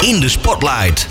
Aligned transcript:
In 0.00 0.20
de 0.20 0.28
Spotlight. 0.28 1.06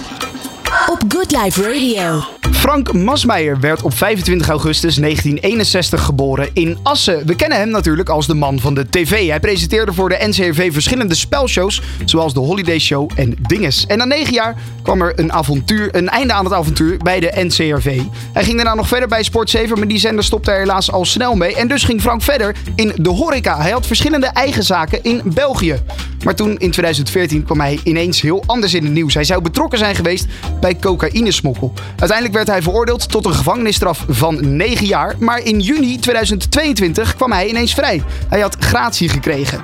Op 0.89 1.03
Good 1.07 1.31
Life 1.31 1.61
Radio. 1.61 2.23
Frank 2.67 2.93
Masmeijer 2.93 3.59
werd 3.59 3.82
op 3.82 3.93
25 3.93 4.50
augustus 4.50 4.96
1961 4.96 6.03
geboren 6.03 6.50
in 6.53 6.78
Assen. 6.83 7.25
We 7.25 7.35
kennen 7.35 7.58
hem 7.58 7.69
natuurlijk 7.69 8.09
als 8.09 8.28
de 8.28 8.34
man 8.34 8.59
van 8.59 8.73
de 8.73 8.89
tv. 8.89 9.28
Hij 9.28 9.39
presenteerde 9.39 9.93
voor 9.93 10.09
de 10.09 10.18
NCRV 10.20 10.73
verschillende 10.73 11.16
spelshows, 11.16 11.82
zoals 12.05 12.34
de 12.34 12.40
Holiday 12.40 12.80
Show 12.80 13.12
en 13.16 13.36
Dinges. 13.41 13.86
En 13.86 13.98
na 13.98 14.05
negen 14.05 14.34
jaar 14.34 14.55
kwam 14.82 15.02
er 15.02 15.20
een, 15.20 15.34
avontuur, 15.34 15.95
een 15.95 16.09
einde 16.09 16.34
aan 16.34 16.44
het 16.44 16.54
avontuur 16.54 16.98
bij 16.98 17.20
de 17.20 17.32
NCRV. 17.36 18.02
Hij 18.34 18.44
ging 18.44 18.55
daarna 18.55 18.73
nog 18.73 18.88
verder 18.88 19.08
bij 19.08 19.23
Sport 19.23 19.49
7, 19.49 19.77
maar 19.77 19.88
die 19.88 19.99
zender 19.99 20.23
stopte 20.23 20.52
er 20.52 20.59
helaas 20.59 20.91
al 20.91 21.05
snel 21.05 21.36
mee. 21.36 21.55
En 21.55 21.68
dus 21.68 21.84
ging 21.84 22.02
Frank 22.02 22.22
verder 22.22 22.55
in 22.76 22.94
de 22.95 23.09
horeca. 23.09 23.62
Hij 23.62 23.72
had 23.72 23.88
verschillende 23.88 24.27
eigen 24.27 24.63
zaken 24.63 25.04
in 25.04 25.22
België. 25.26 25.81
Maar 26.23 26.36
toen 26.36 26.49
in 26.49 26.72
2014 26.72 27.44
kwam 27.44 27.59
hij 27.59 27.80
ineens 27.84 28.22
heel 28.22 28.44
anders 28.45 28.73
in 28.73 28.84
het 28.84 28.94
nieuws. 28.94 29.13
Hij 29.13 29.23
zou 29.23 29.41
betrokken 29.41 29.77
zijn 29.77 29.95
geweest 29.95 30.26
bij 30.59 30.76
cocaïnesmokkel. 30.80 31.73
Uiteindelijk 31.90 32.34
werd 32.34 32.48
hij 32.48 32.56
veroordeeld 32.61 33.11
tot 33.11 33.25
een 33.25 33.34
gevangenisstraf 33.34 34.05
van 34.09 34.55
9 34.55 34.85
jaar. 34.85 35.16
Maar 35.20 35.39
in 35.39 35.59
juni 35.59 35.99
2022 35.99 37.16
kwam 37.16 37.31
hij 37.31 37.47
ineens 37.47 37.73
vrij. 37.73 38.03
Hij 38.30 38.39
had 38.39 38.55
gratie 38.59 39.09
gekregen. 39.09 39.61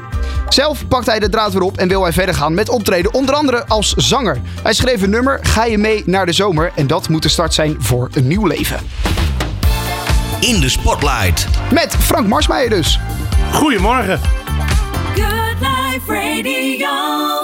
Zelf 0.49 0.87
pakt 0.87 1.05
hij 1.05 1.19
de 1.19 1.29
draad 1.29 1.53
weer 1.53 1.61
op 1.61 1.77
en 1.77 1.87
wil 1.87 2.03
hij 2.03 2.13
verder 2.13 2.35
gaan 2.35 2.53
met 2.53 2.69
optreden, 2.69 3.13
onder 3.13 3.35
andere 3.35 3.67
als 3.67 3.93
zanger. 3.93 4.41
Hij 4.63 4.73
schreef 4.73 5.01
een 5.01 5.09
nummer, 5.09 5.39
Ga 5.41 5.65
je 5.65 5.77
mee 5.77 6.03
naar 6.05 6.25
de 6.25 6.31
zomer? 6.31 6.71
En 6.75 6.87
dat 6.87 7.09
moet 7.09 7.21
de 7.21 7.29
start 7.29 7.53
zijn 7.53 7.75
voor 7.79 8.09
een 8.13 8.27
nieuw 8.27 8.45
leven. 8.45 8.79
In 10.39 10.59
de 10.59 10.69
Spotlight. 10.69 11.47
Met 11.71 11.95
Frank 11.99 12.27
Marsmeijer 12.27 12.69
dus. 12.69 12.99
Goedemorgen. 13.51 14.42
Radio. 16.07 16.87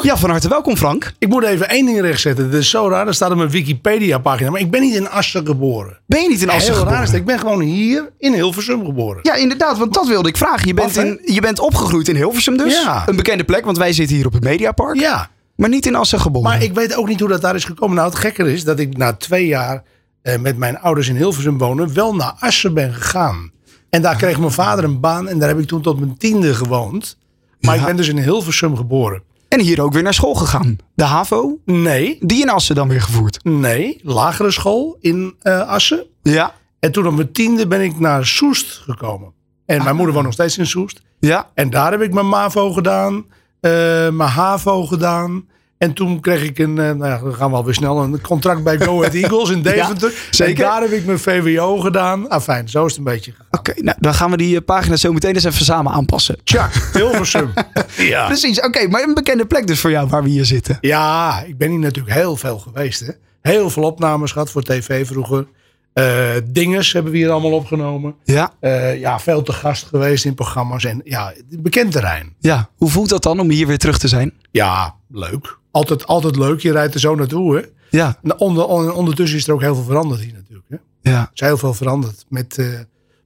Ja, 0.01 0.17
van 0.17 0.29
harte 0.29 0.49
welkom 0.49 0.75
Frank. 0.77 1.13
Ik 1.17 1.27
moet 1.27 1.43
even 1.43 1.69
één 1.69 1.85
ding 1.85 2.01
rechtzetten. 2.01 2.51
Dat 2.51 2.59
is 2.59 2.69
zo 2.69 2.87
raar. 2.89 3.05
Dat 3.05 3.15
staat 3.15 3.31
op 3.31 3.37
mijn 3.37 3.49
Wikipedia-pagina. 3.49 4.49
Maar 4.49 4.59
ik 4.59 4.71
ben 4.71 4.81
niet 4.81 4.95
in 4.95 5.09
Assen 5.09 5.45
geboren. 5.45 5.99
Ben 6.05 6.21
je 6.21 6.29
niet 6.29 6.41
in 6.41 6.49
Assen 6.49 6.63
Heel 6.63 6.73
geboren? 6.73 6.93
raar 6.93 7.03
is 7.03 7.09
dat. 7.09 7.19
Ik 7.19 7.25
ben 7.25 7.39
gewoon 7.39 7.61
hier 7.61 8.09
in 8.17 8.33
Hilversum 8.33 8.85
geboren. 8.85 9.19
Ja, 9.23 9.33
inderdaad, 9.35 9.77
want 9.77 9.93
dat 9.93 10.07
wilde 10.07 10.29
ik 10.29 10.37
vragen. 10.37 10.67
Je 10.67 10.73
bent, 10.73 10.97
Af, 10.97 11.03
in, 11.03 11.19
je 11.25 11.41
bent 11.41 11.59
opgegroeid 11.59 12.07
in 12.07 12.15
Hilversum 12.15 12.57
dus. 12.57 12.81
Ja. 12.83 13.03
Een 13.07 13.15
bekende 13.15 13.43
plek, 13.43 13.65
want 13.65 13.77
wij 13.77 13.93
zitten 13.93 14.15
hier 14.15 14.25
op 14.25 14.33
het 14.33 14.43
Mediapark. 14.43 14.99
Ja. 14.99 15.29
Maar 15.55 15.69
niet 15.69 15.85
in 15.85 15.95
Assen 15.95 16.19
geboren. 16.19 16.49
Maar 16.49 16.63
ik 16.63 16.73
weet 16.73 16.95
ook 16.95 17.07
niet 17.07 17.19
hoe 17.19 17.29
dat 17.29 17.41
daar 17.41 17.55
is 17.55 17.65
gekomen. 17.65 17.95
Nou, 17.95 18.09
het 18.09 18.17
gekke 18.19 18.53
is 18.53 18.63
dat 18.63 18.79
ik 18.79 18.97
na 18.97 19.13
twee 19.13 19.47
jaar 19.47 19.83
eh, 20.21 20.39
met 20.39 20.57
mijn 20.57 20.79
ouders 20.79 21.07
in 21.07 21.15
Hilversum 21.15 21.57
wonen... 21.57 21.93
wel 21.93 22.15
naar 22.15 22.33
Assen 22.39 22.73
ben 22.73 22.93
gegaan. 22.93 23.51
En 23.89 24.01
daar 24.01 24.15
kreeg 24.15 24.39
mijn 24.39 24.51
vader 24.51 24.83
een 24.83 24.99
baan. 24.99 25.27
En 25.27 25.39
daar 25.39 25.49
heb 25.49 25.59
ik 25.59 25.67
toen 25.67 25.81
tot 25.81 25.99
mijn 25.99 26.17
tiende 26.17 26.53
gewoond. 26.55 27.17
Maar 27.59 27.75
Ja. 27.75 27.81
ik 27.81 27.87
ben 27.87 27.95
dus 27.95 28.07
in 28.07 28.17
Hilversum 28.17 28.75
geboren. 28.77 29.23
En 29.47 29.59
hier 29.59 29.81
ook 29.81 29.93
weer 29.93 30.03
naar 30.03 30.13
school 30.13 30.33
gegaan. 30.33 30.77
De 30.95 31.03
HAVO, 31.03 31.57
Nee, 31.65 32.17
die 32.21 32.41
in 32.41 32.49
Assen 32.49 32.75
dan 32.75 32.87
weer 32.87 33.01
gevoerd. 33.01 33.43
nee. 33.43 33.99
Lagere 34.03 34.51
school 34.51 34.97
in 34.99 35.35
eh, 35.41 35.67
Assen. 35.67 36.05
Ja. 36.23 36.53
En 36.79 36.91
toen 36.91 37.07
op 37.07 37.15
mijn 37.15 37.31
tiende 37.31 37.67
ben 37.67 37.81
ik 37.81 37.99
naar 37.99 38.25
Soest 38.25 38.81
gekomen. 38.85 39.31
En 39.65 39.83
mijn 39.83 39.95
moeder 39.95 40.13
woont 40.13 40.25
nog 40.25 40.33
steeds 40.33 40.57
in 40.57 40.67
Soest. 40.67 41.01
Ja. 41.19 41.49
En 41.53 41.69
daar 41.69 41.91
heb 41.91 42.01
ik 42.01 42.13
mijn 42.13 42.27
MAVO 42.29 42.71
gedaan, 42.73 43.25
eh, 43.59 43.71
mijn 44.09 44.29
HAVO 44.29 44.85
gedaan. 44.85 45.47
En 45.79 45.93
toen 45.93 46.19
kreeg 46.19 46.43
ik 46.43 46.57
een, 46.57 46.77
eh, 46.79 46.91
nou 46.91 47.05
ja, 47.05 47.17
dan 47.19 47.33
gaan 47.35 47.49
we 47.49 47.55
alweer 47.55 47.73
snel, 47.73 48.03
een 48.03 48.21
contract 48.21 48.63
bij 48.63 48.79
Go 48.79 48.97
Ahead 48.97 49.13
Eagles 49.13 49.49
in 49.49 49.61
Deventer. 49.71 50.13
zeker. 50.31 50.63
En 50.63 50.69
daar 50.71 50.81
heb 50.81 50.91
ik 50.91 51.05
mijn 51.05 51.19
VWO 51.19 51.77
gedaan. 51.77 52.29
Ah, 52.29 52.41
fijn, 52.41 52.69
zo 52.69 52.85
is 52.85 52.89
het 52.91 52.97
een 52.97 53.13
beetje. 53.13 53.33
Oké, 53.51 53.73
nou 53.75 53.97
dan 53.99 54.13
gaan 54.13 54.31
we 54.31 54.37
die 54.37 54.55
eh, 54.57 54.65
pagina 54.65 54.95
zo 54.95 55.13
meteen 55.13 55.33
eens 55.35 55.43
even 55.43 55.65
samen 55.65 55.91
aanpassen. 55.91 56.37
Tja, 56.43 56.69
Hilversum. 56.93 57.53
ja. 57.97 58.25
Precies, 58.25 58.61
oké, 58.61 58.87
maar 58.87 59.03
een 59.03 59.13
bekende 59.13 59.45
plek 59.45 59.67
dus 59.67 59.79
voor 59.79 59.91
jou 59.91 60.07
waar 60.07 60.23
we 60.23 60.29
hier 60.29 60.45
zitten. 60.45 60.77
ja, 60.81 61.41
ik 61.47 61.57
ben 61.57 61.69
hier 61.69 61.79
natuurlijk 61.79 62.15
heel 62.15 62.35
veel 62.35 62.57
geweest. 62.59 62.99
Hè. 62.99 63.11
Heel 63.41 63.69
veel 63.69 63.83
opnames 63.83 64.31
gehad 64.31 64.49
voor 64.51 64.63
tv 64.63 65.07
vroeger. 65.07 65.47
Eh 65.93 66.29
dinges 66.45 66.93
hebben 66.93 67.11
we 67.11 67.17
hier 67.17 67.29
allemaal 67.29 67.51
opgenomen. 67.51 68.15
Ja. 68.23 68.53
Ja, 68.95 69.19
veel 69.19 69.41
te 69.41 69.53
gast 69.53 69.85
geweest 69.87 70.25
in 70.25 70.33
programma's. 70.33 70.83
En 70.83 71.01
ja, 71.03 71.33
bekend 71.49 71.91
terrein. 71.91 72.35
Ja, 72.39 72.69
hoe 72.75 72.89
voelt 72.89 73.09
dat 73.09 73.23
dan 73.23 73.39
om 73.39 73.49
hier 73.49 73.67
weer 73.67 73.77
terug 73.77 73.97
te 73.97 74.07
zijn? 74.07 74.33
Ja, 74.51 74.95
leuk. 75.09 75.57
Altijd, 75.79 76.07
altijd 76.07 76.35
leuk. 76.35 76.59
Je 76.59 76.71
rijdt 76.71 76.93
er 76.93 76.99
zo 76.99 77.15
naartoe. 77.15 77.55
Hè. 77.55 77.61
Ja, 77.89 78.17
Nou, 78.21 78.39
onder, 78.39 78.65
onder- 78.65 78.93
ondertussen 78.93 79.37
is 79.37 79.47
er 79.47 79.53
ook 79.53 79.61
heel 79.61 79.75
veel 79.75 79.83
veranderd 79.83 80.21
hier 80.21 80.33
natuurlijk. 80.33 80.65
Hè. 80.69 80.75
Er 81.01 81.11
ja. 81.11 81.29
is 81.33 81.39
heel 81.39 81.57
veel 81.57 81.73
veranderd. 81.73 82.25
Met 82.29 82.57
eh, 82.57 82.65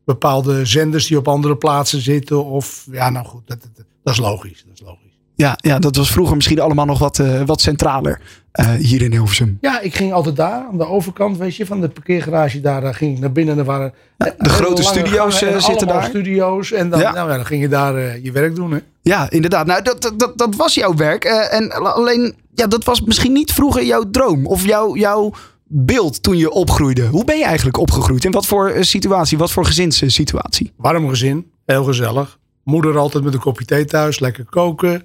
bepaalde 0.05 0.65
zenders 0.65 1.07
die 1.07 1.17
op 1.17 1.27
andere 1.27 1.55
plaatsen 1.57 2.01
zitten. 2.01 2.45
Of 2.45 2.87
ja, 2.91 3.09
nou 3.09 3.25
goed, 3.25 3.41
dat, 3.45 3.61
dat, 3.61 3.85
dat 4.03 4.13
is 4.13 4.19
logisch. 4.19 4.63
Dat 4.67 4.73
is 4.73 4.81
logisch. 4.81 5.01
Ja, 5.35 5.53
ja, 5.61 5.79
dat 5.79 5.95
was 5.95 6.11
vroeger 6.11 6.35
misschien 6.35 6.59
allemaal 6.59 6.85
nog 6.85 6.99
wat, 6.99 7.19
eh, 7.19 7.41
wat 7.45 7.61
centraler 7.61 8.21
eh, 8.51 8.71
hier 8.71 9.01
in 9.01 9.11
Hilversum. 9.11 9.57
Ja, 9.61 9.79
ik 9.81 9.95
ging 9.95 10.13
altijd 10.13 10.35
daar 10.35 10.65
aan 10.71 10.77
de 10.77 10.85
overkant, 10.87 11.37
weet 11.37 11.55
je, 11.55 11.65
van 11.65 11.81
de 11.81 11.89
parkeergarage 11.89 12.61
daar. 12.61 12.81
Daar 12.81 12.95
ging 12.95 13.13
ik 13.15 13.19
naar 13.19 13.31
binnen. 13.31 13.57
Er 13.57 13.63
waren 13.65 13.93
de 14.17 14.49
grote 14.49 14.83
studio's, 14.83 15.37
zitten 15.37 15.87
daar. 15.87 16.03
studio's. 16.03 16.71
En 16.71 16.89
dan, 16.89 16.99
Ja. 16.99 17.11
nou, 17.11 17.29
ja, 17.29 17.35
dan 17.35 17.45
ging 17.45 17.61
je 17.61 17.67
daar 17.69 18.19
je 18.19 18.31
werk 18.31 18.55
doen. 18.55 18.71
Hè. 18.71 18.79
Ja, 19.03 19.29
inderdaad. 19.29 19.65
Nou, 19.65 19.81
dat, 19.81 20.11
dat- 20.17 20.37
dat, 20.37 20.55
was 20.55 20.73
jouw 20.73 20.95
werk. 20.95 21.23
eh, 21.23 21.53
en 21.53 21.71
alleen, 21.93 22.35
ja, 22.53 22.67
dat 22.67 22.83
was 22.83 23.01
misschien 23.01 23.33
niet 23.33 23.51
vroeger 23.53 23.83
jouw 23.85 24.09
droom. 24.11 24.45
Of 24.47 24.65
jouw, 24.65 24.95
jouw 24.95 25.31
beeld 25.67 26.23
toen 26.23 26.37
je 26.37 26.51
opgroeide. 26.51 27.07
Hoe 27.07 27.23
ben 27.23 27.37
je 27.37 27.43
eigenlijk 27.45 27.77
opgegroeid? 27.77 28.25
In 28.25 28.31
wat 28.31 28.45
voor 28.45 28.69
eh, 28.69 28.81
situatie? 28.83 29.37
Wat 29.37 29.51
voor 29.51 29.65
gezinssituatie? 29.65 30.71
Warm 30.77 31.09
gezin, 31.09 31.51
heel 31.65 31.83
gezellig. 31.83 32.39
Moeder 32.63 32.97
altijd 32.97 33.23
met 33.23 33.33
een 33.33 33.39
kopje 33.39 33.65
thee 33.65 33.85
thuis, 33.85 34.19
lekker 34.19 34.45
koken. 34.45 35.03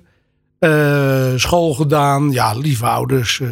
Eh, 0.59 1.33
school 1.37 1.75
gedaan, 1.75 2.31
ja, 2.31 2.53
lieve 2.55 2.87
ouders. 2.87 3.43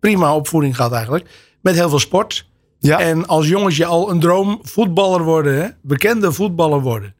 prima 0.00 0.34
opvoeding 0.34 0.76
gehad 0.76 0.92
eigenlijk. 0.92 1.28
Met 1.60 1.74
heel 1.74 1.88
veel 1.88 1.98
sport. 1.98 2.46
Ja. 2.78 2.98
En 3.00 3.26
als 3.26 3.48
jongetje 3.48 3.84
al 3.86 4.10
een 4.10 4.20
droom 4.20 4.58
voetballer 4.62 5.22
worden, 5.22 5.62
hè? 5.62 5.68
bekende 5.82 6.32
voetballer 6.32 6.80
worden. 6.80 7.14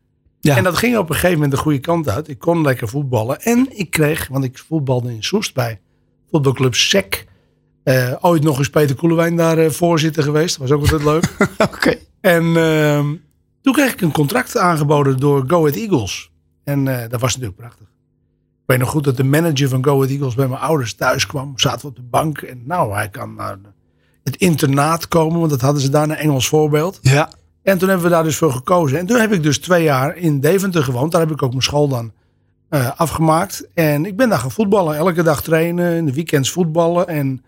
Ja. 0.45 0.57
En 0.57 0.65
dat 0.65 0.77
ging 0.77 0.97
op 0.97 1.09
een 1.09 1.15
gegeven 1.15 1.35
moment 1.35 1.53
de 1.53 1.59
goede 1.59 1.79
kant 1.79 2.09
uit. 2.09 2.29
Ik 2.29 2.39
kon 2.39 2.63
lekker 2.63 2.89
voetballen. 2.89 3.41
En 3.41 3.69
ik 3.71 3.91
kreeg, 3.91 4.29
want 4.29 4.45
ik 4.45 4.59
voetbalde 4.59 5.15
in 5.15 5.23
Soest 5.23 5.55
bij 5.55 5.81
voetbalclub 6.31 6.75
SEC. 6.75 7.27
Eh, 7.83 8.13
ooit 8.21 8.43
nog 8.43 8.59
eens 8.59 8.71
Peter 8.71 8.97
Koelewijn 8.97 9.37
daar 9.37 9.59
eh, 9.59 9.71
voorzitter 9.71 10.23
geweest. 10.23 10.57
was 10.57 10.71
ook 10.71 10.81
altijd 10.81 11.05
leuk. 11.05 11.37
Oké. 11.73 11.97
En 12.21 12.57
ehm, 12.57 13.15
toen 13.63 13.73
kreeg 13.73 13.93
ik 13.93 14.01
een 14.01 14.13
contract 14.13 14.59
aangeboden 14.59 15.19
door 15.19 15.45
Go 15.47 15.59
Ahead 15.59 15.77
Eagles. 15.77 16.33
En 16.65 16.89
eh, 16.89 17.09
dat 17.09 17.21
was 17.21 17.33
natuurlijk 17.33 17.61
prachtig. 17.61 17.87
Ik 17.87 18.71
weet 18.71 18.79
nog 18.79 18.89
goed 18.89 19.05
dat 19.05 19.17
de 19.17 19.25
manager 19.25 19.69
van 19.69 19.85
Go 19.85 19.95
Ahead 19.95 20.11
Eagles 20.11 20.35
bij 20.35 20.49
mijn 20.49 20.61
ouders 20.61 20.95
thuis 20.95 21.27
kwam. 21.27 21.59
Zaten 21.59 21.81
we 21.81 21.87
op 21.87 21.97
de 21.97 22.03
bank. 22.03 22.39
En 22.39 22.63
nou, 22.65 22.95
hij 22.95 23.09
kan 23.09 23.35
naar 23.35 23.59
het 24.23 24.37
internaat 24.37 25.09
komen. 25.09 25.39
Want 25.39 25.51
dat 25.51 25.61
hadden 25.61 25.83
ze 25.83 25.89
daar 25.89 26.03
een 26.03 26.17
Engels 26.17 26.49
voorbeeld. 26.49 26.99
Ja. 27.03 27.31
En 27.65 27.79
toen 27.79 27.89
hebben 27.89 28.07
we 28.07 28.13
daar 28.13 28.23
dus 28.25 28.37
voor 28.37 28.53
gekozen. 28.53 28.99
En 28.99 29.07
toen 29.07 29.21
heb 29.21 29.33
ik 29.33 29.43
dus 29.43 29.59
twee 29.59 29.83
jaar 29.83 30.17
in 30.17 30.41
Deventer 30.41 30.83
gewoond. 30.85 31.13
Daar 31.13 31.21
heb 31.21 31.31
ik 31.31 31.43
ook 31.43 31.51
mijn 31.51 31.63
school 31.63 31.89
dan 31.89 32.13
eh, 32.69 32.91
afgemaakt. 32.97 33.69
En 33.75 34.07
ik 34.07 34.17
ben 34.17 34.29
daar 34.29 34.39
gaan 34.39 34.51
voetballen. 34.51 34.97
Elke 34.97 35.23
dag 35.23 35.43
trainen. 35.43 35.97
In 35.97 36.07
de 36.07 36.13
weekends 36.13 36.51
voetballen. 36.51 37.09
En 37.09 37.45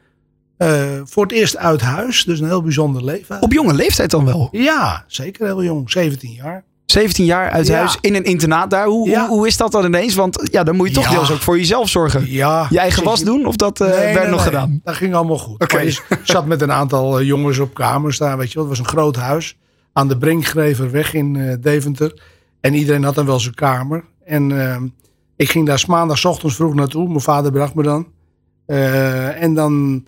eh, 0.57 0.83
voor 1.05 1.23
het 1.23 1.33
eerst 1.33 1.57
uit 1.57 1.81
huis. 1.81 2.25
Dus 2.25 2.41
een 2.41 2.47
heel 2.47 2.63
bijzonder 2.63 3.05
leven. 3.05 3.43
Op 3.43 3.53
jonge 3.53 3.75
leeftijd 3.75 4.11
dan 4.11 4.25
wel. 4.25 4.49
Ja, 4.53 5.05
zeker 5.07 5.47
heel 5.47 5.63
jong. 5.63 5.91
17 5.91 6.31
jaar. 6.33 6.65
17 6.87 7.25
jaar 7.25 7.51
uit 7.51 7.67
Ja. 7.67 7.77
huis 7.77 7.99
in 8.01 8.15
een 8.15 8.25
internaat 8.25 8.71
daar. 8.71 8.87
Hoe, 8.87 9.09
Ja. 9.09 9.27
hoe, 9.29 9.37
hoe 9.37 9.47
is 9.47 9.57
dat 9.57 9.73
dan 9.73 9.85
ineens? 9.85 10.15
Want 10.15 10.49
ja, 10.51 10.63
dan 10.65 10.77
moet 10.77 10.89
je 10.89 10.95
toch 10.95 11.05
Ja. 11.05 11.11
deels 11.11 11.33
ook 11.33 11.39
voor 11.43 11.59
jezelf 11.59 11.89
zorgen. 11.89 12.31
Ja. 12.31 12.67
Je 12.71 12.79
eigen 12.79 13.05
was 13.05 13.23
doen? 13.25 13.47
Of 13.47 13.57
dat 13.57 13.81
eh, 13.81 13.89
Nee, 13.89 13.97
werd 13.99 14.15
nee, 14.15 14.27
nog 14.29 14.35
nee. 14.37 14.45
gedaan? 14.49 14.81
Dat 14.85 14.95
ging 14.95 15.15
allemaal 15.15 15.39
goed. 15.39 15.63
Oké. 15.63 15.79
Je 15.79 16.01
zat 16.23 16.47
met 16.47 16.61
een 16.63 16.73
aantal 16.73 17.23
jongens 17.23 17.59
op 17.59 17.75
kamers 17.75 18.19
daar. 18.19 18.37
Weet 18.39 18.49
je 18.53 18.55
wel. 18.59 18.69
Het 18.69 18.79
was 18.79 18.87
een 18.87 18.93
groot 18.93 19.17
huis. 19.17 19.57
Aan 19.97 20.09
de 20.09 20.19
Brinkgreverweg 20.19 21.15
in 21.15 21.37
eh, 21.37 21.55
Deventer. 21.61 22.23
En 22.61 22.75
iedereen 22.75 23.05
had 23.05 23.15
dan 23.15 23.27
wel 23.27 23.41
zijn 23.41 23.55
kamer. 23.55 24.05
En 24.25 24.61
eh, 24.71 24.77
ik 25.37 25.51
ging 25.51 25.67
daar 25.67 25.79
's 25.79 25.87
maandags 25.87 26.21
's 26.21 26.25
ochtends 26.25 26.55
vroeg 26.57 26.75
naartoe. 26.75 27.09
Mijn 27.09 27.21
vader 27.21 27.53
bracht 27.53 27.75
me 27.75 27.83
dan. 27.83 28.07
Eh, 28.67 29.43
en 29.43 29.55
dan... 29.55 30.05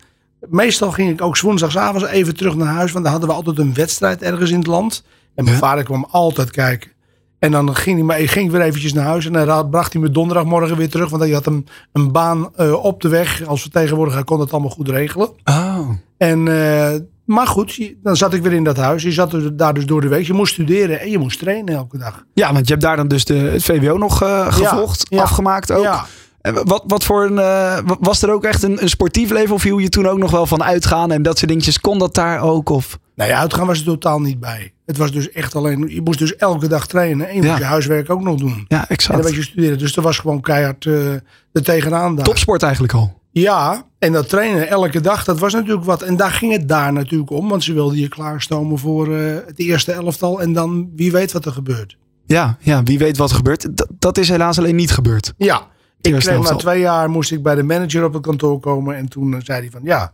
Meestal 0.49 0.91
ging 0.91 1.09
ik 1.11 1.21
ook 1.21 1.37
's 1.37 1.41
woensdagsavonds 1.41 2.07
even 2.07 2.35
terug 2.35 2.55
naar 2.55 2.73
huis. 2.73 2.91
Want 2.91 3.03
dan 3.03 3.13
hadden 3.13 3.29
we 3.29 3.35
altijd 3.35 3.57
een 3.57 3.73
wedstrijd 3.73 4.21
ergens 4.21 4.51
in 4.51 4.57
het 4.57 4.67
land. 4.67 5.03
En 5.35 5.43
mijn 5.43 5.55
Ja. 5.55 5.61
vader 5.61 5.83
kwam 5.83 6.05
altijd 6.09 6.51
kijken. 6.51 6.91
En 7.39 7.51
dan 7.51 7.75
ging 7.75 7.95
hij, 7.97 8.05
maar 8.05 8.19
ik 8.19 8.29
ging 8.31 8.51
weer 8.51 8.61
eventjes 8.61 8.93
naar 8.93 9.05
huis. 9.05 9.25
En 9.25 9.33
dan 9.33 9.43
ra- 9.43 9.63
bracht 9.63 9.93
hij 9.93 10.01
me 10.01 10.09
donderdagmorgen 10.11 10.77
weer 10.77 10.89
terug. 10.89 11.09
Want 11.09 11.21
hij 11.21 11.31
had 11.31 11.45
een, 11.45 11.67
een 11.91 12.11
baan 12.11 12.49
eh, 12.55 12.83
op 12.83 13.01
de 13.01 13.07
weg. 13.09 13.45
Als 13.45 13.61
vertegenwoordiger 13.61 14.23
kon 14.23 14.39
het 14.39 14.51
allemaal 14.51 14.69
goed 14.69 14.89
regelen. 14.89 15.29
Oh. 15.43 15.89
En, 16.17 16.47
eh, 16.47 16.95
maar 17.29 17.47
goed, 17.47 17.93
dan 18.03 18.15
zat 18.15 18.33
ik 18.33 18.41
weer 18.41 18.53
in 18.53 18.63
dat 18.63 18.77
huis. 18.77 19.03
Je 19.03 19.11
zat 19.11 19.35
daar 19.53 19.73
dus 19.73 19.85
door 19.85 20.01
de 20.01 20.07
week. 20.07 20.25
Je 20.25 20.33
moest 20.33 20.53
studeren 20.53 20.99
en 20.99 21.09
je 21.09 21.17
moest 21.17 21.39
trainen 21.39 21.75
elke 21.75 21.97
dag. 21.97 22.23
Ja, 22.33 22.53
want 22.53 22.65
je 22.67 22.71
hebt 22.73 22.85
daar 22.85 22.95
dan 22.95 23.07
dus 23.07 23.25
de, 23.25 23.33
het 23.35 23.63
VWO 23.63 23.97
nog 23.97 24.23
eh, 24.23 24.53
gevolgd, 24.53 25.05
ja. 25.09 25.21
afgemaakt 25.21 25.71
ook. 25.71 25.83
Ja. 25.83 26.05
En 26.41 26.53
wat, 26.65 26.83
wat 26.87 27.03
voor 27.03 27.23
een, 27.25 27.39
eh, 27.39 27.77
wa- 27.85 27.97
was 27.99 28.21
er 28.21 28.31
ook 28.31 28.43
echt 28.43 28.63
een, 28.63 28.81
een 28.81 28.89
sportief 28.89 29.29
leven? 29.29 29.55
Of 29.55 29.61
viel 29.61 29.77
je 29.77 29.89
toen 29.89 30.07
ook 30.07 30.17
nog 30.17 30.31
wel 30.31 30.45
van 30.45 30.63
uitgaan 30.63 31.11
en 31.11 31.21
dat 31.21 31.37
soort 31.37 31.49
dingetjes? 31.51 31.79
Kon 31.79 31.99
dat 31.99 32.15
daar 32.15 32.41
ook? 32.41 32.69
Of? 32.69 32.99
Nou 33.15 33.29
ja, 33.29 33.39
uitgaan 33.39 33.67
was 33.67 33.79
er 33.79 33.85
totaal 33.85 34.19
niet 34.21 34.39
bij. 34.39 34.73
Het 34.85 34.97
was 34.97 35.11
dus 35.11 35.31
echt 35.31 35.55
alleen, 35.55 35.85
je 35.87 36.01
moest 36.01 36.19
dus 36.19 36.35
elke 36.35 36.67
dag 36.67 36.87
trainen. 36.87 37.29
En 37.29 37.35
je 37.35 37.41
moest 37.41 37.57
je 37.57 37.63
huiswerk 37.63 38.09
ook 38.09 38.21
nog 38.21 38.35
doen. 38.39 38.65
Ja, 38.67 38.79
En 38.81 38.87
exact. 38.87 39.23
werd 39.23 39.35
je 39.35 39.43
studeren. 39.43 39.77
Dus 39.77 39.95
er 39.95 40.01
was 40.01 40.17
gewoon 40.17 40.41
keihard 40.41 40.85
eh 40.85 41.13
er 41.51 41.63
tegenaan 41.63 42.15
daar. 42.15 42.25
Topsport 42.25 42.63
eigenlijk 42.63 42.93
al. 42.93 43.18
Ja, 43.31 43.83
en 43.99 44.11
dat 44.11 44.29
trainen 44.29 44.67
elke 44.67 45.01
dag, 45.01 45.23
dat 45.23 45.39
was 45.39 45.53
natuurlijk 45.53 45.85
wat. 45.85 46.01
En 46.01 46.17
daar 46.17 46.31
ging 46.31 46.51
het 46.51 46.67
daar 46.67 46.93
natuurlijk 46.93 47.29
om. 47.31 47.49
Want 47.49 47.63
ze 47.63 47.73
wilden 47.73 47.97
je 47.97 48.07
klaarstomen 48.07 48.77
voor 48.77 49.15
eh, 49.17 49.35
het 49.45 49.59
eerste 49.59 49.91
elftal. 49.91 50.41
En 50.41 50.53
dan 50.53 50.91
wie 50.95 51.11
weet 51.11 51.31
wat 51.31 51.45
er 51.45 51.51
gebeurt. 51.51 51.97
Ja, 52.25 52.57
ja, 52.59 52.83
wie 52.83 52.97
weet 52.97 53.17
wat 53.17 53.29
er 53.29 53.35
gebeurt. 53.35 53.67
D- 53.75 53.87
dat 53.99 54.17
is 54.17 54.29
helaas 54.29 54.57
alleen 54.57 54.75
niet 54.75 54.91
gebeurd. 54.91 55.33
Ja, 55.37 55.67
ik 56.01 56.11
kreeg 56.11 56.39
na 56.49 56.55
twee 56.55 56.79
jaar 56.79 57.09
moest 57.09 57.31
ik 57.31 57.43
bij 57.43 57.55
de 57.55 57.63
manager 57.63 58.03
op 58.05 58.13
het 58.13 58.21
kantoor 58.21 58.59
komen. 58.59 58.95
En 58.95 59.07
toen 59.09 59.33
eh, 59.33 59.39
zei 59.43 59.59
hij 59.59 59.69
van 59.71 59.81
ja, 59.83 60.13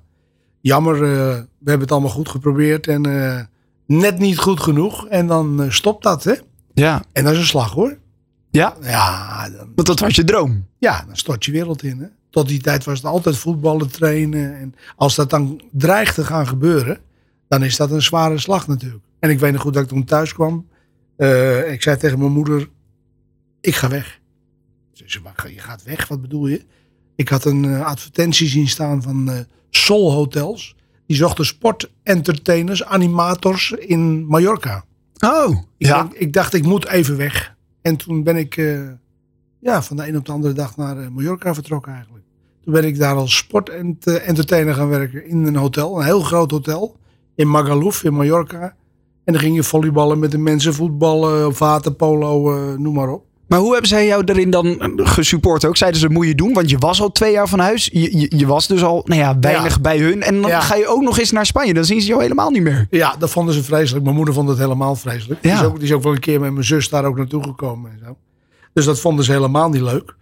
jammer, 0.61 0.93
eh, 0.95 0.99
we 0.99 1.45
hebben 1.69 1.79
het 1.81 1.91
allemaal 1.91 2.09
goed 2.09 2.29
geprobeerd. 2.29 2.87
En 2.87 3.01
net 3.85 4.19
niet 4.19 4.37
goed 4.37 4.59
genoeg. 4.59 5.07
En 5.07 5.27
dan 5.27 5.65
stopt 5.69 6.03
dat, 6.03 6.23
hè. 6.23 6.33
Ja, 6.73 7.03
En 7.11 7.23
dat 7.23 7.33
is 7.33 7.39
een 7.39 7.45
slag, 7.45 7.71
hoor. 7.71 7.97
ja 8.51 8.75
Ja, 8.81 9.49
dan, 9.49 9.71
want 9.75 9.87
dat 9.87 9.99
was 9.99 10.15
je 10.15 10.23
droom. 10.23 10.65
ja, 10.77 11.03
dan 11.07 11.15
stort 11.15 11.45
je 11.45 11.51
wereld 11.51 11.83
in, 11.83 11.99
hè. 11.99 12.05
Tot 12.35 12.47
die 12.47 12.61
tijd 12.61 12.83
was 12.83 12.97
het 12.97 13.05
altijd 13.05 13.37
voetballen, 13.37 13.91
trainen. 13.91 14.57
En 14.59 14.75
als 14.95 15.15
dat 15.15 15.29
dan 15.29 15.61
dreigt 15.71 16.15
te 16.15 16.23
gaan 16.25 16.47
gebeuren, 16.47 16.99
dan 17.47 17.63
is 17.63 17.75
dat 17.75 17.91
een 17.91 18.01
zware 18.01 18.37
slag 18.37 18.67
natuurlijk. 18.67 19.03
En 19.19 19.29
ik 19.29 19.39
weet 19.39 19.51
nog 19.53 19.61
goed 19.61 19.73
dat 19.73 19.83
ik 19.83 19.89
toen 19.89 20.03
thuis 20.03 20.33
kwam. 20.33 20.67
Eh, 21.15 21.71
ik 21.71 21.81
zei 21.81 21.97
tegen 21.97 22.19
mijn 22.19 22.31
moeder, 22.31 22.69
ik 23.61 23.75
ga 23.75 23.87
weg. 23.89 24.19
Ze 24.93 25.03
zei, 25.05 25.23
maar 25.23 25.51
je 25.51 25.59
gaat 25.59 25.83
weg, 25.83 26.07
wat 26.07 26.21
bedoel 26.21 26.47
je? 26.47 26.65
Ik 27.15 27.29
had 27.29 27.45
een 27.45 27.65
eh, 27.65 27.85
advertentie 27.85 28.47
zien 28.47 28.67
staan 28.67 29.01
van 29.01 29.29
eh 29.29 29.39
Sol 29.69 30.11
Hotels. 30.11 30.75
Die 31.07 31.17
zochten 31.17 31.45
sportentertainers, 31.45 32.83
animators 32.83 33.71
in 33.71 34.25
Mallorca. 34.25 34.85
Oh, 35.19 35.49
Ik, 35.77 35.87
ja. 35.87 36.01
denk- 36.01 36.13
ik 36.13 36.33
dacht, 36.33 36.53
ik 36.53 36.63
moet 36.63 36.87
even 36.87 37.17
weg. 37.17 37.55
En 37.81 37.95
toen 37.95 38.23
ben 38.23 38.35
ik 38.35 38.55
ja, 39.59 39.81
van 39.83 39.95
de 39.97 40.07
een 40.07 40.17
op 40.17 40.25
de 40.25 40.31
andere 40.31 40.53
dag 40.53 40.77
naar 40.77 41.11
Mallorca 41.11 41.53
vertrokken 41.53 41.93
eigenlijk. 41.93 42.24
Toen 42.65 42.73
ben 42.73 42.83
ik 42.83 42.97
daar 42.99 43.15
als 43.15 43.35
sportentertainer 43.37 44.73
gaan 44.73 44.89
werken 44.89 45.27
in 45.27 45.45
een 45.45 45.55
hotel. 45.55 45.97
Een 45.99 46.05
heel 46.05 46.21
groot 46.21 46.51
hotel 46.51 46.95
in 47.35 47.49
Magaluf 47.49 48.03
in 48.03 48.13
Mallorca. 48.13 48.61
En 49.23 49.33
dan 49.33 49.41
ging 49.41 49.55
je 49.55 49.63
volleyballen 49.63 50.19
met 50.19 50.31
de 50.31 50.37
mensen, 50.37 50.73
voetballen, 50.73 51.57
waterpolo, 51.57 52.53
eh, 52.55 52.77
noem 52.77 52.93
maar 52.93 53.09
op. 53.09 53.23
Maar 53.47 53.59
hoe 53.59 53.71
hebben 53.71 53.89
zij 53.89 54.05
jou 54.05 54.23
erin 54.25 54.49
dan 54.49 54.79
eh, 54.79 54.89
gesupport 55.07 55.65
ook? 55.65 55.77
Zeiden 55.77 55.99
ze, 55.99 56.09
moet 56.09 56.27
je 56.27 56.35
doen? 56.35 56.53
Want 56.53 56.69
je 56.69 56.77
was 56.77 57.01
al 57.01 57.11
twee 57.11 57.31
jaar 57.31 57.47
van 57.47 57.59
huis. 57.59 57.89
Je, 57.93 58.19
je, 58.19 58.37
je 58.37 58.45
was 58.45 58.67
dus 58.67 58.83
al 58.83 59.01
nou 59.05 59.19
ja, 59.21 59.39
weinig 59.39 59.75
Ja. 59.75 59.81
bij 59.81 59.97
hun. 59.99 60.21
En 60.21 60.41
dan 60.41 60.49
Ja. 60.51 60.59
ga 60.59 60.75
je 60.75 60.87
ook 60.87 61.01
nog 61.01 61.19
eens 61.19 61.31
naar 61.31 61.45
Spanje. 61.45 61.73
Dan 61.73 61.85
zien 61.85 62.01
ze 62.01 62.07
jou 62.07 62.21
helemaal 62.21 62.49
niet 62.49 62.61
meer. 62.63 62.87
Ja, 62.89 63.15
dat 63.19 63.29
vonden 63.29 63.53
ze 63.53 63.63
vreselijk. 63.63 64.03
Mijn 64.03 64.15
moeder 64.15 64.33
vond 64.33 64.49
het 64.49 64.57
helemaal 64.57 64.95
vreselijk. 64.95 65.41
Die, 65.41 65.51
is 65.51 65.63
ook, 65.63 65.75
die 65.75 65.83
is 65.83 65.93
ook 65.93 66.03
wel 66.03 66.11
een 66.13 66.19
keer 66.19 66.39
met 66.39 66.51
mijn 66.51 66.65
zus 66.65 66.89
daar 66.89 67.05
ook 67.05 67.17
naartoe 67.17 67.43
gekomen. 67.43 67.91
En 67.91 67.99
zo. 68.05 68.15
Dus 68.73 68.85
dat 68.85 68.99
vonden 68.99 69.25
ze 69.25 69.31
helemaal 69.31 69.69
niet 69.69 69.81
leuk. 69.81 70.15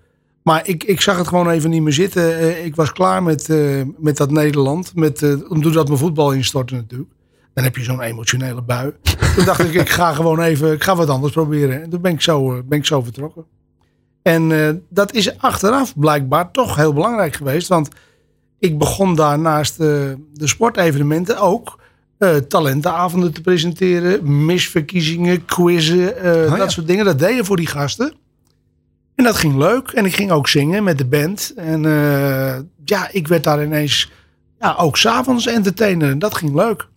Maar 0.43 0.67
ik, 0.67 0.83
ik 0.83 1.01
zag 1.01 1.17
het 1.17 1.27
gewoon 1.27 1.49
even 1.49 1.69
niet 1.69 1.81
meer 1.81 1.93
zitten. 1.93 2.37
Eh, 2.37 2.65
ik 2.65 2.75
was 2.75 2.91
klaar 2.91 3.23
met, 3.23 3.49
eh, 3.49 3.81
met 3.97 4.17
dat 4.17 4.31
Nederland. 4.31 4.95
Met, 4.95 5.23
eh 5.23 5.35
omdat 5.49 5.87
mijn 5.87 5.99
voetbal 5.99 6.31
instortte 6.31 6.75
natuurlijk. 6.75 7.09
Dan 7.53 7.63
heb 7.63 7.75
je 7.75 7.83
zo'n 7.83 8.01
emotionele 8.01 8.61
bui. 8.61 8.93
Toen 9.35 9.45
dacht 9.45 9.59
ik, 9.59 9.73
ik 9.73 9.89
ga 9.89 10.13
gewoon 10.13 10.39
even, 10.41 10.71
ik 10.71 10.83
ga 10.83 10.95
wat 10.95 11.09
anders 11.09 11.33
proberen. 11.33 11.83
En 11.83 11.89
toen 11.89 12.01
ben 12.01 12.11
ik 12.11 12.21
zo, 12.21 12.63
ben 12.65 12.77
ik 12.77 12.85
zo 12.85 13.01
vertrokken. 13.01 13.45
En 14.21 14.83
dat 14.89 15.13
is 15.13 15.37
achteraf 15.37 15.99
blijkbaar 15.99 16.51
toch 16.51 16.75
heel 16.75 16.93
belangrijk 16.93 17.35
geweest. 17.35 17.67
Want 17.67 17.89
ik 18.59 18.77
begon 18.77 19.15
daar 19.15 19.39
naast 19.39 19.77
de 19.77 20.17
sportevenementen 20.33 21.37
ook 21.37 21.79
talentenavonden 22.47 23.33
te 23.33 23.41
presenteren. 23.41 24.45
Misverkiezingen, 24.45 25.45
quizzen, 25.45 26.15
Oh 26.15 26.23
ja. 26.23 26.55
dat 26.55 26.71
soort 26.71 26.87
dingen. 26.87 27.05
Dat 27.05 27.19
deed 27.19 27.35
je 27.35 27.45
voor 27.45 27.57
die 27.57 27.67
gasten. 27.67 28.13
En 29.15 29.23
dat 29.23 29.35
ging 29.35 29.55
leuk. 29.55 29.89
En 29.89 30.05
ik 30.05 30.15
ging 30.15 30.31
ook 30.31 30.47
zingen 30.47 30.83
met 30.83 30.97
de 30.97 31.05
band. 31.05 31.53
En 31.55 31.85
eh, 31.85 32.59
ja, 32.85 33.07
ik 33.11 33.27
werd 33.27 33.43
daar 33.43 33.63
ineens 33.63 34.11
ja, 34.59 34.75
ook 34.77 34.97
s'avonds 34.97 35.47
entertainer. 35.47 36.09
En 36.09 36.19
dat 36.19 36.35
ging 36.35 36.55
leuk. 36.55 36.87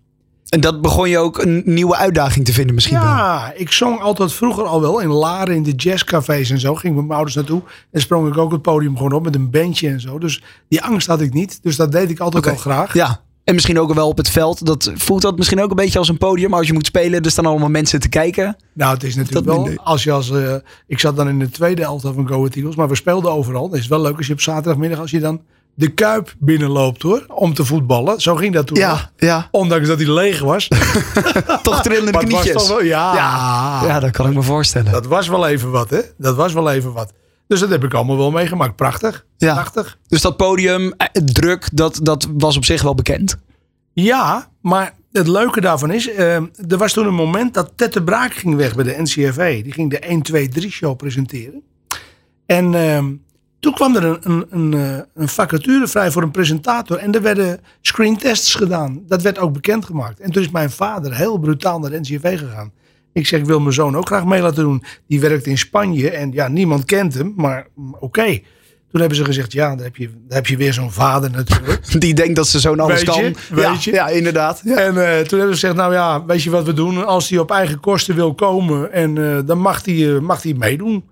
En 0.49 0.61
dat 0.61 0.81
begon 0.81 1.09
je 1.09 1.19
ook 1.19 1.39
een 1.39 1.63
nieuwe 1.65 1.97
uitdaging 1.97 2.45
te 2.45 2.53
vinden 2.53 2.75
misschien 2.75 2.99
wel. 2.99 3.09
Ja, 3.09 3.53
ik 3.55 3.73
zong 3.73 4.01
altijd 4.01 4.33
vroeger 4.33 4.65
al 4.65 4.81
wel 4.81 5.01
in 5.01 5.09
Laren 5.09 5.55
in 5.55 5.63
de 5.63 5.73
jazzcafés 5.73 6.51
en 6.51 6.61
zo. 6.61 6.75
Ging 6.75 6.95
met 6.95 7.03
mijn 7.03 7.15
ouders 7.15 7.37
naartoe. 7.37 7.63
En 7.91 8.01
sprong 8.01 8.29
ik 8.29 8.39
ook 8.39 8.53
het 8.53 8.63
podium 8.63 8.97
gewoon 8.97 9.13
op 9.13 9.25
met 9.25 9.35
een 9.35 9.51
bandje 9.51 9.89
en 9.89 10.01
zo. 10.01 10.19
Dus 10.19 10.43
die 10.69 10.83
angst 10.83 11.07
had 11.07 11.21
ik 11.21 11.33
niet. 11.33 11.63
Dus 11.63 11.77
dat 11.77 11.93
deed 11.93 12.11
ik 12.11 12.19
altijd 12.19 12.45
wel 12.45 12.57
graag. 12.57 12.95
Ja. 12.95 13.21
En 13.47 13.55
misschien 13.55 13.81
ook 13.81 13.95
wel 13.95 14.09
op 14.09 14.17
het 14.17 14.29
veld. 14.29 14.67
Dat 14.67 14.93
voelt 14.95 15.23
dat 15.23 15.37
misschien 15.37 15.61
ook 15.63 15.71
een 15.71 15.77
beetje 15.77 15.99
als 15.99 16.09
een 16.09 16.19
podium. 16.19 16.55
Als 16.55 16.67
je 16.67 16.73
moet 16.73 16.87
spelen, 16.87 17.23
er 17.23 17.31
staan 17.31 17.47
allemaal 17.47 17.69
mensen 17.69 18.01
te 18.01 18.09
kijken. 18.09 18.57
Nou, 18.73 18.95
het 18.95 19.03
is 19.03 19.15
natuurlijk 19.15 19.47
Dat 19.47 19.55
wel, 19.55 19.65
minder. 19.65 19.85
als 19.85 20.05
je 20.05 20.13
als, 20.13 20.31
eh, 20.31 20.55
ik 20.87 20.99
zat 20.99 21.17
dan 21.17 21.29
in 21.29 21.39
de 21.39 21.51
tweede 21.51 21.83
elftal 21.83 22.13
van 22.13 22.29
Go 22.29 22.37
Ahead 22.37 22.55
Eagles, 22.55 22.77
maar 22.77 22.89
we 22.89 22.95
speelden 22.95 23.31
overal. 23.33 23.71
Het 23.71 23.81
is 23.81 23.87
wel 23.87 24.01
leuk 24.01 24.17
als 24.17 24.27
je 24.27 24.33
op 24.33 24.41
zaterdagmiddag, 24.41 24.99
als 24.99 25.11
je 25.11 25.21
dan 25.21 25.41
de 25.75 25.89
Kuip 25.89 26.35
binnenloopt 26.39 27.03
hoor, 27.03 27.25
om 27.29 27.55
te 27.55 27.65
voetballen. 27.65 28.21
Zo 28.21 28.35
ging 28.35 28.55
dat 28.55 28.67
toen. 28.67 28.79
nog. 28.79 29.11
ja. 29.17 29.49
Ondanks 29.51 29.89
dat 29.89 29.99
hij 29.99 30.11
leeg 30.13 30.41
was. 30.41 30.69
Toch 31.63 31.83
trillende 31.83 32.19
knietjes. 32.19 32.53
toch 32.53 32.69
wel, 32.69 32.83
ja, 32.83 33.15
ja. 33.15 33.81
ja, 33.87 34.01
dat 34.01 34.11
kan 34.11 34.29
ik 34.29 34.35
me 34.35 34.43
voorstellen. 34.43 34.93
dat 34.93 35.07
was 35.07 35.29
wel 35.29 35.47
even 35.47 35.71
wat 35.71 35.91
hè. 35.91 36.01
Dat 36.19 36.37
was 36.37 36.53
wel 36.53 36.71
even 36.71 36.93
wat. 36.93 37.13
Dus 37.47 37.61
dat 37.61 37.69
heb 37.69 37.85
ik 37.85 37.95
allemaal 37.95 38.17
wel 38.17 38.31
meegemaakt. 38.31 38.77
Prachtig. 38.77 39.27
Ja. 39.37 39.53
Prachtig. 39.53 39.99
Dus 40.09 40.21
dat 40.21 40.37
podium, 40.37 40.93
eh, 40.97 41.23
druk, 41.25 41.69
dat, 41.73 42.01
dat 42.03 42.29
was 42.33 42.57
op 42.57 42.65
zich 42.65 42.83
wel 42.83 42.95
bekend. 42.95 43.37
Ja, 43.93 44.49
maar 44.61 44.95
het 45.13 45.29
leuke 45.29 45.61
daarvan 45.61 45.91
is, 45.91 46.11
eh, 46.11 46.35
er 46.69 46.77
was 46.77 46.93
toen 46.93 47.07
een 47.07 47.15
moment 47.15 47.55
dat 47.55 47.73
Ted 47.77 47.93
de 47.93 48.03
Braak 48.03 48.35
ging 48.35 48.57
weg 48.57 48.75
bij 48.75 48.85
de 48.85 49.03
NCRV. 49.03 49.63
Die 49.63 49.73
ging 49.73 49.91
de 49.91 50.09
1, 50.09 50.23
2, 50.23 50.49
3 50.49 50.71
show 50.71 50.97
presenteren. 50.97 51.63
En 52.47 52.75
ehm, 52.75 53.15
toen 53.61 53.75
kwam 53.75 53.97
er 53.97 54.05
een, 54.05 54.19
een, 54.23 54.47
een, 54.51 54.75
eh, 54.75 54.99
een 55.15 55.29
vacature 55.29 55.87
vrij 55.87 56.11
voor 56.11 56.23
een 56.23 56.31
presentator. 56.31 56.97
En 56.97 57.13
er 57.13 57.23
werden 57.23 57.61
screentests 57.81 58.55
gedaan. 58.55 59.03
Dat 59.07 59.23
werd 59.23 59.39
ook 59.39 59.53
bekendgemaakt. 59.53 60.21
En 60.21 60.31
toen 60.31 60.43
is 60.43 60.51
mijn 60.51 60.71
vader 60.71 61.17
heel 61.17 61.39
brutaal 61.39 61.79
naar 61.79 61.91
de 61.91 62.01
NCRV 62.01 62.39
gegaan. 62.39 62.73
Ik 63.17 63.27
zeg, 63.27 63.41
ik 63.41 63.47
wil 63.47 63.61
mijn 63.61 63.75
zoon 63.75 63.97
ook 63.97 64.07
graag 64.07 64.25
mee 64.25 64.41
laten 64.41 64.65
doen. 64.65 64.83
Die 65.07 65.21
werkt 65.21 65.47
in 65.47 65.59
Spanje 65.59 66.11
en 66.11 66.33
ja, 66.33 66.49
niemand 66.49 66.85
kent 66.85 67.15
hem, 67.15 67.33
maar 67.37 67.67
mm, 67.75 67.97
oké. 68.01 68.41
Toen 68.91 69.01
hebben 69.01 69.17
ze 69.17 69.25
gezegd, 69.25 69.53
ja, 69.53 69.75
daar 69.75 69.85
heb 69.85 69.97
je, 69.97 70.09
daar 70.09 70.37
heb 70.37 70.47
je 70.47 70.57
weer 70.57 70.73
zo'n 70.73 70.93
vader 70.93 71.31
natuurlijk. 71.31 71.93
Die 72.01 72.15
denkt 72.15 72.37
dat 72.37 72.49
ze 72.49 72.61
zo'n 72.61 72.81
alles 72.81 73.03
Weet 73.03 73.15
je, 73.15 73.23
kan. 73.23 73.57
weet 73.57 73.65
ja, 73.65 73.77
je. 73.81 73.93
ja, 73.93 74.09
inderdaad. 74.09 74.61
Ja. 74.65 74.77
En 74.77 74.87
eh, 74.87 75.25
toen 75.25 75.39
hebben 75.39 75.57
ze 75.57 75.61
gezegd, 75.61 75.75
nou 75.75 75.93
ja, 75.93 76.25
weet 76.25 76.43
je 76.43 76.51
wat 76.51 76.65
we 76.65 76.73
doen? 76.73 77.07
Als 77.07 77.29
hij 77.29 77.39
op 77.39 77.51
eigen 77.51 77.81
kosten 77.81 78.15
wil 78.15 78.35
komen, 78.35 78.93
en, 78.93 79.19
eh, 79.19 79.39
dan 79.47 79.59
mag 79.59 79.85
hij, 79.85 80.15
eh, 80.15 80.21
mag 80.21 80.43
hij 80.43 80.55
meedoen. 80.55 81.05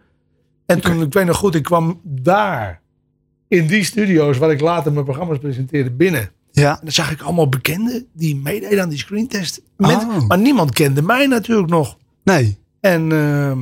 En 0.66 0.80
toen, 0.80 1.02
ik 1.02 1.12
weet 1.12 1.26
nog 1.26 1.36
goed, 1.36 1.54
ik 1.54 1.62
kwam 1.62 2.00
daar, 2.02 2.80
in 3.48 3.66
die 3.66 3.84
studio's 3.84 4.38
waar 4.38 4.50
ik 4.50 4.60
later 4.60 4.92
mijn 4.92 5.04
programma's 5.04 5.38
presenteerde, 5.38 5.90
binnen. 5.90 6.30
Ja. 6.60 6.70
En 6.72 6.78
dan 6.82 6.92
zag 6.92 7.10
ik 7.10 7.20
allemaal 7.22 7.48
bekenden 7.48 8.06
die 8.12 8.36
meededen 8.36 8.82
aan 8.82 8.88
die 8.88 8.98
screentest. 8.98 9.62
Met- 9.76 9.90
Oh. 9.96 10.26
Maar 10.28 10.38
niemand 10.38 10.72
kende 10.72 11.02
mij 11.02 11.26
natuurlijk 11.26 11.68
nog. 11.70 11.96
Nee. 12.24 12.58
En 12.80 13.12
ehm, 13.12 13.58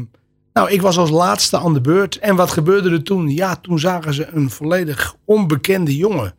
nou, 0.53 0.71
ik 0.71 0.83
was 0.83 0.99
als 0.99 1.11
laatste 1.11 1.59
aan 1.59 1.75
de 1.75 1.81
beurt. 1.81 2.19
En 2.19 2.37
wat 2.37 2.51
gebeurde 2.51 2.91
er 2.91 3.03
toen? 3.03 3.29
Ja, 3.29 3.57
toen 3.57 3.79
zagen 3.79 4.15
ze 4.15 4.29
een 4.33 4.51
volledig 4.51 5.17
onbekende 5.25 5.97
jongen. 5.97 6.35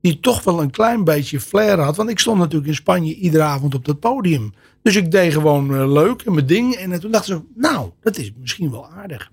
Die 0.00 0.20
toch 0.20 0.44
wel 0.44 0.62
een 0.62 0.70
klein 0.70 1.04
beetje 1.04 1.40
flair 1.40 1.80
had. 1.80 1.96
Want 1.96 2.10
ik 2.10 2.18
stond 2.18 2.38
natuurlijk 2.38 2.68
in 2.68 2.74
Spanje 2.74 3.14
iedere 3.14 3.42
avond 3.42 3.74
op 3.74 3.84
dat 3.84 4.00
podium. 4.00 4.52
Dus 4.82 4.96
ik 4.96 5.10
deed 5.10 5.32
gewoon 5.32 5.74
eh, 5.74 5.92
leuk 5.92 6.22
en 6.22 6.34
mijn 6.34 6.46
ding. 6.46 6.74
En 6.74 6.92
eh, 6.92 6.98
toen 6.98 7.10
dachten 7.10 7.34
ze, 7.36 7.60
nou, 7.60 7.90
dat 8.00 8.18
is 8.18 8.32
misschien 8.40 8.70
wel 8.70 8.86
aardig. 8.90 9.30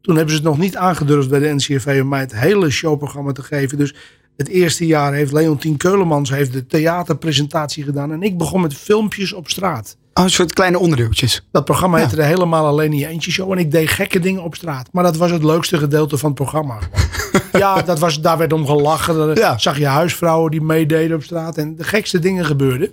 Toen 0.00 0.16
hebben 0.16 0.34
ze 0.34 0.40
het 0.40 0.48
nog 0.50 0.58
niet 0.58 0.76
aangedurfd 0.76 1.28
bij 1.28 1.38
de 1.38 1.54
NCRV 1.54 1.98
om 2.02 2.08
mij 2.08 2.20
het 2.20 2.34
hele 2.38 2.70
showprogramma 2.70 3.32
te 3.32 3.42
geven. 3.42 3.78
Dus 3.78 3.94
het 4.36 4.48
eerste 4.48 4.86
jaar 4.86 5.12
heeft 5.12 5.32
Leontien 5.32 5.76
Keulemans 5.76 6.30
heeft 6.30 6.52
de 6.52 6.66
theaterpresentatie 6.66 7.84
gedaan. 7.84 8.12
En 8.12 8.22
ik 8.22 8.38
begon 8.38 8.60
met 8.60 8.74
filmpjes 8.74 9.32
op 9.32 9.48
straat. 9.48 9.96
Oh, 10.14 10.24
een 10.24 10.30
soort 10.30 10.52
kleine 10.52 10.78
onderdeeltjes. 10.78 11.46
Dat 11.50 11.64
programma 11.64 11.96
Ja. 11.96 12.02
heette 12.02 12.16
de 12.16 12.24
Helemaal 12.24 12.66
Alleen 12.66 12.92
in 12.92 12.98
je 12.98 13.06
Eentje 13.06 13.30
Show. 13.30 13.52
En 13.52 13.58
ik 13.58 13.70
deed 13.70 13.88
gekke 13.88 14.18
dingen 14.18 14.42
op 14.42 14.54
straat. 14.54 14.88
Maar 14.92 15.04
dat 15.04 15.16
was 15.16 15.30
het 15.30 15.42
leukste 15.44 15.78
gedeelte 15.78 16.18
van 16.18 16.28
het 16.30 16.38
programma. 16.38 16.78
ja, 17.52 17.82
dat 17.82 17.98
was, 17.98 18.20
daar 18.20 18.38
werd 18.38 18.52
om 18.52 18.66
gelachen. 18.66 19.14
Dan 19.14 19.34
Ja. 19.34 19.58
zag 19.58 19.78
je 19.78 19.86
huisvrouwen 19.86 20.50
die 20.50 20.60
meededen 20.60 21.16
op 21.16 21.22
straat. 21.22 21.56
En 21.58 21.76
de 21.76 21.84
gekste 21.84 22.18
dingen 22.18 22.44
gebeurden. 22.44 22.90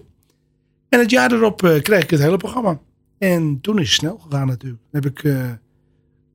En 0.90 1.00
het 1.00 1.10
jaar 1.10 1.32
erop 1.32 1.64
eh, 1.64 1.82
kreeg 1.82 2.04
ik 2.04 2.10
het 2.10 2.20
hele 2.20 2.38
programma. 2.38 2.80
En 3.18 3.58
toen 3.62 3.80
is 3.80 3.86
het 3.86 3.96
snel 4.00 4.18
gegaan 4.30 4.48
natuurlijk. 4.48 4.82
Dan 4.92 5.02
heb 5.02 5.12
ik 5.12 5.24
eh, 5.24 5.38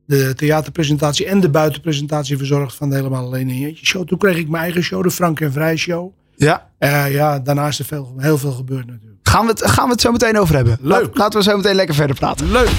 de 0.07 0.35
theaterpresentatie 0.35 1.27
en 1.27 1.41
de 1.41 1.49
buitenpresentatie 1.49 2.37
verzorgd 2.37 2.75
van 2.75 2.89
de 2.89 2.95
Helemaal 2.95 3.25
Alleen 3.25 3.49
in 3.49 3.59
je 3.59 3.67
Eentje 3.67 3.87
Show. 3.87 4.07
Toen 4.07 4.19
kreeg 4.19 4.37
ik 4.37 4.49
mijn 4.49 4.63
eigen 4.63 4.83
show, 4.83 5.03
de 5.03 5.11
Frank 5.11 5.41
en 5.41 5.53
Vrij 5.53 5.77
Show. 5.77 6.13
Ja. 6.37 6.69
Eh, 6.79 7.13
ja, 7.13 7.39
daarna 7.39 7.67
is 7.67 7.79
er 7.79 7.85
veel, 7.85 8.15
heel 8.17 8.39
veel 8.39 8.53
gebeurd 8.53 8.87
natuurlijk. 8.87 9.29
Gaan 9.29 9.47
we, 9.47 9.51
het, 9.51 9.71
gaan 9.71 9.85
we 9.85 9.91
het 9.91 10.01
zo 10.01 10.13
meteen 10.13 10.39
over 10.39 10.55
hebben? 10.55 10.79
Leuk. 10.81 11.17
Laten 11.17 11.39
we 11.39 11.45
zo 11.45 11.57
meteen 11.57 11.75
lekker 11.75 11.95
verder 11.95 12.17
praten. 12.17 12.53
Leuk! 12.53 12.71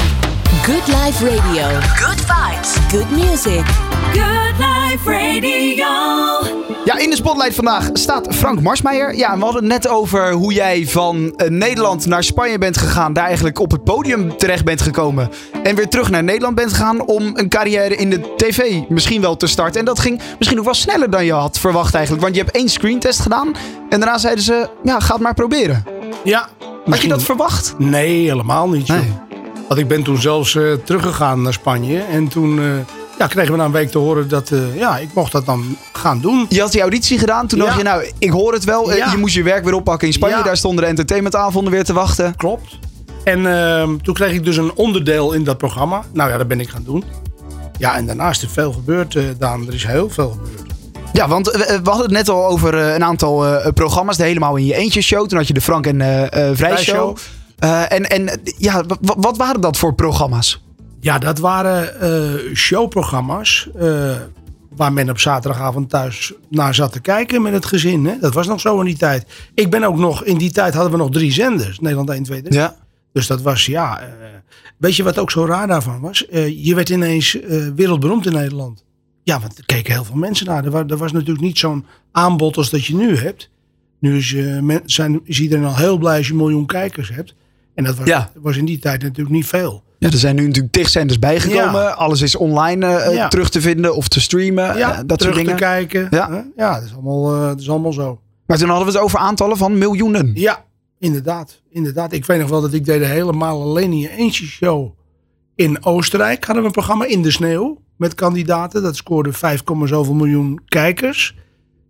Good 0.64 0.88
Life 0.88 1.36
Radio. 1.36 1.80
Good 1.80 2.22
vibes. 2.26 2.76
Good 2.92 3.12
music. 3.12 3.85
Good 4.20 4.58
Life 4.58 5.12
Radio. 5.12 5.76
Ja, 5.76 6.40
Ja, 6.86 6.98
in 6.98 7.10
de 7.10 7.16
spotlight 7.16 7.56
vandaag 7.56 7.90
staat 7.94 8.36
Frank 8.36 8.62
Marsmeijer. 8.62 9.16
Ja, 9.16 9.38
we 9.38 9.44
hadden 9.44 9.64
het 9.64 9.72
net 9.72 9.88
over 9.88 10.32
hoe 10.32 10.54
jij 10.54 10.88
van 10.88 11.34
eh, 11.36 11.50
Nederland 11.50 12.06
naar 12.06 12.24
Spanje 12.24 12.58
bent 12.58 12.78
gegaan. 12.78 13.14
Daar 13.14 13.26
eigenlijk 13.26 13.60
op 13.60 13.72
het 13.72 13.84
podium 13.84 14.38
terecht 14.38 14.66
bent 14.66 14.82
gekomen. 14.82 15.30
En 15.64 15.76
weer 15.76 15.88
terug 15.90 16.10
naar 16.10 16.24
Nederland 16.24 16.56
bent 16.56 16.70
gegaan 16.74 17.06
om 17.06 17.32
een 17.34 17.50
carrière 17.50 17.96
in 17.96 18.10
de 18.10 18.34
tv 18.38 18.82
misschien 18.90 19.22
wel 19.22 19.38
te 19.38 19.48
starten. 19.48 19.80
En 19.80 19.86
dat 19.86 20.00
ging 20.00 20.22
misschien 20.38 20.60
ook 20.60 20.66
wel 20.66 20.74
sneller 20.74 21.10
dan 21.10 21.26
je 21.26 21.34
had 21.34 21.60
verwacht 21.60 21.94
eigenlijk. 21.94 22.24
Want 22.24 22.36
je 22.36 22.42
hebt 22.44 22.56
één 22.56 22.70
screentest 22.70 23.20
gedaan. 23.20 23.48
En 23.90 24.00
daarna 24.00 24.18
zeiden 24.18 24.44
ze, 24.44 24.70
ja, 24.84 25.00
ga 25.00 25.14
het 25.14 25.22
maar 25.24 25.34
proberen. 25.34 25.84
Ja. 26.24 26.48
Had 26.86 27.02
je 27.02 27.08
dat 27.08 27.24
verwacht? 27.24 27.74
Nee, 27.78 28.28
helemaal 28.30 28.70
niet. 28.70 28.88
joh. 28.88 28.98
Nee. 28.98 29.12
Want 29.68 29.80
ik 29.80 29.88
ben 29.88 30.04
toen 30.04 30.18
zelfs 30.18 30.56
eh, 30.56 30.64
teruggegaan 30.84 31.42
naar 31.42 31.54
Spanje. 31.54 32.00
En 32.12 32.28
toen 32.28 32.60
eh, 32.60 32.66
ja, 33.18 33.28
kregen 33.28 33.52
we 33.52 33.58
na 33.58 33.66
een 33.66 33.72
week 33.72 33.92
te 33.92 33.98
horen 33.98 34.28
dat 34.30 34.52
eh, 34.52 34.76
ja, 34.78 34.98
ik 34.98 35.10
mocht 35.14 35.32
dat 35.32 35.46
dan 35.46 35.78
gaan 35.94 36.20
doen. 36.22 36.46
Je 36.50 36.60
had 36.62 36.72
die 36.72 36.82
auditie 36.82 37.20
gedaan. 37.20 37.48
Toen 37.48 37.60
Ja. 37.60 37.66
dacht 37.66 37.78
je, 37.78 37.84
nou, 37.84 38.12
ik 38.20 38.30
hoor 38.30 38.54
het 38.54 38.64
wel. 38.64 38.92
Eh, 38.92 38.98
Ja. 38.98 39.12
Je 39.12 39.18
moest 39.18 39.36
je 39.36 39.44
werk 39.44 39.64
weer 39.64 39.74
oppakken 39.74 40.08
in 40.08 40.14
Spanje. 40.14 40.36
Ja. 40.36 40.44
Daar 40.44 40.58
stonden 40.58 40.84
de 40.84 40.90
entertainmentavonden 40.90 41.72
weer 41.74 41.84
te 41.84 41.94
wachten. 41.94 42.36
Klopt. 42.36 42.80
En 43.24 43.46
ehm, 43.58 43.98
toen 43.98 44.14
kreeg 44.14 44.34
ik 44.34 44.44
dus 44.44 44.58
een 44.58 44.72
onderdeel 44.76 45.34
in 45.34 45.44
dat 45.44 45.58
programma. 45.58 46.04
Nou 46.14 46.30
ja, 46.30 46.38
dat 46.38 46.48
ben 46.48 46.60
ik 46.60 46.70
gaan 46.70 46.84
doen. 46.84 47.04
Ja, 47.78 47.96
en 47.96 48.06
daarna 48.06 48.30
is 48.30 48.42
er 48.42 48.50
veel 48.50 48.72
gebeurd, 48.74 49.16
eh, 49.16 49.24
Daan. 49.40 49.68
Er 49.68 49.74
is 49.74 49.86
heel 49.86 50.10
veel 50.10 50.30
gebeurd. 50.30 50.74
Ja, 51.14 51.28
want 51.28 51.52
we 51.52 51.80
hadden 51.84 52.02
het 52.02 52.12
net 52.12 52.30
al 52.30 52.46
over 52.48 52.74
een 52.76 53.04
aantal 53.04 53.46
programma's. 53.74 54.18
De 54.18 54.24
helemaal 54.24 54.56
in 54.56 54.66
je 54.66 54.76
eentje 54.76 55.02
show. 55.02 55.28
Toen 55.28 55.38
had 55.38 55.48
je 55.48 55.54
de 55.54 55.62
Frank 55.62 55.88
en 55.88 56.30
Vrij 56.56 56.78
show. 56.78 57.18
En 57.90 58.10
en 58.10 58.40
ja, 58.58 58.84
wa- 58.88 58.98
wa- 59.02 59.16
wat 59.18 59.38
waren 59.38 59.62
dat 59.62 59.78
voor 59.78 59.94
programma's? 59.94 60.64
Ja, 61.06 61.18
dat 61.20 61.40
waren 61.40 62.00
eh, 62.02 62.56
showprogramma's. 62.56 63.70
eh, 63.76 64.16
waar 64.76 64.94
men 64.94 65.10
op 65.10 65.20
zaterdagavond 65.20 65.90
thuis 65.90 66.34
naar 66.50 66.76
zat 66.76 66.92
te 66.92 67.00
kijken 67.00 67.42
met 67.42 67.54
het 67.54 67.66
gezin. 67.66 68.06
Hè? 68.06 68.20
Dat 68.20 68.34
was 68.34 68.48
nog 68.48 68.60
zo 68.60 68.80
in 68.80 68.86
die 68.86 68.98
tijd. 68.98 69.26
Ik 69.54 69.70
ben 69.70 69.84
ook 69.84 69.98
nog, 69.98 70.24
in 70.24 70.38
die 70.38 70.52
tijd 70.52 70.74
hadden 70.74 70.92
we 70.92 70.98
nog 70.98 71.12
drie 71.12 71.32
zenders. 71.32 71.80
Nederland 71.80 72.10
1, 72.10 72.24
2, 72.24 72.42
3. 72.42 72.54
Ja. 72.60 72.76
Dus 73.14 73.28
dat 73.28 73.42
was, 73.42 73.66
ja... 73.66 74.00
eh, 74.00 74.08
weet 74.78 74.96
je 74.96 75.04
wat 75.04 75.18
ook 75.20 75.32
zo 75.32 75.46
raar 75.46 75.68
daarvan 75.68 76.00
was? 76.02 76.26
Je 76.56 76.76
werd 76.76 76.90
ineens 76.90 77.38
wereldberoemd 77.76 78.26
in 78.26 78.34
Nederland. 78.34 78.84
Ja, 79.24 79.40
want 79.40 79.58
er 79.58 79.66
keken 79.66 79.94
heel 79.94 80.04
veel 80.06 80.16
mensen 80.16 80.46
naar. 80.46 80.66
Er 80.66 80.72
was, 80.72 80.84
er 80.88 80.98
was 80.98 81.12
natuurlijk 81.12 81.46
niet 81.46 81.58
zo'n 81.58 81.86
aanbod 82.12 82.58
als 82.58 82.70
dat 82.70 82.86
je 82.86 82.96
nu 82.96 83.18
hebt. 83.18 83.50
Nu 84.00 84.18
is, 84.18 84.34
men, 84.62 84.82
zijn, 84.86 85.20
is 85.24 85.40
iedereen 85.40 85.66
al 85.66 85.76
heel 85.76 85.98
blij 85.98 86.18
als 86.18 86.26
je 86.26 86.32
een 86.32 86.40
miljoen 86.40 86.66
kijkers 86.66 87.10
hebt. 87.10 87.36
En 87.76 87.84
dat 87.84 87.96
was, 87.98 88.08
Ja. 88.08 88.32
was 88.42 88.58
in 88.58 88.66
die 88.66 88.80
tijd 88.80 89.02
natuurlijk 89.02 89.36
niet 89.36 89.46
veel. 89.48 89.84
Ja, 90.06 90.12
er 90.12 90.18
zijn 90.18 90.36
nu 90.36 90.46
natuurlijk 90.46 90.74
tig 90.74 90.90
zenders 90.90 91.20
bijgekomen. 91.20 91.82
Ja. 91.82 91.90
Alles 91.90 92.22
is 92.22 92.36
online 92.36 92.86
eh, 92.86 93.14
Ja. 93.14 93.28
terug 93.28 93.50
te 93.50 93.62
vinden 93.62 93.96
of 93.96 94.08
te 94.08 94.22
streamen. 94.22 94.78
Ja, 94.78 94.98
eh, 94.98 95.04
dat 95.06 95.22
soort 95.22 95.36
dingen. 95.36 95.52
te 95.56 95.62
kijken. 95.62 96.08
Ja. 96.10 96.46
Ja, 96.56 96.74
dat, 96.74 96.84
is 96.84 96.94
allemaal, 96.94 97.34
eh, 97.36 97.48
dat 97.48 97.60
is 97.60 97.70
allemaal 97.70 97.94
zo. 97.94 98.20
Maar 98.46 98.58
toen 98.58 98.70
hadden 98.70 98.88
we 98.88 98.94
het 98.94 99.02
over 99.02 99.20
aantallen 99.20 99.58
van 99.58 99.78
miljoenen. 99.78 100.32
Ja, 100.34 100.66
inderdaad. 101.00 101.62
inderdaad. 101.70 102.14
Ik 102.14 102.26
weet 102.26 102.40
nog 102.40 102.50
wel 102.50 102.62
dat 102.62 102.74
ik 102.74 102.86
deed 102.86 103.06
helemaal 103.06 103.62
alleen 103.62 103.92
in 103.92 104.00
je 104.00 104.10
eentje 104.10 104.46
show. 104.46 104.92
In 105.56 105.86
Oostenrijk 105.86 106.44
hadden 106.46 106.64
we 106.64 106.68
een 106.70 106.76
programma 106.76 107.06
in 107.06 107.22
de 107.22 107.32
sneeuw 107.32 107.82
met 107.98 108.16
kandidaten. 108.16 108.84
Dat 108.84 108.96
scoorde 108.96 109.34
5, 109.34 109.62
zoveel 109.84 110.14
miljoen 110.14 110.62
kijkers. 110.66 111.36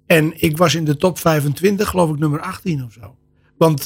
En 0.05 0.33
ik 0.35 0.57
was 0.57 0.75
in 0.75 0.85
de 0.85 0.97
top 0.97 1.19
25, 1.19 1.89
geloof 1.89 2.09
ik, 2.09 2.19
nummer 2.19 2.39
18 2.39 2.83
of 2.83 2.91
zo. 2.91 3.15
Want 3.57 3.85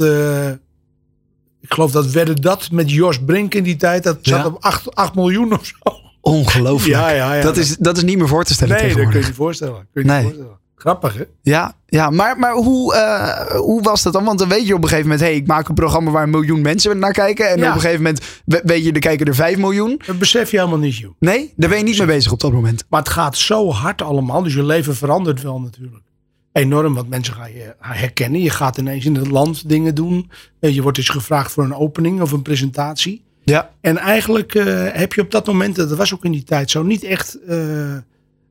ik 1.61 1.73
geloof 1.73 1.91
dat 1.91 2.05
werden 2.11 2.35
dat 2.35 2.71
met 2.71 2.91
Jos 2.91 3.19
Brink 3.23 3.53
in 3.53 3.63
die 3.63 3.75
tijd. 3.75 4.03
Dat 4.03 4.17
zat 4.21 4.39
Ja. 4.39 4.45
op 4.45 4.57
8, 4.59 4.95
8 4.95 5.15
miljoen 5.15 5.53
of 5.53 5.65
zo. 5.65 5.75
Ongelooflijk. 6.21 6.95
Ja, 6.95 7.09
ja, 7.09 7.33
ja. 7.33 7.41
Dat, 7.41 7.57
is, 7.57 7.77
dat 7.77 7.97
is 7.97 8.03
niet 8.03 8.17
meer 8.17 8.27
voor 8.27 8.43
te 8.43 8.53
stellen 8.53 8.75
Nee, 8.77 8.95
dat 8.95 9.03
kun 9.09 9.19
je 9.19 9.25
niet 9.25 9.35
voorstellen. 9.35 9.87
Kun 9.93 10.01
je 10.01 10.07
Nee. 10.07 10.17
niet 10.17 10.25
voorstellen. 10.25 10.57
Grappig, 10.75 11.13
hè? 11.17 11.23
Ja, 11.41 11.73
ja 11.85 12.09
maar, 12.09 12.37
maar 12.39 12.53
hoe, 12.53 12.95
eh, 12.95 13.55
hoe 13.55 13.81
was 13.81 14.03
dat 14.03 14.13
dan? 14.13 14.23
Want 14.23 14.39
dan 14.39 14.47
weet 14.49 14.67
je 14.67 14.73
op 14.75 14.81
een 14.81 14.87
gegeven 14.87 15.09
moment... 15.09 15.27
hey, 15.27 15.35
ik 15.35 15.47
maak 15.47 15.67
een 15.67 15.75
programma 15.75 16.11
waar 16.11 16.23
een 16.23 16.29
miljoen 16.29 16.61
mensen 16.61 16.99
naar 16.99 17.11
kijken. 17.11 17.49
En 17.49 17.57
Ja. 17.59 17.67
op 17.69 17.75
een 17.75 17.81
gegeven 17.81 18.01
moment 18.03 18.23
we- 18.45 18.61
weet 18.63 18.83
je, 18.85 18.91
er 18.91 18.99
kijken 18.99 19.25
er 19.25 19.35
5 19.35 19.57
miljoen. 19.57 20.01
Dat 20.05 20.19
besef 20.19 20.51
je 20.51 20.57
helemaal 20.57 20.79
niet, 20.79 20.95
joh. 20.97 21.11
Nee, 21.19 21.53
daar 21.55 21.69
ben 21.69 21.77
je 21.77 21.83
niet 21.83 21.97
mee 21.97 22.07
bezig 22.07 22.31
op 22.31 22.39
dat 22.39 22.51
moment. 22.51 22.83
Maar 22.89 22.99
het 22.99 23.09
gaat 23.09 23.37
zo 23.37 23.71
hard 23.71 24.01
allemaal. 24.01 24.43
Dus 24.43 24.53
je 24.53 24.63
leven 24.63 24.95
verandert 24.95 25.41
wel 25.41 25.59
natuurlijk. 25.59 26.03
Enorm, 26.51 26.93
want 26.93 27.09
mensen 27.09 27.33
gaan 27.33 27.53
je 27.53 27.75
herkennen. 27.79 28.41
Je 28.41 28.49
gaat 28.49 28.77
ineens 28.77 29.05
in 29.05 29.15
het 29.15 29.27
land 29.27 29.69
dingen 29.69 29.95
doen. 29.95 30.31
Eh, 30.59 30.75
Je 30.75 30.81
wordt 30.81 30.97
eens 30.97 31.09
gevraagd 31.09 31.51
voor 31.51 31.63
een 31.63 31.75
opening 31.75 32.21
of 32.21 32.31
een 32.31 32.41
presentatie. 32.41 33.23
Ja. 33.43 33.71
En 33.81 33.97
eigenlijk 33.97 34.55
eh, 34.55 34.87
heb 34.91 35.13
je 35.13 35.21
op 35.21 35.31
dat 35.31 35.47
moment, 35.47 35.75
dat 35.75 35.95
was 35.95 36.13
ook 36.13 36.25
in 36.25 36.31
die 36.31 36.43
tijd 36.43 36.69
zo, 36.69 36.83
niet 36.83 37.03
echt 37.03 37.39
eh, 37.47 37.57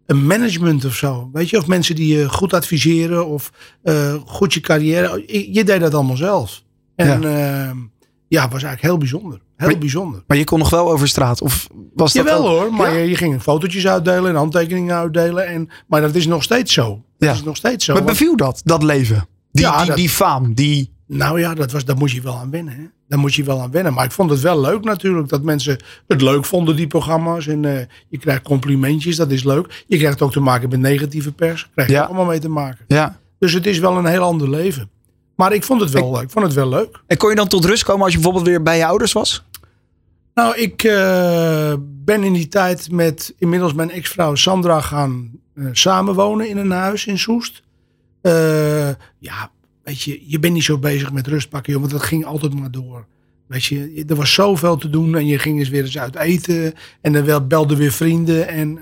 een 0.07 0.27
management 0.27 0.85
of 0.85 0.95
zo. 0.95 1.31
Weet 1.33 1.51
je, 1.51 1.59
of 1.59 1.67
mensen 1.67 1.95
die 1.95 2.17
je 2.17 2.29
goed 2.29 2.53
adviseren 2.53 3.27
of 3.27 3.53
goed 4.27 4.55
je 4.55 4.61
carrière. 4.61 5.23
Je, 5.27 5.53
je 5.53 5.65
deed 5.65 5.81
dat 5.81 5.95
allemaal 5.95 6.17
zelf. 6.17 6.63
En 6.95 7.21
ja, 7.21 7.75
ja 8.29 8.43
was 8.43 8.51
eigenlijk 8.63 8.83
heel 8.83 8.99
bijzonder. 8.99 9.41
Heel 9.57 9.69
Maar- 9.69 9.79
bijzonder. 9.79 10.23
Maar 10.27 10.37
je 10.37 10.45
kon 10.45 10.59
nog 10.59 10.71
wel 10.71 10.91
over 10.93 11.09
straat? 11.09 11.43
Of 11.43 11.69
was 11.95 12.13
dat 12.13 12.25
Jawel 12.27 12.43
wel- 12.43 12.51
hoor, 12.59 12.73
maar 12.75 12.93
Ja? 12.93 12.99
je, 12.99 13.09
je 13.09 13.17
ging 13.17 13.43
fotootjes 13.43 13.87
uitdelen 13.87 14.31
en 14.31 14.37
handtekeningen 14.37 14.95
uitdelen. 14.97 15.47
En, 15.47 15.69
maar 15.87 16.01
dat 16.01 16.15
is 16.15 16.27
nog 16.27 16.43
steeds 16.43 16.73
zo. 16.73 17.03
Ja. 17.19 17.27
Dat 17.27 17.37
is 17.37 17.43
nog 17.43 17.57
steeds 17.57 17.85
zo. 17.85 17.93
Maar 17.93 18.03
want- 18.03 18.19
beviel 18.19 18.37
dat, 18.37 18.61
dat 18.65 18.83
leven? 18.83 19.29
Die, 19.53 19.65
Ja, 19.65 19.79
die, 19.79 19.87
dat- 19.87 19.97
die 19.97 20.09
faam, 20.09 20.55
die... 20.55 20.93
nou 21.07 21.41
ja, 21.41 21.55
dat 21.55 21.73
was, 21.73 21.85
daar 21.85 21.97
moet 21.97 22.11
je 22.11 22.21
wel 22.21 22.37
aan 22.37 22.51
wennen. 22.51 22.75
Hè? 22.75 22.83
Daar 23.09 23.19
moet 23.19 23.35
je 23.35 23.45
wel 23.45 23.61
aan 23.61 23.71
wennen. 23.71 23.93
Maar 23.95 24.05
ik 24.05 24.13
vond 24.13 24.31
het 24.31 24.41
wel 24.41 24.61
leuk 24.61 24.85
natuurlijk. 24.85 25.29
Dat 25.29 25.43
mensen 25.43 25.77
het 26.07 26.21
leuk 26.23 26.45
vonden, 26.45 26.77
die 26.77 26.87
programma's. 26.87 27.47
En 27.47 27.65
eh, 27.65 27.85
je 28.09 28.19
krijgt 28.19 28.43
complimentjes, 28.43 29.17
dat 29.17 29.31
is 29.31 29.45
leuk. 29.45 29.85
Je 29.87 29.99
krijgt 29.99 30.23
ook 30.23 30.33
te 30.33 30.41
maken 30.41 30.69
met 30.69 30.81
negatieve 30.81 31.33
pers. 31.33 31.69
Krijg 31.75 31.89
je 31.89 31.95
Ja. 31.95 32.03
allemaal 32.03 32.25
mee 32.25 32.39
te 32.39 32.49
maken. 32.49 32.85
Ja. 32.89 33.19
Dus 33.39 33.53
het 33.53 33.67
is 33.67 33.79
wel 33.79 33.97
een 33.97 34.07
heel 34.07 34.23
ander 34.23 34.51
leven. 34.51 34.91
Maar 35.39 35.53
ik 35.53 35.65
vond 35.65 35.81
het 35.81 35.91
wel 35.91 36.13
leuk. 36.13 36.23
Ik 36.23 36.31
vond 36.31 36.45
het 36.45 36.55
wel 36.55 36.69
leuk. 36.69 37.01
En 37.07 37.17
kon 37.17 37.31
je 37.31 37.37
dan 37.37 37.49
tot 37.49 37.65
rust 37.65 37.85
komen 37.85 38.03
als 38.03 38.13
je 38.13 38.19
bijvoorbeeld 38.19 38.47
weer 38.47 38.63
bij 38.63 38.77
je 38.77 38.87
ouders 38.87 39.13
was? 39.13 39.45
Nou, 40.35 40.57
ik 40.57 40.83
eh, 40.83 41.75
ben 41.81 42.23
in 42.23 42.33
die 42.33 42.49
tijd 42.49 42.91
met 42.91 43.35
inmiddels 43.39 43.73
mijn 43.73 43.91
ex-vrouw 43.91 44.35
Sandra 44.35 44.81
gaan 44.81 45.31
eh, 45.55 45.65
samenwonen 45.73 46.49
in 46.49 46.57
een 46.57 46.71
huis 46.71 47.07
in 47.07 47.19
Soest. 47.19 47.63
Eh, 48.21 48.89
ja, 49.19 49.51
weet 49.85 50.03
je, 50.03 50.23
je 50.27 50.39
bent 50.39 50.55
niet 50.55 50.65
zo 50.65 50.79
bezig 50.79 51.13
met 51.13 51.27
rust 51.27 51.49
pakken, 51.49 51.73
joh, 51.73 51.81
want 51.81 51.93
dat 51.93 52.03
ging 52.03 52.25
altijd 52.25 52.55
maar 52.55 52.71
door. 52.71 53.07
Weet 53.47 53.65
je, 53.65 54.05
er 54.07 54.17
was 54.17 54.35
zoveel 54.35 54.77
te 54.77 54.91
doen 54.91 55.17
en 55.17 55.27
je 55.27 55.39
ging 55.39 55.59
eens 55.59 55.69
weer 55.69 55.85
eens 55.85 55.99
uit 55.99 56.17
eten. 56.17 56.75
En 57.01 57.13
dan 57.13 57.25
wel 57.25 57.47
belden 57.47 57.77
weer 57.77 57.93
vrienden. 57.93 58.49
En 58.49 58.79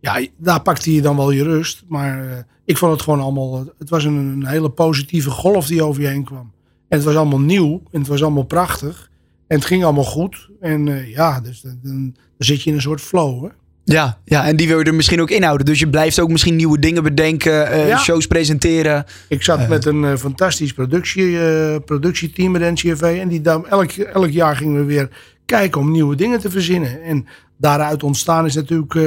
ja, 0.00 0.26
daar 0.36 0.62
pakte 0.62 0.94
je 0.94 1.02
dan 1.02 1.16
wel 1.16 1.30
je 1.30 1.42
rust. 1.42 1.82
Maar 1.88 2.30
eh, 2.30 2.36
ik 2.64 2.76
vond 2.76 2.92
het 2.92 3.02
gewoon 3.02 3.20
allemaal, 3.20 3.64
het 3.78 3.90
was 3.90 4.04
een, 4.04 4.16
een 4.16 4.46
hele 4.46 4.70
positieve 4.70 5.30
golf 5.30 5.66
die 5.66 5.82
over 5.82 6.02
je 6.02 6.08
heen 6.08 6.24
kwam. 6.24 6.52
En 6.88 6.96
het 6.96 7.04
was 7.04 7.16
allemaal 7.16 7.40
nieuw 7.40 7.82
en 7.92 7.98
het 7.98 8.08
was 8.08 8.22
allemaal 8.22 8.42
prachtig. 8.42 9.10
En 9.46 9.56
het 9.56 9.66
ging 9.66 9.84
allemaal 9.84 10.04
goed. 10.04 10.48
En 10.60 10.88
eh, 10.88 11.10
ja, 11.10 11.40
dus 11.40 11.64
dan, 11.82 12.14
zit 12.38 12.62
je 12.62 12.70
in 12.70 12.76
een 12.76 12.82
soort 12.82 13.00
flow. 13.00 13.44
Hè? 13.44 13.48
Ja, 13.84 14.18
ja, 14.24 14.46
en 14.46 14.56
die 14.56 14.68
wil 14.68 14.78
je 14.78 14.84
er 14.84 14.94
misschien 14.94 15.20
ook 15.20 15.30
inhouden. 15.30 15.66
Dus 15.66 15.78
je 15.78 15.88
blijft 15.88 16.20
ook 16.20 16.30
misschien 16.30 16.56
nieuwe 16.56 16.78
dingen 16.78 17.02
bedenken, 17.02 17.70
eh, 17.70 17.88
Ja. 17.88 17.98
shows 17.98 18.26
presenteren. 18.26 19.04
Ik 19.28 19.42
zat 19.42 19.68
met 19.68 19.84
een 19.84 20.18
fantastisch 20.18 20.72
productie, 20.72 21.38
productieteam 21.80 22.52
met 22.52 22.62
NCRV. 22.62 23.02
En 23.02 23.28
die, 23.28 23.42
elk, 23.42 23.92
elk 23.92 24.30
jaar 24.30 24.56
gingen 24.56 24.80
we 24.80 24.84
weer 24.84 25.08
kijken 25.44 25.80
om 25.80 25.90
nieuwe 25.90 26.14
dingen 26.16 26.40
te 26.40 26.50
verzinnen. 26.50 27.02
En 27.02 27.26
daaruit 27.60 28.02
ontstaan 28.02 28.46
is 28.46 28.54
natuurlijk 28.54 28.94
eh, 28.94 29.02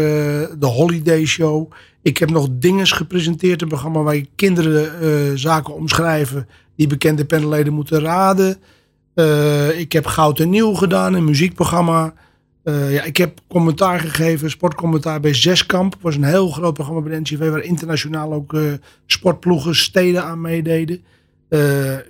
de 0.60 0.66
Holiday 0.66 1.26
Show. 1.26 1.72
Ik 2.02 2.18
heb 2.18 2.30
nog 2.30 2.48
Dinges 2.52 2.92
gepresenteerd. 2.92 3.62
Een 3.62 3.68
programma 3.68 4.02
waar 4.02 4.16
je 4.16 4.28
kinderen 4.36 5.02
eh, 5.02 5.32
zaken 5.36 5.74
omschrijven 5.74 6.48
die 6.76 6.88
bekende 6.88 7.26
panelleden 7.26 7.74
moeten 7.74 8.00
raden. 8.00 8.58
Eh, 9.14 9.80
ik 9.80 9.92
heb 9.92 10.06
Goud 10.06 10.40
en 10.40 10.50
Nieuw 10.50 10.74
gedaan, 10.74 11.14
een 11.14 11.26
muziekprogramma. 11.26 12.14
Ja, 12.90 13.04
ik 13.04 13.18
heb 13.18 13.40
commentaar 13.48 14.00
gegeven, 14.00 14.50
sportcommentaar 14.50 15.20
bij 15.20 15.34
Zeskamp. 15.34 15.96
was 16.02 16.16
een 16.16 16.24
heel 16.24 16.50
groot 16.50 16.74
programma 16.74 17.02
bij 17.02 17.12
de 17.12 17.20
NCV, 17.20 17.50
waar 17.50 17.62
internationaal 17.62 18.34
ook 18.34 18.58
sportploegen, 19.06 19.76
steden 19.76 20.24
aan 20.24 20.42
meededen. 20.42 21.04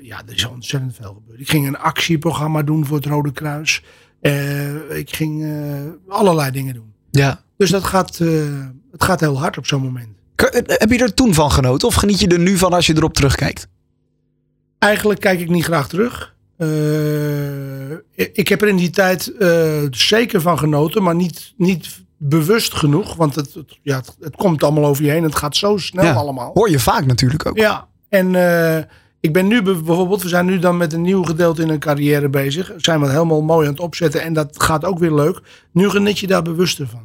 Ja, 0.01 0.21
er 0.25 0.33
is 0.33 0.47
ontzettend 0.47 0.95
veel 0.95 1.13
gebeurd. 1.13 1.39
Ik 1.39 1.49
ging 1.49 1.67
een 1.67 1.77
actieprogramma 1.77 2.63
doen 2.63 2.85
voor 2.85 2.97
het 2.97 3.05
Rode 3.05 3.31
Kruis. 3.31 3.83
Eh, 4.23 4.97
ik 4.97 5.15
ging 5.15 5.43
eh, 5.43 6.13
allerlei 6.15 6.51
dingen 6.51 6.73
doen. 6.73 6.93
Ja. 7.11 7.41
Dus 7.57 7.69
dat 7.69 7.83
gaat, 7.83 8.19
eh, 8.19 8.27
het 8.91 9.03
gaat 9.03 9.19
heel 9.19 9.39
hard 9.39 9.57
op 9.57 9.65
zo'n 9.67 9.81
moment. 9.81 10.07
Heb 10.65 10.89
je 10.91 10.97
er 10.97 11.13
toen 11.13 11.33
van 11.33 11.51
genoten? 11.51 11.87
Of 11.87 11.93
geniet 11.95 12.19
je 12.19 12.27
er 12.27 12.39
nu 12.39 12.57
van 12.57 12.73
als 12.73 12.85
je 12.87 12.95
erop 12.95 13.13
terugkijkt? 13.13 13.67
Eigenlijk 14.79 15.19
kijk 15.19 15.39
ik 15.39 15.49
niet 15.49 15.63
graag 15.63 15.87
terug. 15.89 16.35
Ik- 18.15 18.47
heb 18.47 18.61
er 18.61 18.67
in 18.67 18.75
die 18.75 18.89
tijd 18.89 19.33
zeker 19.91 20.41
van 20.41 20.57
genoten, 20.59 21.03
maar 21.03 21.15
niet, 21.15 21.53
niet 21.57 22.01
bewust 22.17 22.73
genoeg. 22.73 23.15
Want 23.15 23.35
het, 23.35 23.53
het- 23.53 23.79
ja, 23.81 23.95
het, 23.97 24.15
het 24.19 24.35
komt 24.35 24.63
allemaal 24.63 24.85
over 24.85 25.03
je 25.03 25.09
heen. 25.11 25.23
Het 25.23 25.35
gaat 25.35 25.55
zo 25.55 25.77
snel 25.77 26.03
Ja. 26.05 26.13
allemaal. 26.13 26.51
Hoor 26.53 26.69
je 26.69 26.79
vaak 26.79 27.05
natuurlijk 27.05 27.45
ook. 27.45 27.57
Ja, 27.57 27.87
en 28.09 28.35
ik 29.23 29.33
ben 29.33 29.47
nu 29.47 29.61
be- 29.61 29.81
bijvoorbeeld, 29.81 30.21
we 30.21 30.27
zijn 30.27 30.45
nu 30.45 30.59
dan 30.59 30.77
met 30.77 30.93
een 30.93 31.01
nieuw 31.01 31.23
gedeelte 31.23 31.61
in 31.61 31.69
een 31.69 31.79
carrière 31.79 32.29
bezig. 32.29 32.71
Zijn 32.77 32.99
we 33.01 33.09
helemaal 33.09 33.41
mooi 33.41 33.67
aan 33.67 33.73
het 33.73 33.81
opzetten 33.81 34.21
en 34.21 34.33
dat 34.33 34.63
gaat 34.63 34.85
ook 34.85 34.99
weer 34.99 35.13
leuk. 35.13 35.41
Nu 35.71 35.89
geniet 35.89 36.19
je 36.19 36.27
daar 36.27 36.41
bewuster 36.41 36.87
van. 36.87 37.01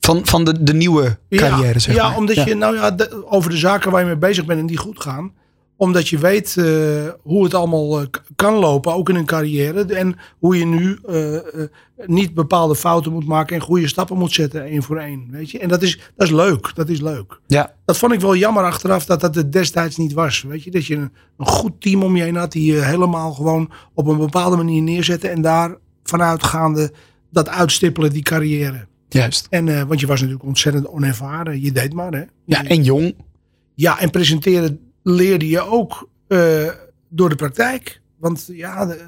Van, 0.00 0.26
van 0.26 0.44
de, 0.44 0.62
de 0.62 0.74
nieuwe 0.74 1.18
carrière, 1.30 1.72
ja, 1.72 1.78
zeg 1.78 1.94
ja, 1.94 2.08
maar. 2.08 2.16
omdat 2.16 2.36
je 2.44 2.54
nou 2.54 2.74
ja, 2.76 2.90
de- 2.90 3.30
over 3.30 3.50
de 3.50 3.56
zaken 3.56 3.90
waar 3.90 4.00
je 4.00 4.06
mee 4.06 4.16
bezig 4.16 4.44
bent 4.44 4.60
en 4.60 4.66
die 4.66 4.76
goed 4.76 5.00
gaan. 5.02 5.32
Omdat 5.80 6.08
je 6.08 6.18
weet 6.18 6.56
eh, 6.56 6.64
hoe 7.22 7.44
het 7.44 7.54
allemaal 7.54 8.00
eh, 8.00 8.06
kan 8.36 8.54
lopen, 8.54 8.94
ook 8.94 9.08
in 9.08 9.14
een 9.14 9.24
carrière. 9.24 9.84
En 9.84 10.16
hoe 10.38 10.58
je 10.58 10.64
nu 10.64 10.98
eh, 11.08 11.40
niet 12.06 12.34
bepaalde 12.34 12.76
fouten 12.76 13.12
moet 13.12 13.26
maken 13.26 13.56
en 13.56 13.62
goede 13.62 13.88
stappen 13.88 14.18
moet 14.18 14.32
zetten, 14.32 14.64
één 14.64 14.82
voor 14.82 14.96
één. 14.98 15.28
Weet 15.30 15.50
je? 15.50 15.58
En 15.58 15.68
dat 15.68 15.82
is, 15.82 15.98
dat 16.16 16.26
is 16.26 16.32
leuk. 16.32 16.70
Dat 16.74 16.88
is 16.88 17.00
leuk. 17.00 17.40
Ja, 17.46 17.74
Dat 17.84 17.98
vond 17.98 18.12
ik 18.12 18.20
wel 18.20 18.36
jammer 18.36 18.64
achteraf 18.64 19.04
dat 19.04 19.20
dat 19.20 19.34
het 19.34 19.52
destijds 19.52 19.96
niet 19.96 20.12
was. 20.12 20.42
Weet 20.42 20.62
je? 20.62 20.70
Dat 20.70 20.86
je 20.86 20.96
een, 20.96 21.12
een 21.38 21.46
goed 21.46 21.80
team 21.80 22.02
om 22.02 22.16
je 22.16 22.22
heen 22.22 22.36
had 22.36 22.52
die 22.52 22.72
je 22.72 22.80
helemaal 22.80 23.32
gewoon 23.32 23.70
op 23.94 24.06
een 24.06 24.18
bepaalde 24.18 24.56
manier 24.56 24.82
neerzette. 24.82 25.28
En 25.28 25.42
daar 25.42 25.76
vanuitgaande 26.02 26.92
dat 27.30 27.48
uitstippelen, 27.48 28.10
die 28.12 28.22
carrière. 28.22 28.86
juist. 29.08 29.46
En, 29.50 29.86
want 29.88 30.00
je 30.00 30.06
was 30.06 30.20
natuurlijk 30.20 30.46
ontzettend 30.46 30.88
onervaren. 30.88 31.60
Je 31.60 31.72
deed 31.72 31.92
maar, 31.92 32.12
hè? 32.12 32.22
Ja, 32.44 32.64
en 32.64 32.82
jong. 32.82 33.14
Ja, 33.74 34.00
en 34.00 34.10
presenteren 34.10 34.89
leerde 35.02 35.48
je 35.48 35.60
ook 35.60 36.08
eh, 36.26 36.68
door 37.08 37.28
de 37.28 37.34
praktijk. 37.34 38.00
Want 38.16 38.48
ja, 38.52 38.88
eh, 38.88 38.98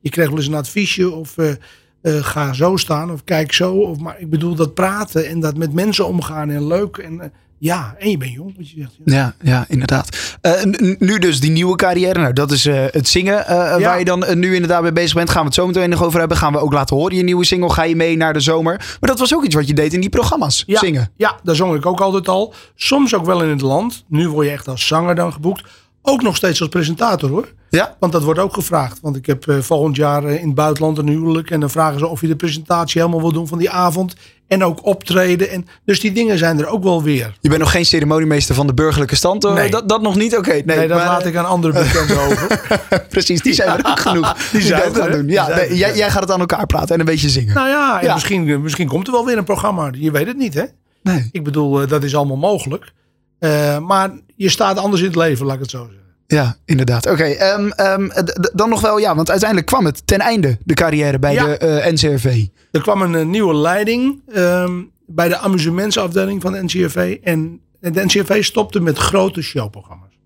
je 0.00 0.10
kreeg 0.10 0.28
wel 0.28 0.36
eens 0.36 0.46
een 0.46 0.54
adviesje 0.54 1.10
of 1.10 1.38
eh, 1.38 1.54
ga 2.02 2.52
zo 2.52 2.76
staan 2.76 3.10
of 3.10 3.24
kijk 3.24 3.52
zo. 3.52 3.74
Of, 3.74 3.98
maar 3.98 4.20
ik 4.20 4.30
bedoel 4.30 4.54
dat 4.54 4.74
praten 4.74 5.28
en 5.28 5.40
dat 5.40 5.56
met 5.56 5.72
mensen 5.72 6.06
omgaan 6.06 6.50
en 6.50 6.66
leuk. 6.66 6.96
En 6.96 7.32
ja, 7.58 7.94
en 7.98 8.10
je 8.10 8.16
bent 8.16 8.32
jong, 8.32 8.56
wat 8.56 8.70
je 8.70 8.76
zegt. 8.78 8.92
Ja. 9.04 9.14
Ja, 9.14 9.34
ja 9.42 9.64
inderdaad. 9.68 10.36
Eh, 10.40 10.52
nu 10.98 11.18
dus 11.18 11.40
die 11.40 11.50
nieuwe 11.50 11.76
carrière. 11.76 12.20
Nou, 12.20 12.32
dat 12.32 12.50
is 12.50 12.66
eh, 12.66 12.84
het 12.90 13.08
zingen 13.08 13.46
eh, 13.46 13.82
waar 13.82 13.98
je 13.98 14.04
dan 14.04 14.38
nu 14.38 14.54
inderdaad 14.54 14.82
mee 14.82 14.92
bezig 14.92 15.14
bent. 15.14 15.30
Gaan 15.30 15.40
we 15.40 15.46
het 15.46 15.54
zo 15.54 15.66
meteen 15.66 15.90
nog 15.90 16.04
over 16.04 16.18
hebben. 16.18 16.36
Gaan 16.36 16.52
we 16.52 16.58
ook 16.58 16.72
laten 16.72 16.96
horen. 16.96 17.16
Je 17.16 17.22
nieuwe 17.22 17.44
single 17.44 17.70
ga 17.70 17.82
je 17.82 17.96
mee 17.96 18.16
naar 18.16 18.32
de 18.32 18.40
zomer. 18.40 18.96
Maar 19.00 19.10
dat 19.10 19.18
was 19.18 19.34
ook 19.34 19.44
iets 19.44 19.54
wat 19.54 19.66
je 19.66 19.74
deed 19.74 19.92
in 19.92 20.00
die 20.00 20.10
programma's. 20.10 20.62
Ja, 20.66 20.78
Zingen. 20.78 21.10
Ja, 21.16 21.38
daar 21.42 21.56
zong 21.56 21.74
ik 21.74 21.86
ook 21.86 22.00
altijd 22.00 22.28
al. 22.28 22.54
Soms 22.74 23.14
ook 23.14 23.26
wel 23.26 23.42
in 23.42 23.48
het 23.48 23.60
land. 23.60 24.04
Nu 24.08 24.28
word 24.28 24.46
je 24.46 24.52
echt 24.52 24.68
als 24.68 24.86
zanger 24.86 25.14
dan 25.14 25.32
geboekt. 25.32 25.62
Ook 26.08 26.22
nog 26.22 26.36
steeds 26.36 26.60
als 26.60 26.68
presentator 26.68 27.30
hoor. 27.30 27.52
Ja. 27.70 27.96
Want 28.00 28.12
dat 28.12 28.22
wordt 28.22 28.40
ook 28.40 28.54
gevraagd. 28.54 28.98
Want 29.02 29.16
ik 29.16 29.26
heb 29.26 29.48
eh, 29.48 29.58
volgend 29.58 29.96
jaar 29.96 30.24
eh, 30.24 30.40
in 30.40 30.46
het 30.46 30.54
buitenland 30.54 30.98
een 30.98 31.08
huwelijk. 31.08 31.50
En 31.50 31.60
dan 31.60 31.70
vragen 31.70 31.98
ze 31.98 32.06
of 32.06 32.20
je 32.20 32.26
de 32.26 32.36
presentatie 32.36 33.00
helemaal 33.00 33.20
wil 33.22 33.32
doen 33.32 33.48
van 33.48 33.58
die 33.58 33.70
avond. 33.70 34.14
En 34.48 34.64
ook 34.64 34.84
optreden. 34.86 35.50
En, 35.50 35.66
dus 35.84 36.00
die 36.00 36.12
dingen 36.12 36.38
zijn 36.38 36.58
er 36.58 36.66
ook 36.66 36.82
wel 36.82 37.02
weer. 37.02 37.36
Je 37.40 37.48
bent 37.48 37.60
nog 37.60 37.70
geen 37.70 37.86
ceremoniemeester 37.86 38.54
van 38.54 38.66
de 38.66 38.74
burgerlijke 38.74 39.16
stand. 39.16 39.42
hoor. 39.42 39.54
Nee. 39.54 39.70
Dat, 39.70 39.88
dat 39.88 40.02
nog 40.02 40.16
niet? 40.16 40.36
Oké. 40.36 40.50
nee, 40.50 40.62
Nee, 40.64 40.88
dat 40.88 40.98
maar, 40.98 41.06
laat 41.06 41.26
ik 41.26 41.36
aan 41.36 41.46
andere 41.46 41.72
bekenden 41.72 42.20
over. 42.30 42.60
Precies, 43.08 43.40
die 43.40 43.54
zijn 43.54 43.68
er 43.68 43.90
ook 43.90 44.00
genoeg. 44.00 44.36
Die, 44.52 44.60
zijn 44.62 44.92
dat 44.92 45.02
gaan 45.02 45.10
doen. 45.10 45.28
Ja, 45.28 45.48
nee, 45.48 45.76
jij, 45.76 45.96
jij 45.96 46.10
gaat 46.10 46.22
het 46.22 46.30
aan 46.30 46.40
elkaar 46.40 46.66
praten 46.66 46.94
en 46.94 47.00
een 47.00 47.06
beetje 47.06 47.28
zingen. 47.28 47.54
Nou 47.54 47.68
ja, 47.68 48.00
en 48.00 48.06
Ja. 48.06 48.12
Misschien, 48.14 48.62
misschien 48.62 48.88
komt 48.88 49.06
er 49.06 49.12
wel 49.12 49.24
weer 49.24 49.38
een 49.38 49.44
programma. 49.44 49.90
Je 49.92 50.10
weet 50.10 50.26
het 50.26 50.36
niet 50.36 50.54
hè. 50.54 50.64
nee. 51.02 51.28
Ik 51.32 51.44
bedoel, 51.44 51.82
eh, 51.82 51.88
dat 51.88 52.02
is 52.04 52.16
allemaal 52.16 52.36
mogelijk. 52.36 52.92
Eh, 53.38 53.78
maar 53.78 54.10
je 54.36 54.48
staat 54.48 54.78
anders 54.78 55.02
in 55.02 55.06
het 55.08 55.16
leven, 55.16 55.46
laat 55.46 55.54
ik 55.54 55.60
het 55.60 55.70
zo 55.70 55.78
zeggen. 55.84 56.04
Ja, 56.26 56.56
inderdaad. 56.64 57.06
Oké, 57.10 57.24
ehm, 57.24 57.68
ehm, 57.68 58.08
dan 58.54 58.68
nog 58.68 58.80
wel, 58.80 58.98
ja, 58.98 59.14
want 59.14 59.30
uiteindelijk 59.30 59.68
kwam 59.68 59.84
het 59.84 60.06
ten 60.06 60.18
einde, 60.18 60.58
de 60.64 60.74
carrière 60.74 61.18
bij 61.18 61.34
Ja. 61.34 61.44
de 61.44 61.56
eh, 61.56 61.92
NCRV. 61.92 62.46
Er 62.70 62.80
kwam 62.82 63.02
een 63.02 63.14
eh, 63.14 63.24
nieuwe 63.26 63.54
leiding 63.54 64.20
ehm, 64.32 64.82
bij 65.06 65.28
de 65.28 65.38
amusementsafdeling 65.38 66.42
van 66.42 66.52
de 66.52 66.62
NCRV. 66.62 67.18
En 67.22 67.60
de 67.80 68.04
NCRV 68.04 68.44
stopte 68.44 68.80
met 68.80 68.98
grote 68.98 69.42
showprogramma's. 69.42 70.18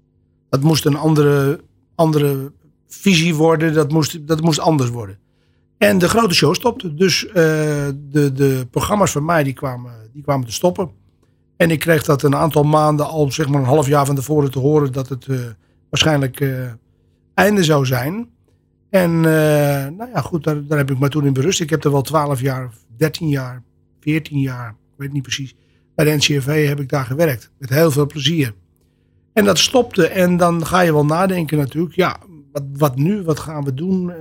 Dat 0.49 0.61
moest 0.63 0.85
een 0.85 0.97
andere, 0.97 1.61
andere 1.95 2.53
visie 2.89 3.35
worden. 3.35 3.73
Dat 3.73 3.93
moest, 3.93 4.27
dat 4.29 4.41
moest 4.41 4.59
anders 4.61 4.91
worden. 4.91 5.19
En 5.79 5.99
de 5.99 6.09
grote 6.09 6.35
show 6.35 6.55
stopte. 6.55 6.95
Dus 6.95 7.27
de, 7.33 8.31
de 8.35 8.67
programma's 8.71 9.11
van 9.11 9.25
mij 9.25 9.43
die 9.45 9.53
kwamen, 9.53 9.93
die 10.13 10.23
kwamen 10.23 10.47
te 10.47 10.53
stoppen. 10.53 10.91
En 11.61 11.71
ik 11.71 11.79
kreeg 11.79 12.03
dat 12.03 12.23
een 12.23 12.37
aantal 12.37 12.63
maanden 12.63 13.07
al 13.07 13.33
zeg 13.33 13.49
maar 13.49 13.61
een 13.61 13.67
half 13.67 13.87
jaar 13.87 14.07
van 14.07 14.15
tevoren 14.15 14.51
te 14.51 14.59
horen 14.59 14.93
dat 14.93 15.09
het 15.09 15.27
eh, 15.27 15.39
waarschijnlijk 15.91 16.41
eh, 16.41 16.73
einde 17.35 17.65
zou 17.65 17.87
zijn. 17.87 18.29
En 18.91 19.11
eh, 19.11 19.87
nou 19.97 20.11
ja, 20.13 20.21
goed, 20.21 20.45
daar, 20.45 20.67
daar 20.67 20.79
heb 20.79 20.91
ik 20.91 20.99
me 20.99 21.09
toen 21.09 21.27
in 21.27 21.33
berust. 21.33 21.61
Ik 21.61 21.71
heb 21.71 21.85
er 21.85 21.93
wel 21.93 22.03
12 22.03 22.41
jaar, 22.41 22.71
13 22.97 23.29
jaar, 23.29 23.63
14 24.01 24.39
jaar, 24.39 24.69
ik 24.69 24.95
weet 24.97 25.13
niet 25.13 25.23
precies. 25.23 25.55
Bij 25.95 26.05
de 26.05 26.17
NCRV 26.17 26.69
heb 26.69 26.81
ik 26.81 26.89
daar 26.89 27.05
gewerkt. 27.05 27.51
Met 27.59 27.71
heel 27.71 27.91
veel 27.91 28.07
plezier. 28.07 28.55
En 29.33 29.45
dat 29.45 29.59
stopte. 29.59 30.07
En 30.07 30.37
dan 30.37 30.67
ga 30.67 30.81
je 30.81 30.93
wel 30.93 31.05
nadenken 31.05 31.59
natuurlijk. 31.59 31.95
Ja, 31.95 32.17
wat, 32.53 32.65
wat 32.73 32.97
nu? 32.97 33.23
Wat 33.23 33.39
gaan 33.39 33.65
we 33.65 33.75
doen? 33.75 34.13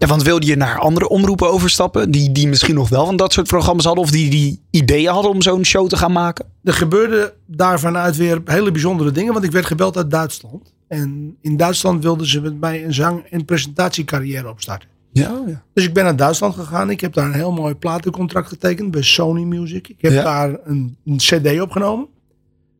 Ja, 0.00 0.06
want 0.06 0.22
wilde 0.22 0.46
je 0.46 0.56
naar 0.56 0.78
andere 0.78 1.08
omroepen 1.08 1.50
overstappen, 1.52 2.10
die, 2.10 2.32
die 2.32 2.48
misschien 2.48 2.74
nog 2.74 2.88
wel 2.88 3.06
van 3.06 3.16
dat 3.16 3.32
soort 3.32 3.46
programma's 3.46 3.84
hadden, 3.84 4.04
of 4.04 4.10
die 4.10 4.30
die 4.30 4.62
ideeën 4.70 5.12
hadden 5.12 5.30
om 5.30 5.42
zo'n 5.42 5.64
show 5.64 5.88
te 5.88 5.96
gaan 5.96 6.12
maken? 6.12 6.46
er 6.64 6.72
gebeurde 6.72 7.34
daarvanuit 7.46 8.16
weer 8.16 8.40
hele 8.44 8.70
bijzondere 8.70 9.10
dingen. 9.10 9.32
Want 9.32 9.44
ik 9.44 9.50
werd 9.50 9.66
gebeld 9.66 9.96
uit 9.96 10.10
Duitsland. 10.10 10.74
En 10.88 11.36
in 11.40 11.56
Duitsland 11.56 12.02
wilden 12.02 12.26
ze 12.26 12.40
met 12.40 12.60
mij 12.60 12.84
een 12.84 12.94
zang- 12.94 13.22
en 13.30 13.44
presentatiecarrière 13.44 14.48
opstarten. 14.48 14.88
Ja, 15.12 15.42
ja. 15.46 15.62
Dus 15.74 15.84
ik 15.84 15.94
ben 15.94 16.04
naar 16.04 16.16
Duitsland 16.16 16.54
gegaan. 16.54 16.90
Ik 16.90 17.00
heb 17.00 17.12
daar 17.12 17.24
een 17.26 17.32
heel 17.32 17.52
mooi 17.52 17.74
platencontract 17.74 18.48
getekend 18.48 18.90
bij 18.90 19.02
Sony 19.02 19.42
Music. 19.42 19.88
Ik 19.88 20.00
heb 20.00 20.12
Ja. 20.12 20.22
daar 20.22 20.58
een, 20.64 20.96
een 21.04 21.16
CD 21.16 21.60
opgenomen. 21.60 22.06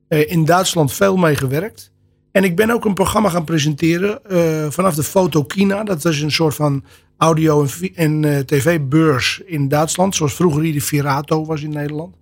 Eh, 0.09 0.31
in 0.31 0.45
Duitsland 0.45 0.93
veel 0.93 1.17
mee 1.17 1.37
gewerkt. 1.37 1.93
En 2.33 2.45
ik 2.45 2.57
ben 2.57 2.71
ook 2.71 2.85
een 2.85 2.95
programma 2.95 3.29
gaan 3.29 3.45
presenteren 3.45 4.25
eh, 4.25 4.71
vanaf 4.71 4.95
de 4.95 5.03
Fotokina. 5.03 5.85
Dat 5.85 6.05
is 6.05 6.21
een 6.23 6.31
soort 6.33 6.55
van 6.55 6.85
audio- 7.21 7.67
en, 7.81 7.95
en 7.95 8.25
eh, 8.25 8.39
tv-beurs 8.39 9.43
in 9.47 9.69
Duitsland. 9.69 10.15
Zoals 10.15 10.35
vroeger 10.35 10.63
hier 10.63 10.73
de 10.73 10.81
Virato 10.81 11.45
was 11.45 11.63
in 11.63 11.71
Nederland. 11.71 12.15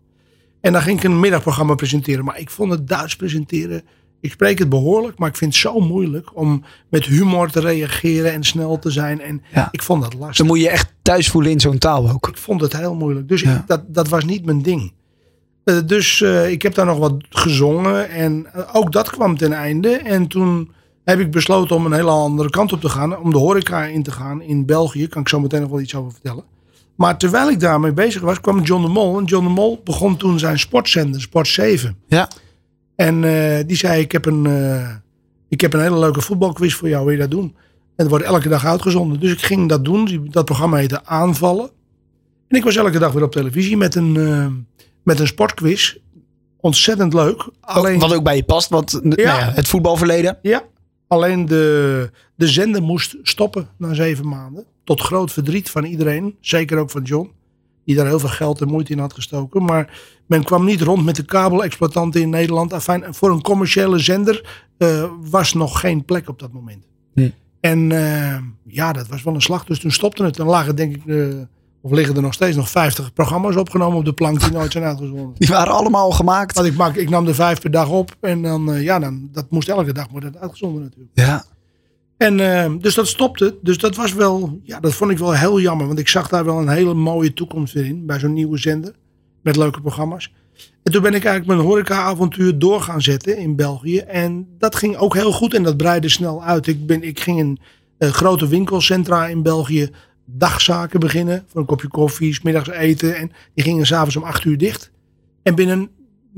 En 0.61 0.73
dan 0.73 0.83
ging 0.83 0.99
ik 0.99 1.05
een 1.05 1.21
middagprogramma 1.21 1.75
presenteren. 1.75 2.25
Maar 2.25 2.39
ik 2.39 2.51
vond 2.51 2.71
het 2.71 2.89
Duits 2.89 3.17
presenteren. 3.17 3.83
Ik 4.21 4.31
spreek 4.33 4.59
het 4.59 4.69
behoorlijk, 4.69 5.19
maar 5.19 5.29
ik 5.29 5.37
vind 5.37 5.53
het 5.53 5.63
zo 5.63 5.81
moeilijk 5.81 6.37
om 6.37 6.65
met 6.89 7.05
humor 7.05 7.51
te 7.51 7.61
reageren 7.61 8.33
en 8.33 8.45
snel 8.45 8.79
te 8.79 8.91
zijn. 8.91 9.21
En 9.21 9.43
Ja. 9.55 9.69
ik 9.71 9.83
vond 9.83 10.03
dat 10.03 10.15
lastig. 10.15 10.37
Dan 10.37 10.47
moet 10.47 10.61
je 10.61 10.69
echt 10.69 10.95
thuis 11.03 11.29
voelen 11.29 11.51
in 11.51 11.61
zo'n 11.61 11.79
taal 11.79 12.11
ook. 12.11 12.29
Ik 12.29 12.37
vond 12.37 12.61
het 12.61 12.77
heel 12.77 12.95
moeilijk. 12.95 13.29
Dus 13.29 13.41
Ja. 13.41 13.57
ik, 13.57 13.67
dat, 13.67 13.83
dat 13.87 14.09
was 14.09 14.25
niet 14.25 14.45
mijn 14.45 14.63
ding. 14.63 14.93
Eh, 15.65 15.79
dus 15.87 16.21
eh, 16.23 16.51
ik 16.51 16.63
heb 16.63 16.75
daar 16.75 16.87
nog 16.87 16.99
wat 16.99 17.15
gezongen. 17.29 18.11
En 18.11 18.47
ook 18.73 18.93
dat 18.93 19.11
kwam 19.11 19.37
ten 19.37 19.53
einde. 19.53 19.91
En 19.91 20.27
toen 20.27 20.71
heb 21.09 21.21
ik 21.21 21.31
besloten 21.31 21.77
om 21.77 21.87
een 21.87 21.92
hele 21.92 22.11
andere 22.11 22.51
kant 22.51 22.73
op 22.73 22.81
te 22.81 22.88
gaan. 22.88 23.18
Om 23.18 23.31
de 23.33 23.38
horeca 23.38 23.85
in 23.85 24.03
te 24.03 24.11
gaan 24.11 24.42
in 24.42 24.66
België. 24.66 25.07
Kan 25.07 25.21
ik 25.23 25.29
zo 25.29 25.40
meteen 25.40 25.61
nog 25.61 25.71
wel 25.71 25.81
iets 25.81 25.94
over 25.94 26.12
vertellen. 26.12 26.44
Maar 26.94 27.18
terwijl 27.18 27.51
ik 27.51 27.61
daarmee 27.61 27.92
bezig 27.92 28.23
was, 28.23 28.40
kwam 28.40 28.62
John 28.62 28.83
de 28.83 28.88
Mol. 28.88 29.18
En 29.18 29.25
John 29.25 29.44
de 29.44 29.51
Mol 29.51 29.81
begon 29.85 30.16
toen 30.16 30.38
zijn 30.38 30.59
sportzender, 30.59 31.21
Sport 31.21 31.49
7. 31.49 31.97
Ja. 32.07 32.29
En 32.97 33.25
eh, 33.25 33.66
die 33.66 33.77
zei, 33.77 34.01
ik 34.01 34.12
heb, 34.12 34.27
een, 34.27 34.47
eh, 34.47 34.90
ik 35.49 35.61
heb 35.61 35.73
een 35.73 35.81
hele 35.81 35.99
leuke 35.99 36.21
voetbalquiz 36.21 36.75
voor 36.75 36.88
jou. 36.88 37.05
Wil 37.05 37.12
je 37.12 37.18
dat 37.18 37.31
doen? 37.31 37.55
En 37.97 38.05
dat 38.05 38.09
wordt 38.09 38.25
elke 38.25 38.49
dag 38.49 38.64
uitgezonden. 38.64 39.21
Dus 39.21 39.33
ik 39.33 39.40
ging 39.42 39.68
dat 39.68 39.85
doen. 39.85 40.29
Dat 40.31 40.44
programma 40.44 40.77
heette 40.77 41.05
Aanvallen. 41.05 41.71
En 42.49 42.57
ik 42.57 42.64
was 42.64 42.77
elke 42.77 42.99
dag 42.99 43.12
weer 43.12 43.23
op 43.23 43.33
televisie 43.33 43.77
met 43.77 43.94
een, 43.94 44.16
eh, 44.16 44.47
met 45.03 45.21
een 45.21 45.27
sportquiz. 45.27 45.97
Ontzettend 46.61 47.12
leuk. 47.12 47.49
Alleen, 47.61 47.99
Wat 47.99 48.14
ook 48.14 48.23
bij 48.23 48.37
je 48.37 48.44
past, 48.44 48.68
want 48.68 49.01
nou 49.03 49.23
ja, 49.23 49.53
het 49.55 49.68
voetbalverleden. 49.68 50.38
ja, 50.42 50.62
alleen 51.09 51.47
de, 51.47 52.11
de 52.35 52.49
zender 52.49 52.83
moest 52.83 53.16
stoppen 53.23 53.68
na 53.77 53.94
zeven 53.94 54.29
maanden. 54.29 54.64
Tot 54.85 55.01
groot 55.01 55.33
verdriet 55.33 55.71
van 55.71 55.85
iedereen. 55.85 56.37
Zeker 56.40 56.79
ook 56.79 56.90
van 56.90 57.03
John. 57.03 57.33
Die 57.85 57.97
daar 57.97 58.07
heel 58.07 58.18
veel 58.18 58.29
geld 58.29 58.61
en 58.61 58.68
moeite 58.68 58.92
in 58.92 58.99
had 58.99 59.12
gestoken. 59.12 59.64
Maar 59.64 60.01
men 60.27 60.44
kwam 60.44 60.64
niet 60.64 60.81
rond 60.81 61.05
met 61.05 61.16
de 61.16 61.25
kabelexploitanten 61.25 62.21
in 62.21 62.31
Nederland. 62.31 62.73
Afijn, 62.73 63.14
voor 63.14 63.31
een 63.31 63.42
commerciële 63.42 63.99
zender 63.99 64.66
eh, 64.79 65.11
was 65.21 65.53
nog 65.53 65.81
geen 65.81 66.05
plek 66.05 66.29
op 66.29 66.38
dat 66.38 66.53
moment. 66.53 66.87
Hm. 67.14 67.29
En 67.61 67.92
eh, 67.92 68.38
ja, 68.64 68.92
dat 68.92 69.09
was 69.09 69.23
wel 69.23 69.35
een 69.35 69.42
slag. 69.42 69.64
Dus 69.64 69.79
toen 69.79 69.90
stopte 69.90 70.25
het. 70.25 70.37
Dan 70.37 70.47
lagen 70.47 70.77
denk 70.77 70.94
ik, 70.94 71.07
eh, 71.07 71.27
of 71.81 71.91
liggen 71.91 72.17
er 72.17 72.23
nog 72.23 72.35
steeds 72.35 72.57
nog 72.57 72.71
50 72.71 73.12
programma's 73.12 73.57
opgenomen 73.57 73.99
op 73.99 74.05
de 74.05 74.12
plank 74.12 74.41
die 74.41 74.53
nooit 74.53 74.73
zijn 74.73 74.85
uitgezonden. 74.85 75.31
Die 75.35 75.49
waren 75.49 75.73
allemaal 75.73 76.05
al 76.05 76.11
gemaakt. 76.11 76.55
Want 76.55 76.67
ik, 76.67 76.77
maak, 76.77 76.95
ik 76.97 77.11
nam 77.11 77.27
er 77.27 77.35
vijf 77.35 77.61
per 77.61 77.71
dag 77.71 77.91
op. 77.91 78.17
En 78.21 78.43
dan, 78.43 78.73
eh, 78.73 78.83
ja, 78.83 78.99
dan, 78.99 79.29
dat 79.33 79.51
moest 79.51 79.69
elke 79.69 79.93
dag 79.93 80.07
worden 80.11 80.38
uitgezonden 80.41 80.83
natuurlijk. 80.83 81.11
Ja. 81.14 81.45
En 82.17 82.41
eh, 82.41 82.73
dus 82.81 82.95
dat 82.95 83.09
stopte. 83.09 83.59
Dus 83.62 83.79
dat 83.79 83.97
was 83.97 84.12
wel, 84.12 84.61
ja, 84.62 84.81
dat 84.81 84.95
vond 84.95 85.11
ik 85.11 85.19
wel 85.19 85.35
heel 85.35 85.61
jammer. 85.61 85.87
Want 85.87 85.99
ik 85.99 86.09
zag 86.09 86.29
daar 86.29 86.45
wel 86.45 86.59
een 86.59 86.69
hele 86.69 86.95
mooie 86.95 87.33
toekomst 87.33 87.75
weer 87.75 87.85
in. 87.85 88.07
Bij 88.07 88.19
zo'n 88.19 88.33
nieuwe 88.33 88.59
zender. 88.59 88.95
Met 89.43 89.57
leuke 89.57 89.81
programma's. 89.81 90.33
En 90.83 90.93
toen 90.93 91.03
ben 91.03 91.14
ik 91.14 91.25
eigenlijk 91.25 91.47
mijn 91.47 91.69
horeca-avontuur 91.69 92.59
door 92.59 92.81
gaan 92.81 93.03
zetten 93.03 93.37
in 93.37 93.57
België. 93.57 93.99
En 93.99 94.49
dat 94.59 94.77
ging 94.77 94.97
ook 94.97 95.14
heel 95.14 95.33
goed 95.33 95.55
en 95.55 95.62
dat 95.62 95.77
breidde 95.77 96.09
snel 96.09 96.45
uit. 96.45 96.67
Ik, 96.67 96.87
ben, 96.87 97.03
ik 97.03 97.21
ging 97.21 97.38
in 97.38 97.59
eh, 97.99 98.09
grote 98.09 98.49
winkelcentra 98.49 99.27
in 99.27 99.43
België 99.43 99.91
dagzaken 100.31 101.01
beginnen. 101.01 101.45
Voor 101.49 101.61
een 101.61 101.67
kopje 101.67 101.88
koffie, 101.88 102.35
's 102.35 102.41
middags 102.43 102.69
eten. 102.71 103.17
En 103.17 103.31
die 103.55 103.64
gingen 103.64 103.87
s'avonds 103.87 104.17
om 104.17 104.23
acht 104.23 104.45
uur 104.45 104.59
dicht. 104.59 104.91
En 105.43 105.55
binnen 105.55 105.79
een 105.79 105.91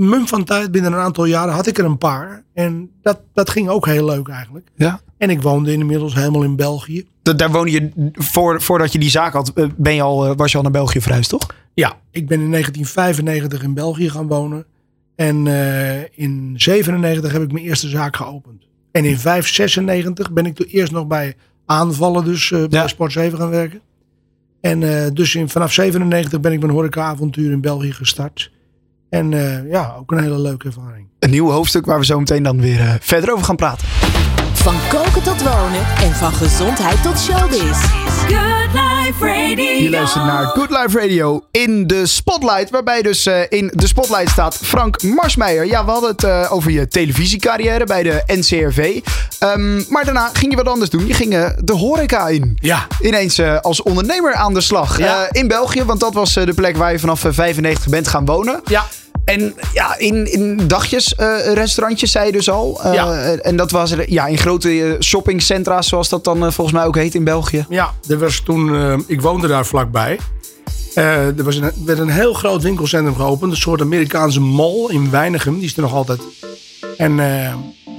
mum 0.08 0.26
van 0.26 0.44
tijd, 0.44 0.70
binnen 0.70 0.92
een 0.92 0.98
aantal 0.98 1.24
jaren, 1.24 1.54
had 1.54 1.66
ik 1.66 1.78
er 1.78 1.84
een 1.84 1.98
paar. 1.98 2.44
En 2.54 2.90
dat, 3.02 3.20
dat 3.32 3.50
ging 3.50 3.68
ook 3.68 3.86
heel 3.86 4.04
leuk 4.04 4.28
eigenlijk. 4.28 4.68
ja. 4.76 5.00
En 5.18 5.30
ik 5.30 5.42
woonde 5.42 5.72
inmiddels 5.72 6.14
helemaal 6.14 6.42
in 6.42 6.56
België. 6.56 7.04
da- 7.22 7.32
daar 7.32 7.50
woonde 7.50 7.70
je, 7.70 8.10
voor, 8.12 8.62
voordat 8.62 8.92
je 8.92 8.98
die 8.98 9.10
zaak 9.10 9.32
had, 9.32 9.52
eh, 9.52 9.66
ben 9.76 9.94
je 9.94 10.02
al, 10.02 10.26
eh, 10.26 10.36
was 10.36 10.50
je 10.50 10.56
al 10.56 10.62
naar 10.62 10.72
België 10.72 11.00
verhuisd, 11.00 11.30
toch? 11.30 11.46
Ja, 11.74 11.96
ik 12.10 12.28
ben 12.28 12.40
in 12.40 12.50
1995 12.50 13.62
in 13.62 13.74
België 13.74 14.10
gaan 14.10 14.26
wonen. 14.26 14.64
En 15.16 15.46
eh, 15.46 16.02
in 16.14 16.52
97 16.56 17.32
heb 17.32 17.42
ik 17.42 17.52
mijn 17.52 17.64
eerste 17.64 17.88
zaak 17.88 18.16
geopend. 18.16 18.66
En 18.92 19.04
in 19.04 19.18
596 19.18 20.32
ben 20.32 20.46
ik 20.46 20.54
toen 20.54 20.66
eerst 20.66 20.92
nog 20.92 21.06
bij 21.06 21.34
aanvallen, 21.70 22.24
dus 22.24 22.52
eh, 22.52 22.58
bij 22.58 22.80
Ja. 22.80 22.86
Sport 22.86 23.12
7 23.12 23.38
gaan 23.38 23.50
werken. 23.50 23.80
En 24.60 24.82
eh, 24.82 25.10
dus 25.12 25.34
in, 25.34 25.48
vanaf 25.48 25.72
97 25.72 26.40
ben 26.40 26.52
ik 26.52 26.60
mijn 26.60 26.72
horecaavontuur 26.72 27.52
in 27.52 27.60
België 27.60 27.92
gestart. 27.92 28.50
En 29.08 29.32
eh, 29.32 29.70
ja, 29.70 29.94
ook 29.98 30.12
een 30.12 30.22
hele 30.22 30.40
leuke 30.40 30.66
ervaring. 30.66 31.06
Een 31.18 31.30
nieuw 31.30 31.50
hoofdstuk 31.50 31.86
waar 31.86 31.98
we 31.98 32.04
zo 32.04 32.18
meteen 32.18 32.42
dan 32.42 32.60
weer 32.60 32.98
verder 33.00 33.32
over 33.32 33.44
gaan 33.44 33.56
praten. 33.56 33.86
Van 34.52 34.74
koken 34.88 35.22
tot 35.22 35.42
wonen 35.42 35.86
en 35.96 36.12
van 36.12 36.32
gezondheid 36.32 37.02
tot 37.02 37.18
showbiz. 37.18 37.78
Good 39.10 39.20
Life 39.20 39.44
Radio. 39.48 39.82
Je 39.82 39.90
luistert 39.90 40.24
naar 40.24 40.44
Good 40.44 40.70
Life 40.70 40.98
Radio 41.00 41.44
in 41.50 41.86
de 41.86 42.06
Spotlight. 42.06 42.70
Waarbij 42.70 43.02
dus 43.02 43.26
eh, 43.26 43.40
in 43.48 43.70
de 43.74 43.86
Spotlight 43.86 44.28
staat 44.30 44.56
Frank 44.62 45.02
Marsmeijer. 45.02 45.66
Ja, 45.66 45.84
we 45.84 45.90
hadden 45.90 46.10
het 46.10 46.24
eh, 46.24 46.52
over 46.52 46.70
je 46.70 46.88
televisiecarrière 46.88 47.84
bij 47.84 48.02
de 48.02 48.22
NCRV. 48.26 49.00
Ehm, 49.38 49.82
maar 49.92 50.04
daarna 50.04 50.30
ging 50.32 50.50
je 50.50 50.56
wat 50.56 50.68
anders 50.68 50.90
doen. 50.90 51.06
Je 51.06 51.14
ging 51.14 51.34
eh, 51.34 51.50
de 51.64 51.72
horeca 51.72 52.28
in. 52.28 52.56
Ja. 52.60 52.86
Ineens 53.00 53.38
eh, 53.38 53.58
als 53.60 53.82
ondernemer 53.82 54.34
aan 54.34 54.54
de 54.54 54.60
slag. 54.60 54.98
Ja. 54.98 55.22
Eh, 55.24 55.40
in 55.40 55.48
België, 55.48 55.84
want 55.84 56.00
dat 56.00 56.14
was 56.14 56.36
eh, 56.36 56.46
de 56.46 56.54
plek 56.54 56.76
waar 56.76 56.92
je 56.92 56.98
vanaf 56.98 57.24
eh, 57.24 57.32
95 57.32 57.88
bent 57.88 58.08
gaan 58.08 58.24
wonen. 58.24 58.60
Ja. 58.64 58.84
En 59.30 59.54
ja, 59.72 59.98
in, 59.98 60.32
in 60.32 60.66
dagjes, 60.66 61.14
eh, 61.14 61.52
restaurantjes 61.52 62.10
zei 62.10 62.26
je 62.26 62.32
dus 62.32 62.50
al. 62.50 62.80
Eh, 62.82 62.94
Ja. 62.94 63.22
En 63.22 63.56
dat 63.56 63.70
was 63.70 63.94
ja, 64.06 64.26
in 64.26 64.38
grote 64.38 64.68
eh, 64.68 65.00
shoppingcentra's, 65.00 65.88
zoals 65.88 66.08
dat 66.08 66.24
dan 66.24 66.52
volgens 66.52 66.72
mij 66.72 66.84
ook 66.84 66.96
heet 66.96 67.14
in 67.14 67.24
België. 67.24 67.66
Ja, 67.68 67.94
er 68.08 68.18
was 68.18 68.40
toen, 68.40 69.04
ik 69.06 69.20
woonde 69.20 69.48
daar 69.48 69.66
vlakbij. 69.66 70.18
Er 70.94 71.44
was 71.44 71.56
een, 71.56 71.70
werd 71.84 71.98
een 71.98 72.08
heel 72.08 72.32
groot 72.32 72.62
winkelcentrum 72.62 73.16
geopend. 73.16 73.52
Een 73.52 73.58
soort 73.58 73.80
Amerikaanse 73.80 74.40
mall 74.40 74.86
in 74.88 75.10
Weinigem. 75.10 75.54
Die 75.54 75.64
is 75.64 75.76
er 75.76 75.82
nog 75.82 75.94
altijd. 75.94 76.20
En 76.96 77.20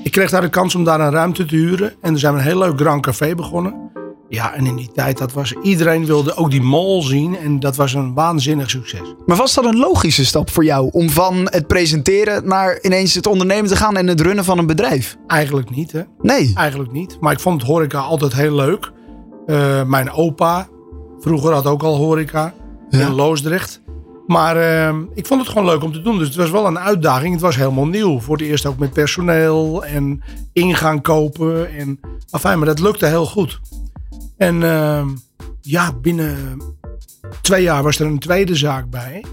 ik 0.04 0.12
kreeg 0.12 0.30
daar 0.30 0.42
de 0.42 0.50
kans 0.50 0.76
om 0.76 0.84
daar 0.84 1.00
een 1.00 1.12
ruimte 1.12 1.46
te 1.46 1.56
huren. 1.56 1.94
En 2.02 2.14
er 2.14 2.20
zijn 2.20 2.34
we 2.34 2.40
een 2.40 2.46
heel 2.46 2.58
leuk 2.58 2.80
Grand 2.80 3.02
Café 3.02 3.36
begonnen. 3.36 3.92
Ja, 4.32 4.54
en 4.54 4.66
in 4.66 4.76
die 4.76 4.92
tijd, 4.94 5.18
dat 5.18 5.34
was, 5.34 5.54
iedereen 5.64 6.06
wilde 6.06 6.36
ook 6.36 6.52
die 6.52 6.62
mall 6.62 7.02
zien. 7.02 7.38
En 7.38 7.60
dat 7.60 7.76
was 7.76 7.94
een 7.94 8.14
waanzinnig 8.14 8.70
succes. 8.70 9.14
Maar 9.26 9.38
was 9.38 9.54
dat 9.54 9.66
een 9.66 9.78
logische 9.78 10.26
stap 10.26 10.50
voor 10.50 10.64
jou 10.66 10.90
om 10.92 11.10
van 11.10 11.36
het 11.50 11.68
presenteren 11.68 12.48
naar 12.48 12.80
ineens 12.82 13.14
het 13.14 13.28
ondernemen 13.28 13.70
te 13.70 13.76
gaan 13.76 13.98
en 13.98 14.08
het 14.08 14.22
runnen 14.22 14.46
van 14.46 14.58
een 14.58 14.66
bedrijf? 14.66 15.18
Eigenlijk 15.28 15.70
niet, 15.70 15.92
hè. 15.92 16.02
Nee. 16.22 16.52
Eigenlijk 16.56 16.92
niet. 16.92 17.18
Maar 17.20 17.32
ik 17.34 17.40
vond 17.40 17.62
het 17.62 17.70
horeca 17.72 18.00
altijd 18.00 18.34
heel 18.34 18.56
leuk. 18.56 18.92
Eh, 19.46 19.84
mijn 19.84 20.12
opa 20.12 20.68
vroeger 21.20 21.54
had 21.54 21.66
ook 21.66 21.84
al 21.84 21.96
horeca 21.96 22.54
Ja. 22.90 23.00
in 23.08 23.14
Loosdrecht. 23.14 23.82
Maar 24.28 24.58
eh, 24.58 24.96
ik 25.14 25.26
vond 25.26 25.42
het 25.42 25.50
gewoon 25.50 25.66
leuk 25.68 25.84
om 25.84 25.92
te 25.94 26.02
doen. 26.02 26.18
Dus 26.18 26.28
het 26.28 26.38
was 26.38 26.52
wel 26.52 26.66
een 26.66 26.80
uitdaging. 26.80 27.34
Het 27.34 27.42
was 27.42 27.56
helemaal 27.56 27.88
nieuw. 27.88 28.20
Voor 28.20 28.38
het 28.38 28.46
eerst 28.46 28.66
ook 28.66 28.78
met 28.78 28.94
personeel 28.94 29.86
en 29.86 30.24
ingaan 30.54 31.02
kopen. 31.02 31.74
En, 31.78 32.00
afijn, 32.30 32.58
maar 32.58 32.68
dat 32.68 32.80
lukte 32.80 33.06
heel 33.06 33.26
goed. 33.26 33.60
En 34.42 34.64
eh, 34.64 35.06
ja, 35.62 35.94
binnen 35.94 36.62
twee 37.42 37.64
jaar 37.64 37.84
was 37.84 38.00
er 38.00 38.06
een 38.06 38.20
tweede 38.20 38.56
zaak 38.56 38.90
bij. 38.90 39.24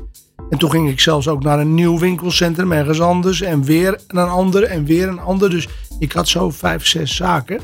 En 0.51 0.59
toen 0.59 0.71
ging 0.71 0.88
ik 0.88 1.01
zelfs 1.01 1.29
ook 1.29 1.42
naar 1.42 1.59
een 1.59 1.75
nieuw 1.75 1.99
winkelcentrum 1.99 2.73
ergens 2.73 3.01
anders. 3.01 3.40
En 3.40 3.62
weer 3.62 4.01
een 4.07 4.29
ander 4.29 4.62
en 4.62 4.85
weer 4.85 5.09
een 5.09 5.21
ander. 5.21 5.51
Dus 5.51 5.68
ik 5.99 6.12
had 6.12 6.29
zo 6.29 6.51
vijf, 6.51 6.87
zes 6.87 7.16
zaken. 7.16 7.61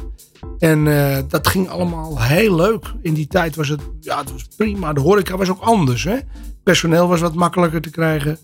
En 0.59 0.87
eh, 0.87 1.22
dat 1.28 1.48
ging 1.48 1.68
allemaal 1.68 2.22
heel 2.22 2.54
leuk. 2.54 2.92
In 3.02 3.14
die 3.14 3.26
tijd 3.26 3.57
was 3.57 3.68
het, 3.68 3.80
ja, 4.00 4.18
het 4.18 4.33
was 4.33 4.48
prima. 4.57 4.92
De 4.92 5.00
horeca 5.00 5.37
was 5.37 5.50
ook 5.50 5.62
anders. 5.62 6.04
Hè? 6.04 6.16
Personeel 6.62 7.09
was 7.09 7.20
wat 7.20 7.35
makkelijker 7.35 7.80
te 7.80 7.90
krijgen. 7.90 8.38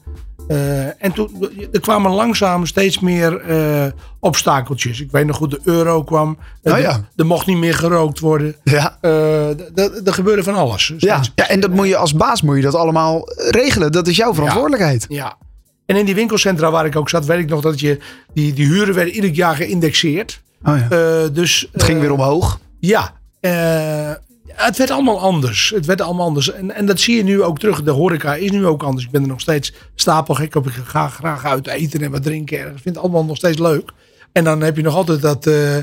Eh, 0.51 1.05
en 1.05 1.13
toen 1.15 1.49
er 1.73 1.81
kwamen 1.81 2.11
langzaam 2.11 2.67
steeds 2.67 2.99
meer 2.99 3.41
eh, 3.41 3.87
obstakeltjes. 4.21 5.01
Ik 5.01 5.11
weet 5.11 5.27
nog 5.27 5.37
goed, 5.37 5.51
de 5.51 5.61
euro 5.65 6.03
kwam. 6.05 6.39
Oh 6.63 6.79
ja. 6.79 7.09
er- 7.17 7.27
mocht 7.27 7.47
niet 7.47 7.57
meer 7.57 7.75
gerookt 7.75 8.19
worden. 8.19 8.57
Ja. 8.65 8.99
Er 9.01 9.55
gebeurde 10.15 10.43
van 10.43 10.55
alles. 10.55 10.93
Ja. 10.99 11.23
Steeds. 11.23 11.33
ja, 11.35 11.49
en 11.49 11.61
dat 11.61 11.71
moet 11.71 11.87
je 11.87 11.97
als 11.97 12.15
baas 12.15 12.43
moet 12.43 12.57
je 12.57 12.63
dat 12.63 12.75
allemaal 12.75 13.23
regelen. 13.51 13.93
Dat 13.93 14.07
is 14.07 14.17
jouw 14.17 14.35
verantwoordelijkheid. 14.35 15.07
Ja. 15.09 15.37
En 15.87 15.97
in 15.97 16.05
die 16.05 16.15
winkelcentra 16.15 16.71
waar 16.71 16.87
ik 16.87 16.97
ook 16.97 17.09
zat, 17.09 17.25
weet 17.27 17.39
ik 17.39 17.49
nog 17.49 17.61
dat 17.61 17.81
je 17.81 17.99
die, 18.35 18.53
die 18.53 18.67
huren 18.67 18.95
werden 18.95 19.15
ieder 19.15 19.31
jaar 19.31 19.57
geïndexeerd. 19.57 20.43
Oh 20.65 20.77
ja. 20.91 21.29
Dus, 21.29 21.69
het 21.73 21.83
ging 21.83 22.01
weer 22.01 22.13
omhoog. 22.13 22.59
Ja. 22.81 23.13
Het 24.55 24.79
werd 24.79 24.91
allemaal 24.91 25.21
anders. 25.21 25.71
Het 25.75 25.87
werd 25.87 26.01
allemaal 26.01 26.27
anders. 26.27 26.53
En, 26.53 26.75
en 26.75 26.87
dat 26.87 27.01
zie 27.01 27.17
je 27.17 27.23
nu 27.23 27.43
ook 27.43 27.59
terug. 27.59 27.83
De 27.83 27.91
horeca 27.91 28.35
is 28.35 28.51
nu 28.51 28.67
ook 28.67 28.83
anders. 28.83 29.05
Ik 29.05 29.11
ben 29.11 29.23
er 29.23 29.29
nog 29.29 29.41
steeds 29.41 29.73
stapelgek 29.95 30.55
op. 30.55 30.67
Ik 30.67 30.73
ga 30.73 31.09
graag 31.09 31.45
uit 31.45 31.67
eten 31.67 32.03
en 32.03 32.11
wat 32.11 32.23
drinken. 32.23 32.59
Ik 32.59 32.67
vind 32.67 32.85
het 32.85 32.99
allemaal 32.99 33.25
nog 33.25 33.37
steeds 33.37 33.59
leuk. 33.59 33.91
En 34.33 34.45
dan 34.45 34.61
heb 34.61 34.77
je 34.77 34.83
nog 34.83 34.95
altijd 34.95 35.23
dat, 35.23 35.47
eh, 35.47 35.77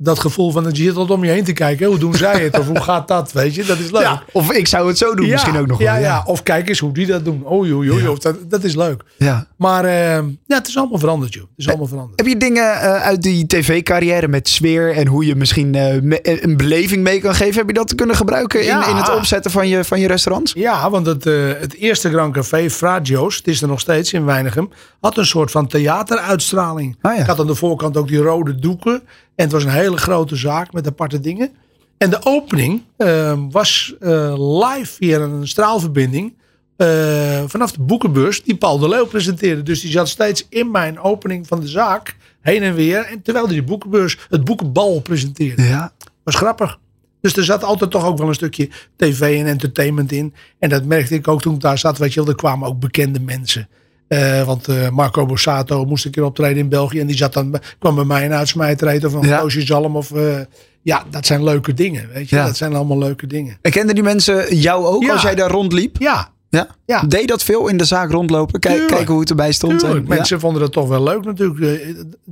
dat 0.00 0.18
gevoel 0.18 0.50
van 0.50 0.64
dat 0.64 0.76
je 0.76 0.82
zit 0.82 0.96
altijd 0.96 1.18
om 1.18 1.24
je 1.24 1.30
heen 1.30 1.44
te 1.44 1.52
kijken. 1.52 1.86
Hoe 1.86 1.98
doen 1.98 2.14
zij 2.14 2.40
het? 2.42 2.58
Of 2.58 2.66
hoe 2.66 2.80
gaat 2.80 3.08
dat? 3.08 3.32
Weet 3.32 3.54
je, 3.54 3.64
dat 3.64 3.78
is 3.78 3.90
leuk. 3.90 4.02
Ja, 4.02 4.22
of 4.32 4.52
ik 4.52 4.66
zou 4.66 4.88
het 4.88 4.98
zo 4.98 5.14
doen 5.14 5.28
misschien 5.28 5.56
ook 5.56 5.66
nog 5.66 5.78
ja, 5.80 5.92
wel. 5.92 6.02
ja. 6.02 6.22
Of 6.26 6.42
kijk 6.42 6.68
eens 6.68 6.78
hoe 6.78 6.92
die 6.92 7.06
dat 7.06 7.24
doen. 7.24 7.44
Oei, 7.52 7.72
oei. 7.74 8.08
Of 8.08 8.18
dat, 8.18 8.36
dat 8.50 8.64
is 8.64 8.74
leuk. 8.74 9.02
ja. 9.16 9.46
Maar 9.56 9.84
eh, 9.84 10.24
ja, 10.46 10.56
het 10.56 10.68
is 10.68 10.76
allemaal 10.76 10.98
veranderd, 10.98 11.34
joh. 11.34 11.42
Het 11.42 11.52
is 11.56 11.68
allemaal 11.68 11.86
veranderd. 11.86 12.18
Heb 12.20 12.28
je 12.28 12.36
dingen 12.36 12.80
eh, 12.80 13.02
uit 13.02 13.22
die 13.22 13.46
tv-carrière 13.46 14.28
met 14.28 14.48
sfeer 14.48 14.94
en 14.94 15.06
hoe 15.06 15.26
je 15.26 15.34
misschien 15.34 15.74
eh, 15.74 16.00
me- 16.02 16.42
een 16.42 16.56
beleving 16.56 17.02
mee 17.02 17.20
kan 17.20 17.34
geven? 17.34 17.54
Heb 17.56 17.66
je 17.66 17.72
dat 17.74 17.94
kunnen 17.94 18.16
gebruiken 18.16 18.60
in, 18.60 18.82
in 18.88 18.96
het 18.96 19.14
opzetten 19.14 19.50
van 19.50 19.68
je, 19.68 19.84
van 19.84 20.00
je 20.00 20.06
restaurants? 20.06 20.52
Ja, 20.56 20.90
want 20.90 21.06
het, 21.06 21.26
eh, 21.26 21.34
het 21.60 21.74
eerste 21.74 22.10
Grand 22.10 22.32
Café, 22.34 22.70
Fragio's, 22.70 23.36
het 23.36 23.48
is 23.48 23.62
er 23.62 23.68
nog 23.68 23.80
steeds 23.80 24.12
in 24.12 24.24
Weinigem, 24.24 24.70
had 25.00 25.16
een 25.16 25.26
soort 25.26 25.50
van 25.50 25.66
theateruitstraling. 25.66 26.96
Ah. 27.00 27.18
Ik 27.18 27.26
had 27.26 27.40
aan 27.40 27.46
de 27.46 27.54
voorkant 27.54 27.96
ook 27.96 28.08
die 28.08 28.18
rode 28.18 28.58
doeken. 28.58 29.02
En 29.38 29.44
het 29.44 29.52
was 29.52 29.64
een 29.64 29.70
hele 29.70 29.96
grote 29.96 30.36
zaak 30.36 30.72
met 30.72 30.86
aparte 30.86 31.20
dingen. 31.20 31.50
En 31.98 32.10
de 32.10 32.18
opening 32.24 32.82
eh, 32.96 33.38
was 33.50 33.94
eh, 34.00 34.34
live 34.36 34.92
via 34.94 35.18
een 35.18 35.48
straalverbinding. 35.48 36.36
eh, 36.76 37.42
vanaf 37.46 37.72
de 37.72 37.82
boekenbeurs 37.82 38.42
die 38.42 38.56
Paul 38.56 38.78
de 38.78 38.88
Leeuw 38.88 39.06
presenteerde. 39.06 39.62
Dus 39.62 39.80
die 39.80 39.90
zat 39.90 40.08
steeds 40.08 40.46
in 40.48 40.70
mijn 40.70 40.98
opening 41.00 41.46
van 41.46 41.60
de 41.60 41.68
zaak 41.68 42.16
heen 42.40 42.62
en 42.62 42.74
weer. 42.74 43.04
En 43.04 43.22
terwijl 43.22 43.44
hij 43.44 43.54
die 43.54 43.64
boekenbeurs, 43.64 44.18
het 44.28 44.44
boekenbal 44.44 45.00
presenteerde 45.00 45.62
Ja. 45.62 45.92
was 46.24 46.34
grappig. 46.34 46.78
Dus 47.20 47.36
er 47.36 47.44
zat 47.44 47.64
altijd 47.64 47.90
toch 47.90 48.04
ook 48.06 48.18
wel 48.18 48.28
een 48.28 48.34
stukje 48.34 48.68
tv 48.96 49.40
en 49.40 49.46
entertainment 49.46 50.12
in. 50.12 50.34
En 50.58 50.68
dat 50.68 50.84
merkte 50.84 51.14
ik 51.14 51.28
ook 51.28 51.40
toen 51.42 51.54
ik 51.54 51.60
daar 51.60 51.78
zat. 51.78 51.98
Weet 51.98 52.14
je 52.14 52.20
wel, 52.20 52.28
er 52.28 52.34
kwamen 52.36 52.68
ook 52.68 52.80
bekende 52.80 53.20
mensen. 53.20 53.68
Eh, 54.08 54.42
want 54.42 54.68
eh, 54.68 54.88
Marco 54.88 55.26
Borsato 55.26 55.84
moest 55.84 56.04
een 56.04 56.10
keer 56.10 56.24
optreden 56.24 56.56
in 56.58 56.68
België. 56.68 57.00
En 57.00 57.06
die 57.06 57.16
zat 57.16 57.32
dan, 57.32 57.54
kwam 57.78 57.94
bij 57.94 58.04
mij 58.04 58.24
een 58.24 58.32
uitsmijter 58.32 58.88
eten. 58.88 59.08
Of 59.08 59.14
een 59.14 59.28
Ja. 59.28 59.38
Roosje 59.38 59.62
Zalm. 59.62 59.96
Of, 59.96 60.10
eh, 60.12 60.38
ja, 60.82 61.04
dat 61.10 61.26
zijn 61.26 61.44
leuke 61.44 61.74
dingen. 61.74 62.08
Weet 62.12 62.28
je, 62.28 62.36
Ja. 62.36 62.44
dat 62.46 62.56
zijn 62.56 62.74
allemaal 62.74 62.98
leuke 62.98 63.26
dingen. 63.26 63.58
En 63.62 63.70
kenden 63.70 63.94
die 63.94 64.04
mensen 64.04 64.56
jou 64.56 64.84
ook 64.86 65.02
Ja. 65.02 65.12
als 65.12 65.22
jij 65.22 65.34
daar 65.34 65.50
rondliep? 65.50 65.96
Ja, 65.98 66.28
Ja. 66.50 66.66
Ja. 66.86 67.00
Deed 67.02 67.28
dat 67.28 67.42
veel 67.42 67.68
in 67.68 67.76
de 67.76 67.84
zaak 67.84 68.10
rondlopen? 68.10 68.60
Kijk, 68.60 68.72
Tuurlijk. 68.74 68.94
kijken 68.94 69.12
hoe 69.12 69.20
het 69.20 69.30
erbij 69.30 69.52
stond. 69.52 69.82
En- 69.82 69.94
ja. 69.94 70.02
Mensen 70.06 70.40
vonden 70.40 70.60
dat 70.60 70.72
toch 70.72 70.88
wel 70.88 71.02
leuk 71.02 71.24
natuurlijk. 71.24 71.84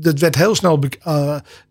Het 0.02 0.20
werd 0.20 0.34
heel 0.34 0.54
snel 0.54 0.78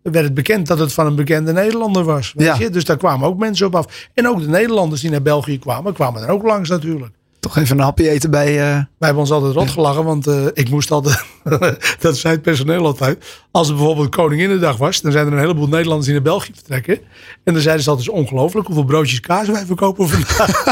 werd 0.02 0.24
het 0.24 0.34
bekend 0.34 0.66
dat 0.66 0.78
het 0.78 0.92
van 0.92 1.06
een 1.06 1.14
bekende 1.14 1.52
Nederlander 1.52 2.04
was. 2.04 2.32
Weet 2.36 2.56
je? 2.56 2.70
Dus 2.70 2.84
daar 2.84 2.96
kwamen 2.96 3.28
ook 3.28 3.38
mensen 3.38 3.66
op 3.66 3.74
af. 3.74 4.08
En 4.14 4.28
ook 4.28 4.40
de 4.40 4.48
Nederlanders 4.48 5.00
die 5.00 5.10
naar 5.10 5.22
België 5.22 5.58
kwamen, 5.58 5.92
kwamen 5.92 6.22
er 6.22 6.28
ook 6.28 6.42
langs 6.42 6.68
natuurlijk. 6.68 7.14
Toch 7.46 7.56
even 7.56 7.78
een 7.78 7.84
hapje 7.84 8.08
eten 8.08 8.30
bij... 8.30 8.46
eh, 8.46 8.54
Wij 8.74 8.84
hebben 8.98 9.18
ons 9.22 9.30
altijd 9.30 9.54
rot 9.54 9.70
gelachen, 9.70 10.04
want 10.04 10.26
eh, 10.26 10.44
ik 10.52 10.70
moest 10.70 10.90
altijd, 10.90 11.24
dat 12.00 12.16
zei 12.16 12.34
het 12.34 12.42
personeel 12.42 12.86
altijd. 12.86 13.24
Als 13.50 13.68
er 13.68 13.74
bijvoorbeeld 13.74 14.08
Koninginnedag 14.08 14.76
was, 14.76 15.00
dan 15.00 15.12
zijn 15.12 15.26
er 15.26 15.32
een 15.32 15.38
heleboel 15.38 15.68
Nederlanders 15.68 16.04
die 16.04 16.14
naar 16.14 16.22
België 16.22 16.50
vertrekken. 16.54 16.98
En 17.44 17.52
dan 17.52 17.62
zeiden 17.62 17.84
ze 17.84 17.90
altijd, 17.90 18.08
het 18.08 18.16
ongelooflijk 18.16 18.66
hoeveel 18.66 18.84
broodjes 18.84 19.20
kaas 19.20 19.48
wij 19.48 19.66
verkopen 19.66 20.08
vandaag. 20.08 20.64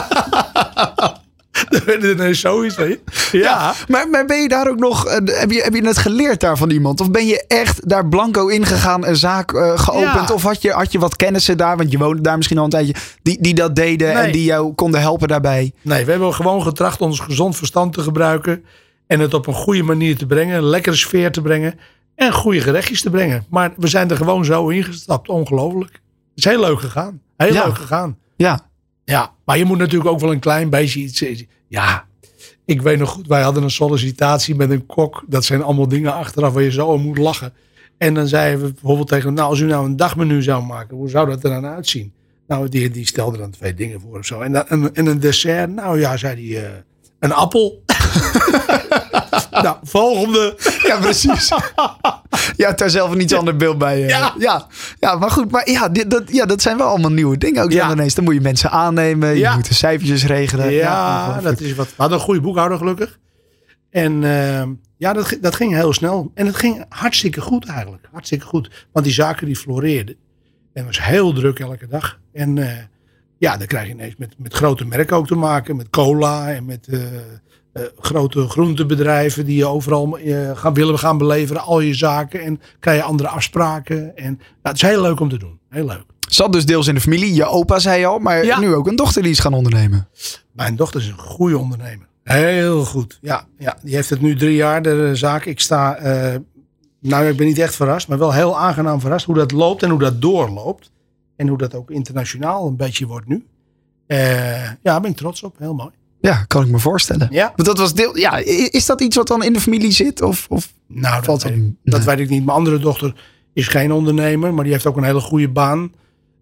weet 2.76 3.00
je. 3.30 3.38
Ja. 3.38 3.74
Maar, 3.88 4.08
maar 4.08 4.24
ben 4.26 4.42
je 4.42 4.48
daar 4.48 4.68
ook 4.68 4.78
nog... 4.78 5.06
eh, 5.06 5.14
heb, 5.40 5.50
je, 5.50 5.62
heb 5.62 5.74
je 5.74 5.86
het 5.86 5.98
geleerd 5.98 6.40
daar 6.40 6.56
van 6.56 6.70
iemand? 6.70 7.00
Of 7.00 7.10
ben 7.10 7.26
je 7.26 7.44
echt 7.48 7.88
daar 7.88 8.08
blanco 8.08 8.46
ingegaan, 8.46 9.06
een 9.06 9.16
zaak 9.16 9.52
eh, 9.52 9.78
geopend? 9.78 10.28
Ja. 10.28 10.34
Of 10.34 10.42
had 10.42 10.62
je, 10.62 10.70
had 10.70 10.92
je 10.92 10.98
wat 10.98 11.16
kennissen 11.16 11.56
daar, 11.56 11.76
want 11.76 11.90
je 11.90 11.98
woonde 11.98 12.22
daar 12.22 12.36
misschien 12.36 12.58
al 12.58 12.64
een 12.64 12.70
tijdje... 12.70 12.94
die, 13.22 13.38
die 13.42 13.54
dat 13.54 13.76
deden 13.76 14.12
en 14.22 14.32
die 14.32 14.44
jou 14.44 14.74
konden 14.74 15.00
helpen 15.00 15.28
daarbij? 15.28 15.72
Nee, 15.82 16.04
we 16.04 16.10
hebben 16.10 16.34
gewoon 16.34 16.62
getracht 16.62 17.00
ons 17.00 17.20
gezond 17.20 17.56
verstand 17.56 17.92
te 17.92 18.00
gebruiken. 18.00 18.64
En 19.06 19.20
het 19.20 19.34
op 19.34 19.46
een 19.46 19.54
goede 19.54 19.82
manier 19.82 20.16
te 20.16 20.26
brengen. 20.26 20.56
Een 20.56 20.64
lekkere 20.64 20.96
sfeer 20.96 21.32
te 21.32 21.42
brengen. 21.42 21.78
En 22.14 22.32
goede 22.32 22.60
gerechtjes 22.60 23.02
te 23.02 23.10
brengen. 23.10 23.44
Maar 23.50 23.72
we 23.76 23.86
zijn 23.88 24.10
er 24.10 24.16
gewoon 24.16 24.44
zo 24.44 24.68
ingestapt. 24.68 25.28
Ongelooflijk. 25.28 25.92
Het 25.92 26.00
is 26.34 26.44
heel 26.44 26.60
leuk 26.60 26.80
gegaan. 26.80 27.20
Heel 27.36 27.52
Ja. 27.52 27.64
leuk 27.64 27.76
gegaan. 27.76 28.18
Ja. 28.36 28.60
Ja, 29.04 29.32
maar 29.44 29.58
je 29.58 29.64
moet 29.64 29.78
natuurlijk 29.78 30.10
ook 30.10 30.20
wel 30.20 30.32
een 30.32 30.38
klein 30.38 30.70
beetje 30.70 31.00
iets. 31.00 31.44
Ja, 31.68 32.06
ik 32.64 32.82
weet 32.82 32.98
nog 32.98 33.10
goed, 33.10 33.26
wij 33.26 33.42
hadden 33.42 33.62
een 33.62 33.70
sollicitatie 33.70 34.54
met 34.54 34.70
een 34.70 34.86
kok. 34.86 35.24
Dat 35.26 35.44
zijn 35.44 35.62
allemaal 35.62 35.88
dingen 35.88 36.14
achteraf 36.14 36.52
waar 36.52 36.62
je 36.62 36.70
zo 36.70 36.86
om 36.86 37.02
moet 37.02 37.18
lachen. 37.18 37.52
En 37.98 38.14
dan 38.14 38.28
zeiden 38.28 38.66
we 38.66 38.72
bijvoorbeeld 38.72 39.08
tegen 39.08 39.26
hem, 39.26 39.34
nou 39.34 39.48
als 39.48 39.60
u 39.60 39.66
nou 39.66 39.86
een 39.86 39.96
dagmenu 39.96 40.42
zou 40.42 40.64
maken, 40.64 40.96
hoe 40.96 41.08
zou 41.08 41.28
dat 41.28 41.44
er 41.44 41.50
dan 41.50 41.66
uitzien? 41.66 42.12
Nou, 42.46 42.68
die, 42.68 42.90
die 42.90 43.06
stelde 43.06 43.38
dan 43.38 43.50
twee 43.50 43.74
dingen 43.74 44.00
voor 44.00 44.18
of 44.18 44.26
zo. 44.26 44.40
En, 44.40 44.52
dan, 44.52 44.68
en, 44.68 44.94
en 44.94 45.06
een 45.06 45.20
dessert, 45.20 45.74
nou 45.74 46.00
ja, 46.00 46.16
zei 46.16 46.52
hij, 46.52 46.64
eh, 46.64 46.70
een 47.18 47.32
appel. 47.32 47.82
nou, 49.62 49.76
volgende. 49.82 50.56
Ja, 50.86 50.98
precies. 51.00 51.48
ja, 52.56 52.72
daar 52.72 52.90
zelf 52.90 53.10
een 53.10 53.20
iets 53.20 53.34
ander 53.34 53.56
beeld 53.56 53.78
bij. 53.78 54.02
eh. 54.02 54.08
Ja. 54.08 54.34
ja. 54.38 54.66
Ja, 55.00 55.14
maar 55.16 55.30
goed. 55.30 55.50
Maar 55.50 55.70
ja, 55.70 55.88
dit, 55.88 56.10
dat, 56.10 56.22
ja, 56.32 56.46
dat 56.46 56.62
zijn 56.62 56.76
wel 56.76 56.86
allemaal 56.86 57.12
nieuwe 57.12 57.38
dingen. 57.38 57.62
Ook 57.62 57.72
Ja. 57.72 57.86
dan 57.88 57.96
ineens. 57.96 58.14
Dan 58.14 58.24
moet 58.24 58.34
je 58.34 58.40
mensen 58.40 58.70
aannemen. 58.70 59.36
Je 59.38 59.50
moet 59.54 59.68
de 59.68 59.74
cijfertjes 59.74 60.24
regelen. 60.26 60.70
Ja, 60.72 61.40
dat 61.40 61.60
is 61.60 61.74
wat. 61.74 61.86
We 61.86 61.92
hadden 61.96 62.18
een 62.18 62.24
goede 62.24 62.40
boekhouder 62.40 62.78
gelukkig. 62.78 63.18
En 63.90 64.24
eh, 64.24 64.62
ja, 64.96 65.12
dat, 65.12 65.36
dat 65.40 65.54
ging 65.54 65.74
heel 65.74 65.92
snel. 65.92 66.30
En 66.34 66.46
het 66.46 66.56
ging 66.56 66.84
hartstikke 66.88 67.40
goed 67.40 67.66
eigenlijk. 67.66 68.06
Hartstikke 68.12 68.46
goed. 68.46 68.86
Want 68.92 69.04
die 69.04 69.14
zaken 69.14 69.46
die 69.46 69.56
floreerden. 69.56 70.14
En 70.72 70.86
het 70.86 70.96
was 70.96 71.04
heel 71.06 71.32
druk 71.32 71.58
elke 71.58 71.86
dag. 71.86 72.18
En 72.32 72.58
eh, 72.58 72.78
ja, 73.38 73.56
dan 73.56 73.66
krijg 73.66 73.86
je 73.86 73.92
ineens 73.92 74.14
met, 74.18 74.34
met 74.38 74.52
grote 74.54 74.84
merken 74.86 75.16
ook 75.16 75.26
te 75.26 75.34
maken. 75.34 75.76
Met 75.76 75.90
cola 75.90 76.52
en 76.52 76.64
met 76.64 76.86
eh, 76.88 76.98
eh, 77.74 77.82
grote 77.98 78.48
groentebedrijven 78.48 79.44
die 79.46 79.56
je 79.56 79.66
overal 79.66 80.18
eh, 80.18 80.50
gaan, 80.56 80.74
willen 80.74 80.98
gaan 80.98 81.18
beleveren. 81.18 81.62
Al 81.62 81.80
je 81.80 81.94
zaken. 81.94 82.40
En 82.40 82.60
krijg 82.80 82.98
je 82.98 83.04
andere 83.04 83.28
afspraken. 83.28 84.16
En 84.16 84.32
nou, 84.34 84.38
het 84.62 84.74
is 84.76 84.82
heel 84.82 85.02
leuk 85.02 85.20
om 85.20 85.28
te 85.28 85.38
doen. 85.38 85.58
Heel 85.70 85.86
leuk. 85.86 86.04
Zat 86.28 86.52
dus 86.52 86.66
deels 86.66 86.86
in 86.86 86.94
de 86.94 87.00
familie. 87.00 87.34
Je 87.34 87.44
opa 87.46 87.78
zei 87.78 88.04
al. 88.04 88.18
Maar 88.18 88.44
Ja. 88.44 88.58
nu 88.58 88.74
ook 88.74 88.86
een 88.86 88.96
dochter 88.96 89.22
die 89.22 89.30
is 89.30 89.38
gaan 89.38 89.52
ondernemen. 89.54 90.08
Mijn 90.52 90.76
dochter 90.76 91.00
is 91.00 91.06
een 91.08 91.18
goede 91.18 91.58
ondernemer. 91.58 92.06
Heel 92.22 92.84
goed. 92.84 93.18
Ja, 93.20 93.46
ja, 93.58 93.76
die 93.82 93.94
heeft 93.94 94.10
het 94.10 94.20
nu 94.20 94.36
drie 94.36 94.54
jaar, 94.56 94.82
de 94.82 95.10
zaak. 95.16 95.44
Ik 95.44 95.60
sta, 95.60 95.96
eh, 95.96 96.34
nou 97.00 97.26
ik 97.28 97.36
ben 97.36 97.46
niet 97.46 97.58
echt 97.58 97.74
verrast, 97.74 98.08
maar 98.08 98.18
wel 98.18 98.32
heel 98.32 98.58
aangenaam 98.58 99.00
verrast 99.00 99.26
hoe 99.26 99.34
dat 99.34 99.52
loopt 99.52 99.82
en 99.82 99.90
hoe 99.90 99.98
dat 99.98 100.20
doorloopt. 100.22 100.90
En 101.36 101.48
hoe 101.48 101.58
dat 101.58 101.74
ook 101.74 101.90
internationaal 101.90 102.66
een 102.66 102.76
beetje 102.76 103.06
wordt 103.06 103.26
nu. 103.28 103.46
Ja, 104.06 104.76
daar 104.82 105.00
ben 105.00 105.10
ik 105.10 105.16
trots 105.16 105.42
op. 105.42 105.58
Heel 105.58 105.74
mooi. 105.74 105.90
Ja, 106.24 106.44
kan 106.46 106.62
ik 106.64 106.70
me 106.70 106.78
voorstellen. 106.78 107.28
Ja. 107.30 107.52
Want 107.56 107.68
dat 107.68 107.78
was 107.78 107.94
deel. 107.94 108.16
Ja, 108.16 108.36
is 108.70 108.86
dat 108.86 109.00
iets 109.00 109.16
wat 109.16 109.26
dan 109.26 109.42
in 109.44 109.52
de 109.52 109.60
familie 109.60 109.92
zit? 109.92 110.22
Of, 110.22 110.46
of 110.48 110.72
Nou, 110.88 111.22
dat, 111.24 111.42
weet, 111.42 111.62
dat 111.84 112.04
weet 112.04 112.18
ik 112.18 112.28
niet. 112.28 112.44
Mijn 112.44 112.56
andere 112.56 112.78
dochter 112.78 113.14
is 113.52 113.68
geen 113.68 113.92
ondernemer, 113.92 114.54
maar 114.54 114.64
die 114.64 114.72
heeft 114.72 114.86
ook 114.86 114.96
een 114.96 115.04
hele 115.04 115.20
goede 115.20 115.48
baan. 115.48 115.92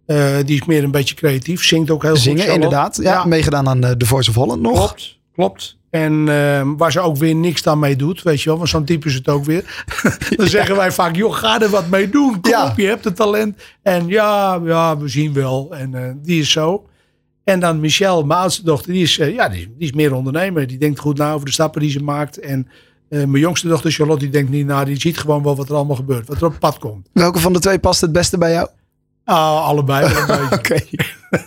Eh, 0.06 0.36
die 0.44 0.60
is 0.60 0.66
meer 0.66 0.84
een 0.84 0.90
beetje 0.90 1.14
creatief, 1.14 1.64
zingt 1.64 1.90
ook 1.90 2.02
heel 2.02 2.10
goed. 2.10 2.20
zingen, 2.20 2.52
inderdaad. 2.52 2.98
Ja, 3.02 3.24
meegedaan 3.24 3.68
aan 3.68 3.80
de 3.80 3.96
The 3.96 4.06
Voice 4.06 4.30
of 4.30 4.36
Holland 4.36 4.60
nog. 4.62 4.76
Klopt, 4.76 5.18
klopt. 5.34 5.76
En 5.90 6.28
ehm, 6.28 6.76
waar 6.76 6.92
ze 6.92 7.00
ook 7.00 7.16
weer 7.16 7.34
niks 7.34 7.62
dan 7.62 7.78
mee 7.78 7.96
doet, 7.96 8.22
weet 8.22 8.40
je 8.42 8.48
wel. 8.48 8.58
Want 8.58 8.68
zo'n 8.70 8.84
type 8.84 9.06
is 9.08 9.14
het 9.14 9.28
ook 9.28 9.44
weer. 9.44 9.84
dan 10.36 10.46
zeggen 10.58 10.76
wij 10.76 10.92
vaak, 10.92 11.16
joh, 11.16 11.34
ga 11.34 11.60
er 11.60 11.68
wat 11.70 11.88
mee 11.88 12.08
doen. 12.10 12.40
Kom 12.40 12.50
Ja. 12.50 12.66
op, 12.66 12.76
je 12.76 12.86
hebt 12.86 13.04
het 13.04 13.16
talent. 13.16 13.56
En 13.82 14.06
ja, 14.08 14.60
ja, 14.64 14.98
we 14.98 15.08
zien 15.08 15.32
wel. 15.32 15.74
En 15.74 15.94
eh, 15.94 16.10
die 16.22 16.40
is 16.40 16.50
zo. 16.50 16.86
En 17.44 17.60
dan 17.60 17.80
Michelle, 17.80 18.24
mijn 18.24 18.40
oudste 18.40 18.64
dochter, 18.64 18.92
die 18.92 19.02
is, 19.02 19.18
eh, 19.18 19.34
ja, 19.34 19.48
die, 19.48 19.74
die 19.78 19.88
is 19.88 19.92
meer 19.92 20.14
ondernemer. 20.14 20.66
Die 20.66 20.78
denkt 20.78 20.98
goed 20.98 21.18
na 21.18 21.32
over 21.32 21.46
de 21.46 21.52
stappen 21.52 21.80
die 21.80 21.90
ze 21.90 22.02
maakt. 22.02 22.38
En 22.38 22.68
eh, 23.08 23.18
mijn 23.18 23.42
jongste 23.42 23.68
dochter 23.68 23.90
Charlotte, 23.90 24.22
die 24.22 24.32
denkt 24.32 24.50
niet 24.50 24.66
na. 24.66 24.84
Die 24.84 25.00
ziet 25.00 25.18
gewoon 25.18 25.42
wel 25.42 25.56
wat 25.56 25.68
er 25.68 25.74
allemaal 25.74 25.96
gebeurt. 25.96 26.28
Wat 26.28 26.36
er 26.36 26.46
op 26.46 26.56
pad 26.58 26.78
komt. 26.78 27.08
Welke 27.12 27.38
van 27.38 27.52
de 27.52 27.58
twee 27.58 27.78
past 27.78 28.00
het 28.00 28.12
beste 28.12 28.38
bij 28.38 28.52
jou? 28.52 28.68
Ah, 29.24 29.66
allebei. 29.66 30.04
Oké. 30.52 30.78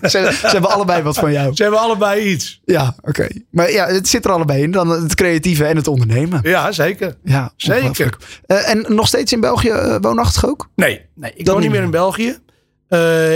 ze, 0.02 0.38
ze 0.42 0.48
hebben 0.48 0.72
allebei 0.72 1.02
wat 1.02 1.18
van 1.18 1.32
jou. 1.32 1.56
Ze 1.56 1.62
hebben 1.62 1.82
allebei 1.82 2.30
iets. 2.30 2.62
Ja, 2.66 2.96
oké. 3.02 3.28
Maar 3.50 3.72
ja, 3.72 3.88
het 3.88 4.08
zit 4.08 4.26
er 4.26 4.32
allebei 4.32 4.62
in. 4.62 4.72
Dan 4.72 4.90
het 4.90 5.16
creatieve 5.16 5.66
en 5.66 5.76
het 5.76 5.88
ondernemen. 5.88 6.40
Ja, 6.44 6.72
zeker. 6.72 7.16
Ja, 7.24 7.54
Zeker. 7.56 8.18
Eh, 8.46 8.70
en 8.70 8.86
nog 8.88 9.08
steeds 9.08 9.34
in 9.34 9.40
België 9.40 9.98
woonachtig 10.02 10.48
ook? 10.48 10.70
Nee, 10.76 11.02
nee 11.16 11.32
ik 11.36 11.48
woon 11.48 11.62
niet 11.62 11.72
meer 11.72 11.84
in 11.84 11.92
België. 11.92 12.38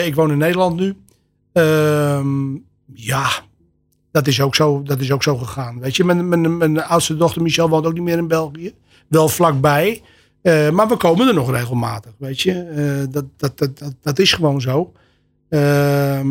Ik 0.05 0.15
woon 0.15 0.31
in 0.31 0.37
Nederland 0.37 0.79
nu. 0.79 0.95
Ehm, 1.59 2.55
ja, 2.93 3.29
dat 4.11 4.27
is, 4.27 4.41
ook 4.41 4.55
zo, 4.55 4.83
dat 4.83 4.99
is 4.99 5.11
ook 5.11 5.23
zo 5.23 5.37
gegaan. 5.37 5.79
Weet 5.79 5.95
je, 5.95 6.03
mijn, 6.03 6.57
mijn, 6.57 6.83
oudste 6.83 7.15
dochter 7.15 7.41
Michel 7.41 7.69
woont 7.69 7.85
ook 7.85 7.93
niet 7.93 8.03
meer 8.03 8.17
in 8.17 8.27
België. 8.27 8.73
Wel 9.07 9.29
vlakbij. 9.29 10.01
Eh, 10.41 10.69
maar 10.69 10.87
we 10.87 10.97
komen 10.97 11.27
er 11.27 11.33
nog 11.33 11.51
regelmatig. 11.51 12.11
Weet 12.17 12.41
je, 12.41 12.53
Eh, 12.53 13.13
dat, 13.13 13.25
dat, 13.37 13.57
dat, 13.57 13.95
dat, 14.01 14.19
is 14.19 14.33
gewoon 14.33 14.61
zo. 14.61 14.93
Ehm, 15.49 16.27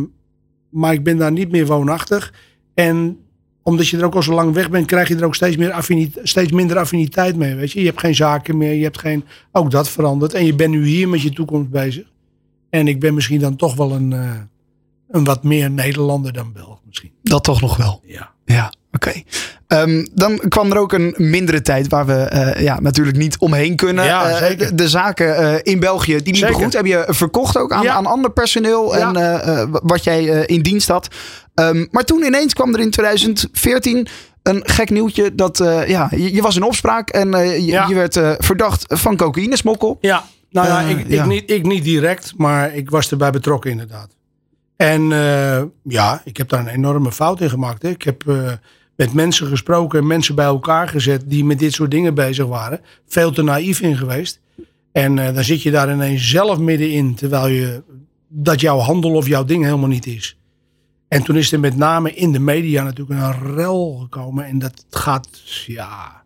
maar 0.68 0.92
ik 0.92 1.04
ben 1.04 1.16
daar 1.18 1.32
niet 1.32 1.50
meer 1.50 1.66
woonachtig. 1.66 2.32
En 2.74 3.18
omdat 3.62 3.88
je 3.88 3.96
er 3.96 4.04
ook 4.04 4.14
al 4.14 4.22
zo 4.22 4.34
lang 4.34 4.54
weg 4.54 4.70
bent, 4.70 4.86
krijg 4.86 5.08
je 5.08 5.16
er 5.16 5.24
ook 5.24 5.34
steeds, 5.34 5.56
meer 5.56 5.74
steeds 6.22 6.52
minder 6.52 6.78
affiniteit 6.78 7.36
mee. 7.36 7.54
Weet 7.54 7.72
je? 7.72 7.80
je 7.80 7.86
hebt 7.86 8.00
geen 8.00 8.14
zaken 8.14 8.56
meer, 8.56 8.72
je 8.72 8.82
hebt 8.82 8.98
geen. 8.98 9.24
Ook 9.52 9.70
dat 9.70 9.88
verandert. 9.88 10.34
En 10.34 10.46
je 10.46 10.54
bent 10.54 10.70
nu 10.70 10.86
hier 10.86 11.08
met 11.08 11.22
je 11.22 11.32
toekomst 11.32 11.70
bezig. 11.70 12.06
En 12.70 12.88
ik 12.88 13.00
ben 13.00 13.14
misschien 13.14 13.40
dan 13.40 13.56
toch 13.56 13.74
wel 13.74 13.92
een, 13.92 14.12
eh, 14.12 14.30
een 15.10 15.24
wat 15.24 15.42
meer 15.42 15.70
Nederlander 15.70 16.32
dan 16.32 16.52
Belg 16.52 16.78
misschien. 16.86 17.10
Dat 17.22 17.44
toch 17.44 17.60
nog 17.60 17.76
wel. 17.76 18.00
Ja. 18.04 18.30
Ja, 18.44 18.72
oké. 18.92 19.12
Ehm, 19.66 20.06
dan 20.14 20.38
kwam 20.48 20.70
er 20.72 20.78
ook 20.78 20.92
een 20.92 21.14
mindere 21.16 21.62
tijd 21.62 21.88
waar 21.88 22.06
we 22.06 22.12
eh, 22.14 22.62
ja, 22.62 22.80
natuurlijk 22.80 23.16
niet 23.16 23.38
omheen 23.38 23.76
kunnen. 23.76 24.04
Ja, 24.04 24.30
Eh, 24.30 24.58
de, 24.58 24.74
de 24.74 24.88
zaken 24.88 25.36
eh, 25.36 25.72
in 25.72 25.80
België, 25.80 26.14
die 26.16 26.22
liepen 26.32 26.38
Zeker. 26.48 26.62
goed. 26.64 26.72
Heb 26.72 26.86
je 26.86 27.04
verkocht 27.08 27.56
ook 27.58 27.72
aan, 27.72 27.82
Ja. 27.82 27.94
aan 27.94 28.06
ander 28.06 28.30
personeel 28.30 28.96
Ja. 28.96 29.12
en 29.12 29.68
wat 29.82 30.04
jij 30.04 30.24
in 30.46 30.62
dienst 30.62 30.88
had. 30.88 31.08
Ehm, 31.54 31.86
maar 31.90 32.04
toen 32.04 32.22
ineens 32.24 32.54
kwam 32.54 32.74
er 32.74 32.80
in 32.80 32.90
2014 32.90 34.06
een 34.42 34.60
gek 34.64 34.90
nieuwtje. 34.90 35.34
Dat 35.34 35.58
ja, 35.86 36.08
je, 36.10 36.34
je 36.34 36.42
was 36.42 36.56
in 36.56 36.62
opspraak 36.62 37.08
en 37.10 37.30
je, 37.64 37.84
je 37.88 37.94
werd 37.94 38.20
verdacht 38.44 38.84
van 38.88 39.16
cocaïnesmokkel. 39.16 39.98
Ja, 40.00 40.24
nou 40.50 40.66
ja, 40.66 40.80
ik, 40.80 41.06
ik. 41.06 41.26
Niet, 41.26 41.50
ik 41.50 41.66
niet 41.66 41.84
direct, 41.84 42.32
maar 42.36 42.74
ik 42.74 42.90
was 42.90 43.10
erbij 43.10 43.30
betrokken 43.30 43.70
inderdaad. 43.70 44.16
En 44.78 45.12
eh, 45.12 45.62
ja, 45.82 46.20
ik 46.24 46.36
heb 46.36 46.48
daar 46.48 46.60
een 46.60 46.68
enorme 46.68 47.12
fout 47.12 47.40
in 47.40 47.50
gemaakt. 47.50 47.82
Hè. 47.82 47.88
Ik 47.88 48.02
heb 48.02 48.28
eh, 48.28 48.52
met 48.96 49.12
mensen 49.12 49.46
gesproken, 49.46 50.06
mensen 50.06 50.34
bij 50.34 50.44
elkaar 50.44 50.88
gezet 50.88 51.22
die 51.26 51.44
met 51.44 51.58
dit 51.58 51.72
soort 51.72 51.90
dingen 51.90 52.14
bezig 52.14 52.46
waren. 52.46 52.80
Veel 53.06 53.30
te 53.30 53.42
naïef 53.42 53.80
in 53.80 53.96
geweest. 53.96 54.40
En 54.92 55.18
eh, 55.18 55.34
dan 55.34 55.44
zit 55.44 55.62
je 55.62 55.70
daar 55.70 55.92
ineens 55.92 56.30
zelf 56.30 56.58
middenin, 56.58 57.14
terwijl 57.14 57.46
je 57.46 57.82
dat 58.28 58.60
jouw 58.60 58.78
handel 58.78 59.14
of 59.14 59.26
jouw 59.26 59.44
ding 59.44 59.64
helemaal 59.64 59.88
niet 59.88 60.06
is. 60.06 60.38
En 61.08 61.22
toen 61.22 61.36
is 61.36 61.52
er 61.52 61.60
met 61.60 61.76
name 61.76 62.14
in 62.14 62.32
de 62.32 62.40
media 62.40 62.82
natuurlijk 62.82 63.20
een 63.20 63.54
rel 63.54 63.98
gekomen. 64.00 64.44
En 64.44 64.58
dat 64.58 64.84
gaat, 64.90 65.28
ja, 65.66 66.17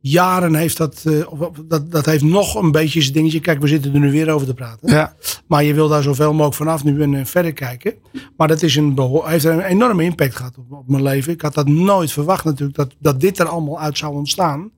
jaren 0.00 0.54
heeft 0.54 0.76
dat, 0.76 1.02
eh, 1.06 1.42
dat, 1.66 1.90
dat 1.90 2.06
heeft 2.06 2.22
nog 2.22 2.54
een 2.54 2.70
beetje 2.72 3.00
zijn 3.00 3.14
dingetje. 3.14 3.40
Kijk, 3.40 3.60
we 3.60 3.68
zitten 3.68 3.94
er 3.94 4.00
nu 4.00 4.10
weer 4.10 4.30
over 4.30 4.46
te 4.46 4.54
praten. 4.54 4.90
Ja. 4.90 5.14
Maar 5.46 5.64
je 5.64 5.74
wil 5.74 5.88
daar 5.88 6.02
zoveel 6.02 6.30
mogelijk 6.32 6.54
vanaf 6.54 6.84
nu 6.84 7.02
en 7.02 7.14
eh, 7.14 7.24
verder 7.24 7.52
kijken. 7.52 7.94
Maar 8.36 8.48
dat 8.48 8.62
is 8.62 8.76
een, 8.76 8.98
heeft 9.24 9.44
een 9.44 9.60
enorme 9.60 10.04
impact 10.04 10.36
gehad 10.36 10.58
op, 10.58 10.72
op 10.72 10.88
mijn 10.88 11.02
leven. 11.02 11.32
Ik 11.32 11.40
had 11.40 11.54
dat 11.54 11.68
nooit 11.68 12.12
verwacht 12.12 12.44
natuurlijk, 12.44 12.76
dat, 12.76 12.94
dat 12.98 13.20
dit 13.20 13.38
er 13.38 13.46
allemaal 13.46 13.80
uit 13.80 13.98
zou 13.98 14.14
ontstaan. 14.14 14.70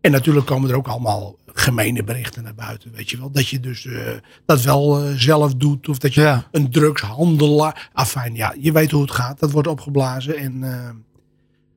En 0.00 0.10
natuurlijk 0.12 0.46
komen 0.46 0.70
er 0.70 0.76
ook 0.76 0.88
allemaal 0.88 1.36
gemene 1.46 2.04
berichten 2.04 2.42
naar 2.42 2.54
buiten, 2.54 2.92
weet 2.92 3.10
je 3.10 3.18
wel. 3.18 3.30
Dat 3.30 3.48
je 3.48 3.60
dus 3.60 3.86
eh, 3.86 4.00
dat 4.46 4.62
wel 4.62 5.00
zelf 5.16 5.54
doet. 5.54 5.88
Of 5.88 5.98
dat 5.98 6.14
je 6.14 6.20
Ja. 6.20 6.46
een 6.50 6.70
drugshandelaar... 6.70 7.90
Afijn, 7.92 8.34
ja, 8.34 8.54
je 8.60 8.72
weet 8.72 8.90
hoe 8.90 9.02
het 9.02 9.10
gaat. 9.10 9.38
Dat 9.38 9.50
wordt 9.50 9.68
opgeblazen. 9.68 10.36
En 10.36 10.64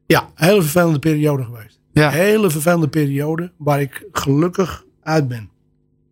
ja, 0.05 0.21
een 0.35 0.47
hele 0.47 0.61
vervelende 0.61 0.99
periode 0.99 1.43
geweest. 1.43 1.79
Ja. 1.99 2.07
Een 2.07 2.13
hele 2.13 2.49
vervelende 2.49 2.87
periode 2.87 3.51
waar 3.57 3.81
ik 3.81 4.03
gelukkig 4.11 4.83
uit 5.03 5.27
ben. 5.27 5.49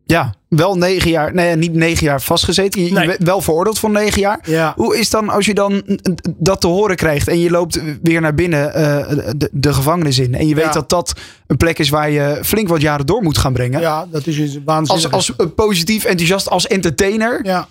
ja, 0.05 0.33
wel 0.49 0.75
negen 0.77 1.09
jaar, 1.11 1.33
nee, 1.33 1.55
niet 1.55 1.73
negen 1.73 2.05
jaar 2.05 2.21
vastgezeten. 2.21 2.81
Je, 2.83 2.91
Nee. 2.91 3.15
wel 3.19 3.41
veroordeeld 3.41 3.79
voor 3.79 3.89
negen 3.89 4.19
jaar. 4.21 4.39
Ja. 4.43 4.73
Hoe 4.75 4.97
is 4.97 5.09
dan 5.09 5.29
als 5.29 5.45
je 5.45 5.53
dan 5.53 5.99
dat 6.37 6.61
te 6.61 6.67
horen 6.67 6.95
krijgt 6.95 7.27
en 7.27 7.39
je 7.39 7.49
loopt 7.49 7.81
weer 8.01 8.21
naar 8.21 8.33
binnen 8.33 8.73
eh, 8.73 9.17
de, 9.37 9.49
de 9.51 9.73
gevangenis 9.73 10.19
in 10.19 10.35
en 10.35 10.47
je 10.47 10.55
weet 10.55 10.63
Ja. 10.63 10.71
dat 10.71 10.89
dat 10.89 11.13
een 11.47 11.57
plek 11.57 11.79
is 11.79 11.89
waar 11.89 12.09
je 12.09 12.39
flink 12.43 12.67
wat 12.67 12.81
jaren 12.81 13.05
door 13.05 13.21
moet 13.23 13.37
gaan 13.37 13.53
brengen. 13.53 13.79
Ja, 13.79 14.05
dat 14.11 14.27
is 14.27 14.37
een 14.55 14.61
waanzinnig. 14.65 15.11
als, 15.11 15.37
als 15.37 15.49
positief 15.55 16.03
enthousiast, 16.03 16.49
als 16.49 16.67
entertainer 16.67 17.39
ja. 17.45 17.67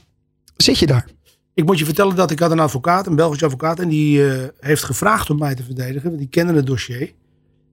zit 0.57 0.79
je 0.79 0.87
daar. 0.87 1.07
Ik 1.55 1.65
moet 1.65 1.79
je 1.79 1.85
vertellen 1.85 2.17
dat 2.17 2.31
ik 2.31 2.39
had 2.39 2.51
een 2.51 2.61
advocaat, 2.61 3.07
een 3.07 3.17
Belgische 3.17 3.45
advocaat. 3.45 3.81
En 3.81 3.89
die 3.89 4.29
eh, 4.31 4.43
heeft 4.61 4.83
gevraagd 4.85 5.31
om 5.31 5.39
mij 5.39 5.55
te 5.55 5.63
verdedigen. 5.65 6.09
Want 6.09 6.19
die 6.19 6.29
kende 6.29 6.53
het 6.53 6.67
dossier. 6.67 7.13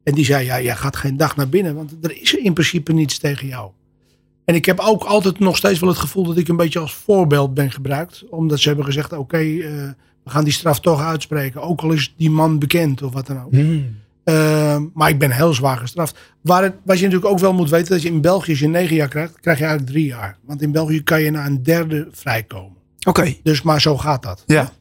En 0.04 0.13
die 0.13 0.26
zei, 0.26 0.46
ja, 0.46 0.62
jij 0.62 0.76
gaat 0.76 0.96
geen 0.96 1.18
dag 1.18 1.36
naar 1.36 1.50
binnen. 1.50 1.76
Want 1.76 1.94
er 2.02 2.22
is 2.22 2.34
in 2.36 2.54
principe 2.54 2.94
niets 2.94 3.18
tegen 3.18 3.48
jou. 3.48 3.72
En 4.46 4.56
ik 4.56 4.66
heb 4.66 4.80
ook 4.80 5.04
altijd 5.04 5.39
nog 5.39 5.58
steeds 5.58 5.80
wel 5.80 5.89
het 5.89 5.98
gevoel 5.98 6.24
dat 6.24 6.38
ik 6.38 6.48
een 6.48 6.56
beetje 6.56 6.80
als 6.80 6.94
voorbeeld 6.94 7.54
ben 7.54 7.72
gebruikt. 7.72 8.24
Omdat 8.30 8.60
ze 8.60 8.68
hebben 8.68 8.86
gezegd, 8.86 9.13
oké, 9.13 9.38
eh, 9.38 9.62
we 10.24 10.30
gaan 10.30 10.44
die 10.44 10.54
straf 10.54 10.80
toch 10.80 11.02
uitspreken. 11.02 11.62
Ook 11.62 11.82
al 11.82 11.92
is 11.92 12.13
die 12.18 12.30
man 12.30 12.60
bekend 12.60 13.02
of 13.02 13.13
wat 13.13 13.28
dan 13.28 13.44
ook. 13.44 13.54
Eh, 14.24 14.82
maar 14.94 15.10
ik 15.10 15.20
ben 15.20 15.32
heel 15.32 15.54
zwaar 15.54 15.78
gestraft. 15.78 16.20
Waar 16.42 16.63
het, 16.63 16.74
wat 16.84 16.98
je 17.00 17.04
natuurlijk 17.06 17.32
ook 17.32 17.39
wel 17.39 17.54
moet 17.54 17.70
weten, 17.70 17.92
dat 17.92 18.02
je 18.02 18.08
in 18.10 18.22
België, 18.22 18.52
als 18.52 18.60
je 18.60 18.68
negen 18.68 18.96
jaar 18.96 19.08
krijgt, 19.08 19.39
krijg 19.39 19.58
je 19.58 19.63
eigenlijk 19.63 19.94
drie 19.94 20.06
jaar. 20.06 20.38
Want 20.46 20.62
in 20.62 20.72
België 20.72 21.04
kan 21.04 21.22
je 21.22 21.32
na 21.32 21.46
een 21.46 21.63
derde 21.63 22.08
vrijkomen. 22.12 22.78
Oké, 23.08 23.34
Dus 23.44 23.62
maar 23.62 23.82
zo 23.82 23.98
gaat 23.98 24.24
dat. 24.24 24.44
ja. 24.48 24.72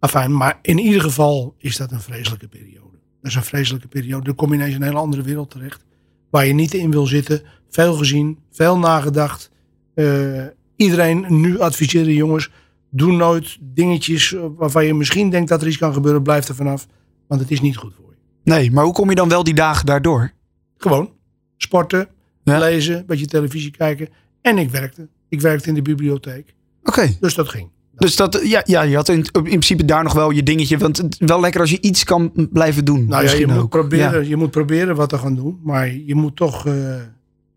Enfin, 0.00 0.36
maar 0.36 0.58
in 0.62 0.78
ieder 0.78 1.00
geval 1.00 1.54
is 1.58 1.76
dat 1.76 1.92
een 1.92 2.00
vreselijke 2.00 2.48
periode. 2.48 2.85
Dat 3.26 3.34
is 3.34 3.40
een 3.40 3.48
vreselijke 3.48 3.88
periode. 3.88 4.24
Dan 4.24 4.34
kom 4.34 4.48
je 4.48 4.54
ineens 4.54 4.74
in 4.74 4.80
een 4.80 4.86
hele 4.86 4.98
andere 4.98 5.22
wereld 5.22 5.50
terecht. 5.50 5.84
Waar 6.30 6.46
je 6.46 6.52
niet 6.52 6.74
in 6.74 6.90
wil 6.90 7.06
zitten. 7.06 7.42
Veel 7.70 7.94
gezien, 7.94 8.38
veel 8.50 8.78
nagedacht. 8.78 9.50
Eh, 9.94 10.44
iedereen 10.76 11.26
nu 11.28 11.58
adviseren 11.60 12.12
jongens. 12.12 12.50
Doe 12.90 13.12
nooit 13.12 13.56
dingetjes 13.60 14.34
waarvan 14.56 14.86
je 14.86 14.94
misschien 14.94 15.30
denkt 15.30 15.48
dat 15.48 15.60
er 15.60 15.66
iets 15.66 15.76
kan 15.78 15.92
gebeuren. 15.92 16.22
Blijf 16.22 16.48
er 16.48 16.54
vanaf, 16.54 16.86
want 17.28 17.40
het 17.40 17.50
is 17.50 17.60
niet 17.60 17.76
goed 17.76 17.94
voor 17.94 18.10
je. 18.10 18.50
Nee, 18.50 18.70
maar 18.70 18.84
hoe 18.84 18.92
kom 18.92 19.08
je 19.08 19.14
dan 19.14 19.28
wel 19.28 19.44
die 19.44 19.54
dagen 19.54 19.86
daardoor? 19.86 20.32
Gewoon 20.76 21.10
sporten, 21.56 22.08
Ja. 22.44 22.58
lezen, 22.58 22.96
een 22.98 23.06
beetje 23.06 23.26
televisie 23.26 23.70
kijken. 23.70 24.08
En 24.40 24.58
ik 24.58 24.70
werkte. 24.70 25.08
Ik 25.28 25.40
werkte 25.40 25.68
in 25.68 25.74
de 25.74 25.82
bibliotheek. 25.82 26.54
Oké. 26.82 27.16
Dus 27.20 27.34
dat 27.34 27.48
ging. 27.48 27.70
Dus 27.96 28.16
dat, 28.16 28.40
ja, 28.44 28.62
ja, 28.64 28.82
je 28.82 28.96
had 28.96 29.08
in, 29.08 29.16
in 29.32 29.42
principe 29.42 29.84
daar 29.84 30.02
nog 30.02 30.12
wel 30.12 30.30
je 30.30 30.42
dingetje. 30.42 30.78
Want 30.78 30.96
het 30.96 31.16
wel 31.18 31.40
lekker 31.40 31.60
als 31.60 31.70
je 31.70 31.80
iets 31.80 32.04
kan 32.04 32.32
blijven 32.52 32.84
doen. 32.84 33.06
Nou 33.08 33.24
ja, 33.24 33.32
je 33.32 33.46
moet, 33.46 33.56
ook. 33.56 33.70
proberen, 33.70 34.22
Ja. 34.22 34.28
je 34.28 34.36
moet 34.36 34.50
proberen 34.50 34.96
wat 34.96 35.08
te 35.08 35.18
gaan 35.18 35.34
doen. 35.34 35.60
Maar 35.62 35.94
je 35.94 36.14
moet 36.14 36.36
toch 36.36 36.66
eh, 36.66 36.74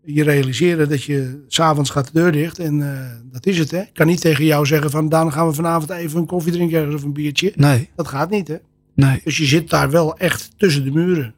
je 0.04 0.22
realiseren 0.22 0.88
dat 0.88 1.02
je 1.02 1.44
s'avonds 1.48 1.90
gaat 1.90 2.06
de 2.06 2.12
deur 2.12 2.32
dicht. 2.32 2.58
En 2.58 2.92
eh, 2.92 3.10
dat 3.32 3.46
is 3.46 3.58
het, 3.58 3.70
hè. 3.70 3.80
Ik 3.80 3.90
kan 3.94 4.06
niet 4.06 4.20
tegen 4.20 4.44
jou 4.44 4.66
zeggen 4.66 4.90
van... 4.90 5.08
dan 5.08 5.32
gaan 5.32 5.46
we 5.46 5.52
vanavond 5.54 5.90
even 5.90 6.18
een 6.20 6.26
koffie 6.26 6.52
drinken 6.52 6.78
ergens 6.78 6.94
of 6.94 7.02
een 7.02 7.12
biertje. 7.12 7.52
Nee, 7.56 7.88
Dat 7.96 8.08
gaat 8.08 8.30
niet, 8.30 8.48
hè. 8.48 8.56
nee. 8.94 9.20
Dus 9.24 9.36
je 9.36 9.44
zit 9.44 9.70
daar 9.70 9.90
wel 9.90 10.16
echt 10.16 10.50
tussen 10.56 10.84
de 10.84 10.90
muren. 10.90 11.34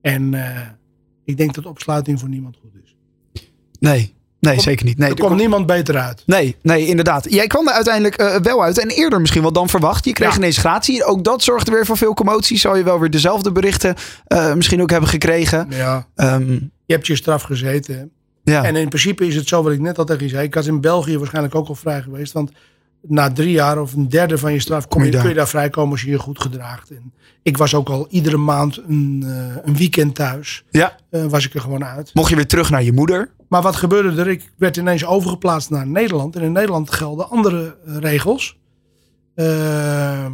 En 0.00 0.34
eh, 0.34 0.60
ik 1.24 1.36
denk 1.36 1.54
dat 1.54 1.66
opsluiting 1.66 2.20
voor 2.20 2.28
niemand 2.28 2.56
goed 2.60 2.70
is. 2.84 2.96
Nee, 3.80 4.14
nee 4.42 4.54
Kom- 4.54 4.62
zeker 4.62 4.84
niet. 4.86 4.98
Nee, 4.98 5.08
er 5.10 5.16
komt 5.16 5.36
niemand 5.36 5.66
beter 5.66 5.96
uit. 5.98 6.22
nee, 6.26 6.56
nee, 6.62 6.86
inderdaad. 6.86 7.26
Jij 7.32 7.46
kwam 7.46 7.68
er 7.68 7.74
uiteindelijk 7.74 8.14
eh, 8.14 8.36
wel 8.36 8.62
uit. 8.62 8.78
En 8.78 8.88
eerder 8.88 9.20
misschien 9.20 9.42
wel 9.42 9.52
dan 9.52 9.68
verwacht. 9.68 10.04
Je 10.04 10.12
kreeg 10.12 10.30
Ja. 10.30 10.36
ineens 10.36 10.56
gratie. 10.58 11.04
Ook 11.04 11.24
dat 11.24 11.42
zorgde 11.42 11.70
weer 11.70 11.86
voor 11.86 11.96
veel 11.96 12.14
commotie. 12.14 12.58
Zou 12.58 12.76
je 12.78 12.84
wel 12.84 13.00
weer 13.00 13.10
dezelfde 13.10 13.52
berichten 13.52 13.94
eh, 14.26 14.54
misschien 14.54 14.82
ook 14.82 14.90
hebben 14.90 15.08
gekregen. 15.08 15.66
Ja, 15.70 16.06
Ehm, 16.14 16.50
je 16.86 16.92
hebt 16.94 17.06
je 17.06 17.16
straf 17.16 17.42
gezeten, 17.42 17.94
hè. 18.44 18.52
ja. 18.52 18.64
En 18.64 18.76
in 18.76 18.88
principe 18.88 19.26
is 19.26 19.34
het 19.34 19.48
zo 19.48 19.62
wat 19.62 19.72
ik 19.72 19.80
net 19.80 19.98
al 19.98 20.04
tegen 20.04 20.22
je 20.24 20.28
zei. 20.28 20.44
Ik 20.46 20.54
was 20.54 20.66
in 20.66 20.80
België 20.80 21.18
waarschijnlijk 21.18 21.54
ook 21.54 21.68
al 21.68 21.74
vrij 21.74 22.02
geweest. 22.02 22.32
Want 22.32 22.50
na 23.06 23.32
drie 23.32 23.50
jaar 23.52 23.80
of 23.80 23.92
een 23.92 24.08
derde 24.08 24.38
van 24.38 24.52
je 24.52 24.60
straf 24.60 24.88
kom 24.88 25.04
je 25.04 25.10
kun 25.10 25.28
je 25.28 25.34
daar 25.34 25.48
vrijkomen 25.48 25.90
als 25.92 26.02
je 26.02 26.10
je 26.10 26.18
goed 26.18 26.40
gedraagt. 26.40 26.90
En 26.90 27.12
ik 27.42 27.56
was 27.56 27.74
ook 27.74 27.88
al 27.88 28.06
iedere 28.10 28.36
maand 28.36 28.80
een, 28.88 29.22
eh, 29.26 29.56
een 29.64 29.76
weekend 29.76 30.14
thuis. 30.14 30.64
ja. 30.70 30.96
Eh, 31.10 31.24
was 31.24 31.44
ik 31.46 31.54
er 31.54 31.60
gewoon 31.60 31.84
uit. 31.84 32.10
Mocht 32.14 32.28
je 32.30 32.36
weer 32.36 32.46
terug 32.46 32.70
naar 32.70 32.82
je 32.82 32.92
moeder. 32.92 33.30
Maar 33.52 33.62
wat 33.62 33.76
gebeurde 33.76 34.20
er? 34.20 34.28
Ik 34.28 34.52
werd 34.56 34.76
ineens 34.76 35.06
overgeplaatst 35.06 35.70
naar 35.70 35.86
Nederland. 35.86 36.36
En 36.36 36.42
in 36.42 36.52
Nederland 36.52 36.90
gelden 36.90 37.30
andere 37.30 37.76
eh, 37.86 37.96
regels. 37.96 38.58
Ehm, 39.34 40.32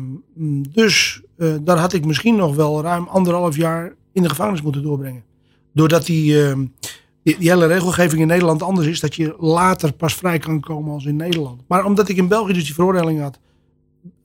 dus 0.69 1.23
eh, 1.37 1.55
daar 1.61 1.79
had 1.79 1.93
ik 1.93 2.05
misschien 2.05 2.37
nog 2.37 2.55
wel 2.55 2.83
ruim 2.83 3.09
anderhalf 3.09 3.57
jaar 3.57 3.95
in 4.13 4.23
de 4.23 4.29
gevangenis 4.29 4.63
moeten 4.63 4.83
doorbrengen. 4.83 5.25
Doordat 5.75 6.07
die, 6.07 6.45
ehm, 6.45 6.67
die, 7.23 7.39
die 7.39 7.51
hele 7.51 7.67
regelgeving 7.67 8.21
in 8.21 8.27
Nederland 8.27 8.63
anders 8.63 8.87
is. 8.87 9.01
Dat 9.01 9.15
je 9.15 9.37
later 9.39 9.93
pas 9.93 10.15
vrij 10.15 10.39
kan 10.39 10.61
komen 10.61 10.93
als 10.93 11.05
in 11.05 11.17
Nederland. 11.17 11.63
Maar 11.69 11.85
omdat 11.85 12.09
ik 12.09 12.17
in 12.17 12.29
België 12.29 12.53
dus 12.53 12.65
die 12.65 12.75
veroordeling 12.75 13.21
had. 13.21 13.39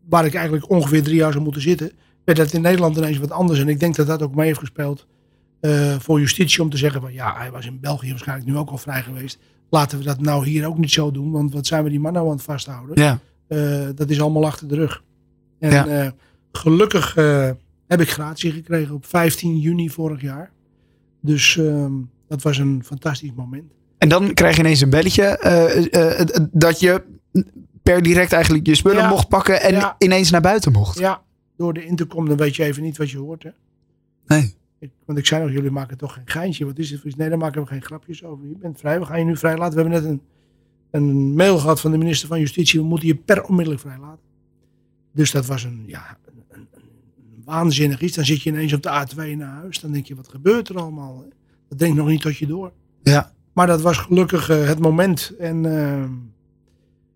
Waar 0.09 0.25
ik 0.25 0.33
eigenlijk 0.33 0.69
ongeveer 0.69 1.03
drie 1.03 1.15
jaar 1.15 1.31
zou 1.31 1.43
moeten 1.43 1.61
zitten. 1.61 1.91
Werd 2.23 2.37
dat 2.37 2.53
in 2.53 2.61
Nederland 2.61 2.97
ineens 2.97 3.17
wat 3.17 3.31
anders. 3.31 3.59
En 3.59 3.69
ik 3.69 3.79
denk 3.79 3.95
dat 3.95 4.07
dat 4.07 4.21
ook 4.21 4.35
mee 4.35 4.47
heeft 4.47 4.59
gespeeld 4.59 5.07
eh, 5.63 5.95
voor 5.99 6.19
justitie 6.19 6.61
om 6.61 6.69
te 6.69 6.77
zeggen 6.77 7.01
van 7.01 7.13
ja, 7.13 7.37
hij 7.37 7.51
was 7.51 7.65
in 7.65 7.79
België 7.79 8.09
waarschijnlijk 8.09 8.49
nu 8.49 8.57
ook 8.57 8.69
al 8.69 8.77
vrij 8.77 9.03
geweest. 9.03 9.39
Laten 9.69 9.97
we 9.97 10.03
dat 10.03 10.21
nou 10.21 10.45
hier 10.47 10.67
ook 10.67 10.77
niet 10.77 10.91
zo 10.91 11.11
doen, 11.11 11.31
want 11.31 11.53
wat 11.53 11.67
zijn 11.67 11.83
we 11.83 11.89
die 11.89 11.99
man 11.99 12.13
nou 12.13 12.25
aan 12.25 12.31
het 12.33 12.41
vasthouden? 12.41 13.01
Ja. 13.01 13.19
Eh, 13.47 13.87
dat 13.95 14.09
is 14.09 14.21
allemaal 14.21 14.45
achter 14.45 14.67
de 14.67 14.75
rug. 14.75 15.03
En 15.59 15.71
Ja. 15.71 15.87
eh, 15.87 16.11
gelukkig 16.51 17.13
heb 17.87 18.01
ik 18.01 18.09
gratie 18.09 18.51
gekregen 18.51 18.95
op 18.95 19.05
15 19.05 19.59
juni 19.59 19.89
vorig 19.89 20.21
jaar. 20.21 20.51
Dus 21.21 21.57
ehm, 21.57 21.91
dat 22.27 22.41
was 22.41 22.57
een 22.57 22.81
fantastisch 22.85 23.31
moment. 23.35 23.71
En 23.97 24.09
dan 24.09 24.33
krijg 24.33 24.55
je 24.55 24.61
ineens 24.61 24.81
een 24.81 24.89
belletje. 24.89 26.47
dat 26.51 26.79
je 26.79 27.03
per 27.83 28.01
direct 28.01 28.33
eigenlijk 28.33 28.65
je 28.67 28.75
spullen 28.75 29.01
Ja. 29.03 29.09
mocht 29.09 29.27
pakken. 29.27 29.61
En 29.61 29.73
Ja. 29.73 29.95
ineens 29.97 30.31
naar 30.31 30.41
buiten 30.41 30.71
mocht. 30.71 30.99
Ja, 30.99 31.21
door 31.57 31.73
de 31.73 31.85
intercom 31.85 32.27
dan 32.27 32.37
weet 32.37 32.55
je 32.55 32.63
even 32.63 32.83
niet 32.83 32.97
wat 32.97 33.09
je 33.11 33.17
hoort. 33.17 33.43
Hè? 33.43 33.49
Nee. 34.25 34.55
Ik, 34.83 34.91
want 35.05 35.19
ik 35.19 35.25
zei 35.25 35.43
nog, 35.43 35.51
jullie 35.51 35.71
maken 35.71 35.97
toch 35.97 36.13
geen 36.13 36.27
geintje. 36.27 36.65
Wat 36.65 36.77
is 36.77 36.89
het? 36.89 36.99
voor 36.99 37.09
iets? 37.09 37.17
Nee, 37.17 37.29
daar 37.29 37.37
maken 37.37 37.61
we 37.61 37.67
geen 37.67 37.83
grapjes 37.83 38.23
over. 38.23 38.47
Je 38.47 38.55
bent 38.57 38.79
vrij, 38.79 38.99
we 38.99 39.05
gaan 39.05 39.19
je 39.19 39.25
nu 39.25 39.37
vrijlaten. 39.37 39.75
We 39.75 39.81
hebben 39.81 40.01
net 40.01 40.11
een, 40.11 40.21
een 40.91 41.35
mail 41.35 41.57
gehad 41.57 41.81
van 41.81 41.91
de 41.91 41.97
minister 41.97 42.27
van 42.27 42.39
Justitie. 42.39 42.79
We 42.79 42.85
moeten 42.85 43.07
je 43.07 43.15
per 43.15 43.43
onmiddellijk 43.43 43.81
vrijlaten. 43.81 44.25
Dus 45.11 45.31
dat 45.31 45.45
was 45.45 45.63
een, 45.63 45.83
ja, 45.87 46.17
een, 46.25 46.43
een, 46.49 46.67
een 46.71 47.43
waanzinnig 47.45 48.01
iets. 48.01 48.15
Dan 48.15 48.25
zit 48.25 48.41
je 48.41 48.49
ineens 48.49 48.73
op 48.73 48.81
de 48.81 49.05
A2 49.07 49.37
naar 49.37 49.53
huis. 49.53 49.79
Dan 49.79 49.91
denk 49.91 50.05
je, 50.05 50.15
wat 50.15 50.27
gebeurt 50.27 50.69
er 50.69 50.79
allemaal? 50.79 51.25
Dat 51.69 51.79
denkt 51.79 51.97
nog 51.97 52.07
niet 52.07 52.21
tot 52.21 52.37
je 52.37 52.47
door. 52.47 52.71
Ja. 53.03 53.31
Maar 53.53 53.67
dat 53.67 53.81
was 53.81 53.97
gelukkig 53.97 54.49
eh, 54.49 54.67
het 54.67 54.79
moment. 54.79 55.33
En 55.39 55.65
ehm, 55.65 56.11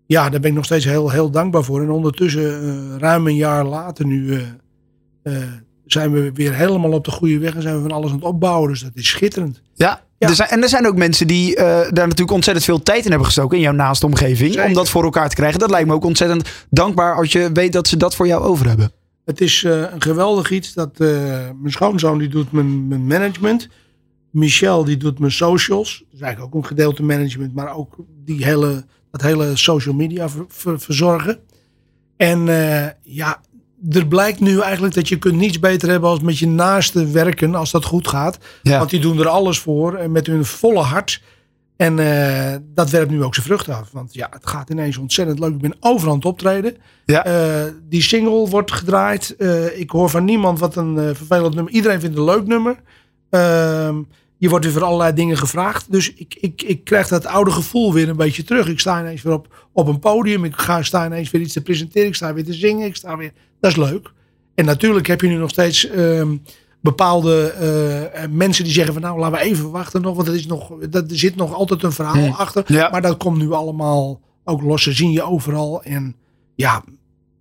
ja, 0.06 0.30
daar 0.30 0.40
ben 0.40 0.50
ik 0.50 0.56
nog 0.56 0.64
steeds 0.64 0.84
heel, 0.84 1.10
heel 1.10 1.30
dankbaar 1.30 1.64
voor. 1.64 1.82
En 1.82 1.90
ondertussen, 1.90 2.62
eh, 2.62 2.96
ruim 2.96 3.26
een 3.26 3.36
jaar 3.36 3.64
later 3.64 4.06
nu, 4.06 4.40
eh, 5.22 5.42
zijn 5.92 6.12
we 6.12 6.30
weer 6.34 6.54
helemaal 6.54 6.92
op 6.92 7.04
de 7.04 7.10
goede 7.10 7.38
weg. 7.38 7.54
En 7.54 7.62
zijn 7.62 7.74
we 7.74 7.82
van 7.82 7.90
alles 7.90 8.10
aan 8.10 8.16
het 8.16 8.24
opbouwen. 8.24 8.70
Dus 8.70 8.80
dat 8.80 8.90
is 8.94 9.08
schitterend. 9.08 9.62
Ja. 9.74 10.06
Ja. 10.18 10.28
Er 10.28 10.34
zijn, 10.34 10.48
en 10.48 10.62
er 10.62 10.68
zijn 10.68 10.86
ook 10.86 10.96
mensen 10.96 11.26
die 11.26 11.56
eh, 11.56 11.64
daar 11.66 11.92
natuurlijk 11.92 12.30
ontzettend 12.30 12.66
veel 12.66 12.82
tijd 12.82 13.02
in 13.02 13.08
hebben 13.08 13.26
gestoken. 13.26 13.56
In 13.56 13.62
jouw 13.62 13.72
naaste 13.72 14.06
omgeving. 14.06 14.52
Zeker. 14.52 14.68
Om 14.68 14.74
dat 14.74 14.88
voor 14.88 15.04
elkaar 15.04 15.28
te 15.28 15.34
krijgen. 15.34 15.58
Dat 15.58 15.70
lijkt 15.70 15.86
me 15.88 15.94
ook 15.94 16.04
ontzettend 16.04 16.48
dankbaar 16.70 17.16
als 17.16 17.32
je 17.32 17.50
weet 17.52 17.72
dat 17.72 17.88
ze 17.88 17.96
dat 17.96 18.14
voor 18.14 18.26
jou 18.26 18.42
over 18.42 18.66
hebben. 18.68 18.92
Het 19.24 19.40
is 19.40 19.64
eh, 19.64 19.80
een 19.80 20.02
geweldig 20.02 20.50
iets 20.50 20.74
dat 20.74 20.90
eh, 21.00 21.08
mijn 21.60 21.72
schoonzoon 21.72 22.18
die 22.18 22.28
doet 22.28 22.52
mijn, 22.52 22.88
mijn 22.88 23.06
management. 23.06 23.68
Michel 24.30 24.84
die 24.84 24.96
doet 24.96 25.18
mijn 25.18 25.32
socials. 25.32 25.98
Dat 25.98 26.14
is 26.14 26.20
eigenlijk 26.20 26.54
ook 26.54 26.62
een 26.62 26.68
gedeelte 26.68 27.02
management. 27.02 27.54
Maar 27.54 27.74
ook 27.74 27.96
die 28.24 28.44
hele, 28.44 28.84
dat 29.10 29.22
hele 29.22 29.56
social 29.56 29.94
media 29.94 30.28
ver- 30.28 30.44
ver- 30.48 30.80
verzorgen. 30.80 31.38
En 32.16 32.46
ja, 33.02 33.40
er 33.90 34.06
blijkt 34.06 34.40
nu 34.40 34.60
eigenlijk 34.60 34.94
dat 34.94 35.08
je 35.08 35.18
kunt 35.18 35.36
niets 35.36 35.58
beter 35.58 35.88
hebben 35.88 36.10
als 36.10 36.20
met 36.20 36.38
je 36.38 36.46
naaste 36.46 37.06
werken. 37.06 37.54
Als 37.54 37.70
dat 37.70 37.84
goed 37.84 38.08
gaat. 38.08 38.38
Ja. 38.62 38.78
Want 38.78 38.90
die 38.90 39.00
doen 39.00 39.18
er 39.18 39.28
alles 39.28 39.58
voor. 39.58 39.94
En 39.94 40.12
met 40.12 40.26
hun 40.26 40.44
volle 40.44 40.80
hart. 40.82 41.22
En 41.76 41.98
eh, 41.98 42.56
dat 42.74 42.90
werpt 42.90 43.10
nu 43.10 43.22
ook 43.22 43.34
zijn 43.34 43.46
vruchten 43.46 43.74
af. 43.74 43.88
Want 43.92 44.14
ja, 44.14 44.28
het 44.30 44.46
gaat 44.46 44.70
ineens 44.70 44.96
ontzettend 44.96 45.38
leuk. 45.38 45.50
Ik 45.52 45.60
ben 45.60 45.76
overal 45.80 46.10
aan 46.10 46.18
het 46.18 46.26
optreden. 46.26 46.76
Ja. 47.04 47.24
Eh, 47.24 47.72
die 47.88 48.02
single 48.02 48.48
wordt 48.48 48.72
gedraaid. 48.72 49.36
Eh, 49.36 49.78
ik 49.80 49.90
hoor 49.90 50.10
van 50.10 50.24
niemand 50.24 50.58
wat 50.58 50.76
een 50.76 51.16
vervelend 51.16 51.54
nummer. 51.54 51.72
Iedereen 51.72 52.00
vindt 52.00 52.16
het 52.16 52.26
een 52.26 52.34
leuk 52.34 52.46
nummer. 52.46 52.80
Ehm, 53.30 53.96
je 54.36 54.48
wordt 54.48 54.64
weer 54.64 54.74
voor 54.74 54.84
allerlei 54.84 55.12
dingen 55.12 55.36
gevraagd. 55.36 55.92
Dus 55.92 56.14
ik, 56.14 56.36
ik, 56.40 56.62
ik 56.62 56.84
krijg 56.84 57.08
dat 57.08 57.26
oude 57.26 57.50
gevoel 57.50 57.92
weer 57.92 58.08
een 58.08 58.16
beetje 58.16 58.44
terug. 58.44 58.68
Ik 58.68 58.80
sta 58.80 59.00
ineens 59.00 59.22
weer 59.22 59.32
op, 59.32 59.68
op 59.72 59.88
een 59.88 59.98
podium. 59.98 60.44
Ik 60.44 60.56
ga, 60.56 60.82
sta 60.82 61.06
ineens 61.06 61.30
weer 61.30 61.40
iets 61.40 61.52
te 61.52 61.62
presenteren. 61.62 62.08
Ik 62.08 62.14
sta 62.14 62.34
weer 62.34 62.44
te 62.44 62.54
zingen. 62.54 62.86
Ik 62.86 62.96
sta 62.96 63.16
weer... 63.16 63.32
Dat 63.60 63.70
is 63.70 63.76
leuk. 63.76 64.12
En 64.54 64.64
natuurlijk 64.64 65.06
heb 65.06 65.20
je 65.20 65.28
nu 65.28 65.34
nog 65.34 65.50
steeds 65.50 65.88
ehm, 65.88 66.36
bepaalde 66.80 67.50
eh, 67.50 68.24
eh, 68.24 68.30
mensen 68.30 68.64
die 68.64 68.72
zeggen 68.72 68.92
van 68.92 69.02
nou 69.02 69.18
laten 69.18 69.38
we 69.38 69.44
even 69.44 69.70
wachten 69.70 70.02
nog. 70.02 70.14
Want 70.14 70.26
dat 70.26 70.36
is 70.36 70.46
nog, 70.46 70.72
dat, 70.90 71.10
er 71.10 71.18
zit 71.18 71.36
nog 71.36 71.54
altijd 71.54 71.82
een 71.82 71.92
verhaal 71.92 72.14
Hmm. 72.14 72.32
achter. 72.32 72.64
Ja. 72.66 72.88
Maar 72.90 73.02
dat 73.02 73.16
komt 73.16 73.38
nu 73.38 73.52
allemaal 73.52 74.20
ook 74.44 74.62
los. 74.62 74.82
Ze 74.82 74.92
zien 74.92 75.10
je 75.10 75.22
overal. 75.22 75.82
En 75.82 76.16
ja, 76.54 76.84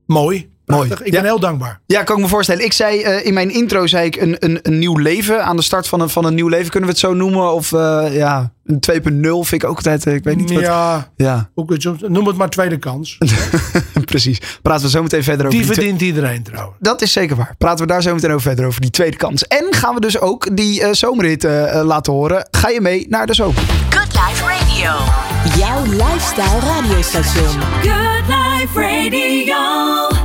mooi. 0.05 0.49
Mooi. 0.67 0.89
Ik 0.91 1.05
Ja. 1.05 1.11
ben 1.11 1.23
heel 1.23 1.39
dankbaar. 1.39 1.79
Ja, 1.85 2.03
kan 2.03 2.15
ik 2.15 2.21
me 2.21 2.27
voorstellen. 2.27 2.63
Ik 2.65 2.73
zei 2.73 3.01
eh, 3.01 3.25
in 3.25 3.33
mijn 3.33 3.49
intro 3.51 3.87
zei 3.87 4.05
ik 4.05 4.15
een, 4.15 4.35
een, 4.39 4.59
een 4.61 4.79
nieuw 4.79 4.97
leven. 4.97 5.43
Aan 5.45 5.55
de 5.55 5.61
start 5.61 5.87
van 5.87 5.99
een, 6.01 6.09
van 6.09 6.25
een 6.25 6.35
nieuw 6.35 6.47
leven. 6.47 6.69
Kunnen 6.71 6.89
we 6.89 6.95
het 6.95 7.03
zo 7.05 7.13
noemen? 7.13 7.53
Of 7.53 7.71
eh, 7.71 8.05
ja, 8.11 8.51
een 8.65 8.79
2.0 8.79 9.47
vind 9.47 9.63
ik 9.63 9.69
ook 9.69 9.75
altijd. 9.75 10.05
eh, 10.05 10.13
Ik 10.13 10.23
weet 10.23 10.35
niet 10.37 10.51
wat. 10.51 10.61
Ja, 10.61 11.11
Ja, 11.15 11.49
je 11.55 11.63
het 11.67 11.81
zo- 11.81 11.95
noem 12.07 12.27
het 12.27 12.35
maar 12.37 12.49
tweede 12.49 12.77
kans. 12.77 13.17
precies. 14.05 14.39
Praten 14.61 14.83
we 14.85 14.89
zo 14.91 15.01
meteen 15.01 15.23
verder 15.23 15.45
over. 15.45 15.57
Die 15.59 15.67
die 15.67 15.75
verdient 15.75 16.01
iedereen 16.01 16.43
trouwens. 16.43 16.77
Dat 16.79 17.01
is 17.01 17.11
zeker 17.11 17.35
waar. 17.35 17.55
Praten 17.57 17.85
we 17.85 17.91
daar 17.91 18.01
zo 18.01 18.13
meteen 18.13 18.29
over 18.29 18.41
verder 18.41 18.65
over 18.65 18.81
die 18.81 18.89
tweede 18.89 19.17
kans. 19.17 19.47
En 19.47 19.65
gaan 19.69 19.93
we 19.93 19.99
dus 19.99 20.19
ook 20.19 20.55
die 20.57 20.81
eh, 20.83 20.93
zomerhit 20.93 21.43
eh, 21.43 21.79
eh, 21.79 21.85
laten 21.85 22.13
horen. 22.13 22.47
Ga 22.51 22.69
je 22.69 22.81
mee 22.81 23.05
naar 23.09 23.25
de 23.25 23.33
zomer? 23.33 23.61
Good 23.89 24.13
Life 24.13 24.43
Radio. 24.45 24.91
Jouw 25.57 25.83
lifestyle 25.85 26.59
radiostation. 26.59 27.61
Good 27.81 28.27
Life 28.27 28.56
Radio. 28.75 29.55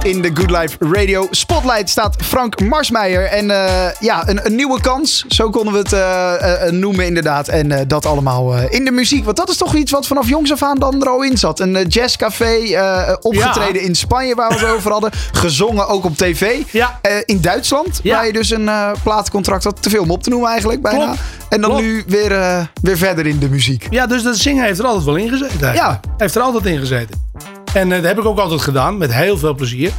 In 0.03 0.23
de 0.23 0.31
Good 0.35 0.51
Life 0.51 0.77
Radio 0.79 1.27
Spotlight 1.31 1.89
staat 1.91 2.17
Frank 2.23 2.61
Marsmeijer. 2.61 3.25
En 3.25 3.51
eh, 3.51 3.91
ja, 4.01 4.29
een, 4.29 4.47
een 4.47 4.55
nieuwe 4.55 4.81
kans. 4.81 5.25
Zo 5.29 5.51
konden 5.51 5.73
we 5.73 5.79
het 5.79 5.93
eh, 5.93 6.67
eh, 6.67 6.73
noemen 6.73 7.07
inderdaad. 7.07 7.49
En 7.49 7.73
eh, 7.73 7.81
dat 7.87 8.07
allemaal 8.07 8.57
eh, 8.57 8.65
in 8.79 8.85
de 8.85 8.91
muziek. 8.91 9.25
Want 9.25 9.37
dat 9.37 9.49
is 9.51 9.57
toch 9.57 9.75
iets 9.75 9.91
wat 9.91 10.07
vanaf 10.07 10.29
jongs 10.29 10.53
af 10.53 10.63
aan 10.63 10.79
dan 10.79 11.01
er 11.03 11.09
al 11.09 11.23
in 11.23 11.37
zat. 11.39 11.61
Een 11.61 11.87
jazzcafé, 11.89 12.45
eh, 12.75 13.13
opgetreden 13.21 13.83
in 13.83 13.95
Spanje 13.95 14.35
waar 14.35 14.49
we 14.49 14.55
het 14.55 14.65
over 14.75 14.91
hadden. 14.91 15.11
Gezongen 15.33 15.89
ook 15.89 16.05
op 16.05 16.17
tv. 16.17 16.57
Ja. 16.71 16.99
Eh, 17.03 17.13
in 17.25 17.41
Duitsland, 17.41 18.01
Ja. 18.03 18.15
waar 18.17 18.27
je 18.27 18.33
dus 18.33 18.51
een 18.51 18.69
eh, 18.69 18.91
platencontract 19.03 19.65
had. 19.65 19.83
Te 19.83 19.91
veel 19.91 20.03
om 20.03 20.11
op 20.11 20.23
te 20.23 20.31
noemen 20.31 20.51
eigenlijk 20.51 20.83
bijna. 20.83 21.05
Klopt. 21.05 21.19
En 21.49 21.61
dan 21.61 21.71
Klopt. 21.71 21.85
nu 21.85 22.03
weer, 22.07 22.33
eh, 22.33 22.61
weer 22.83 22.97
verder 22.99 23.27
in 23.27 23.39
de 23.39 23.49
muziek. 23.49 23.87
Ja, 23.91 24.07
dus 24.07 24.23
dat 24.23 24.37
zingen 24.37 24.65
heeft 24.65 24.79
er 24.79 24.85
altijd 24.85 25.05
wel 25.05 25.17
in 25.17 25.29
gezeten. 25.29 25.61
eigenlijk. 25.67 26.05
Ja. 26.05 26.11
Heeft 26.19 26.35
er 26.35 26.43
altijd 26.43 26.67
in 26.67 26.79
gezeten. 26.79 27.31
En 27.75 27.93
eh, 27.93 27.99
dat 27.99 28.07
heb 28.07 28.19
ik 28.19 28.25
ook 28.25 28.39
altijd 28.39 28.61
gedaan, 28.61 28.99
met 28.99 29.15
heel 29.15 29.39
veel 29.39 29.55
plezier. 29.55 29.93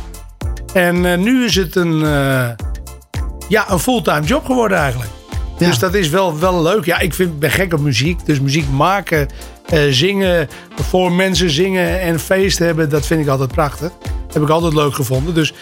En 0.73 1.05
eh, 1.05 1.17
nu 1.17 1.45
is 1.45 1.55
het 1.55 1.75
een, 1.75 2.05
eh, 2.05 2.49
ja, 3.47 3.71
een 3.71 3.79
fulltime 3.79 4.25
job 4.25 4.45
geworden 4.45 4.77
eigenlijk. 4.77 5.11
Ja. 5.57 5.67
Dus 5.67 5.79
dat 5.79 5.93
is 5.93 6.09
wel, 6.09 6.39
wel 6.39 6.61
leuk. 6.61 6.85
Ja, 6.85 6.99
ik 6.99 7.13
vind, 7.13 7.39
ben 7.39 7.51
gek 7.51 7.73
op 7.73 7.79
muziek. 7.79 8.25
Dus 8.25 8.39
muziek 8.39 8.69
maken, 8.69 9.27
eh, 9.65 9.79
zingen, 9.89 10.47
voor 10.75 11.11
mensen 11.11 11.49
zingen 11.49 12.01
en 12.01 12.19
feest 12.19 12.59
hebben, 12.59 12.89
dat 12.89 13.05
vind 13.05 13.21
ik 13.21 13.27
altijd 13.27 13.51
prachtig. 13.51 13.91
Heb 14.33 14.41
ik 14.41 14.49
altijd 14.49 14.73
leuk 14.73 14.93
gevonden. 14.93 15.33
Dus 15.33 15.53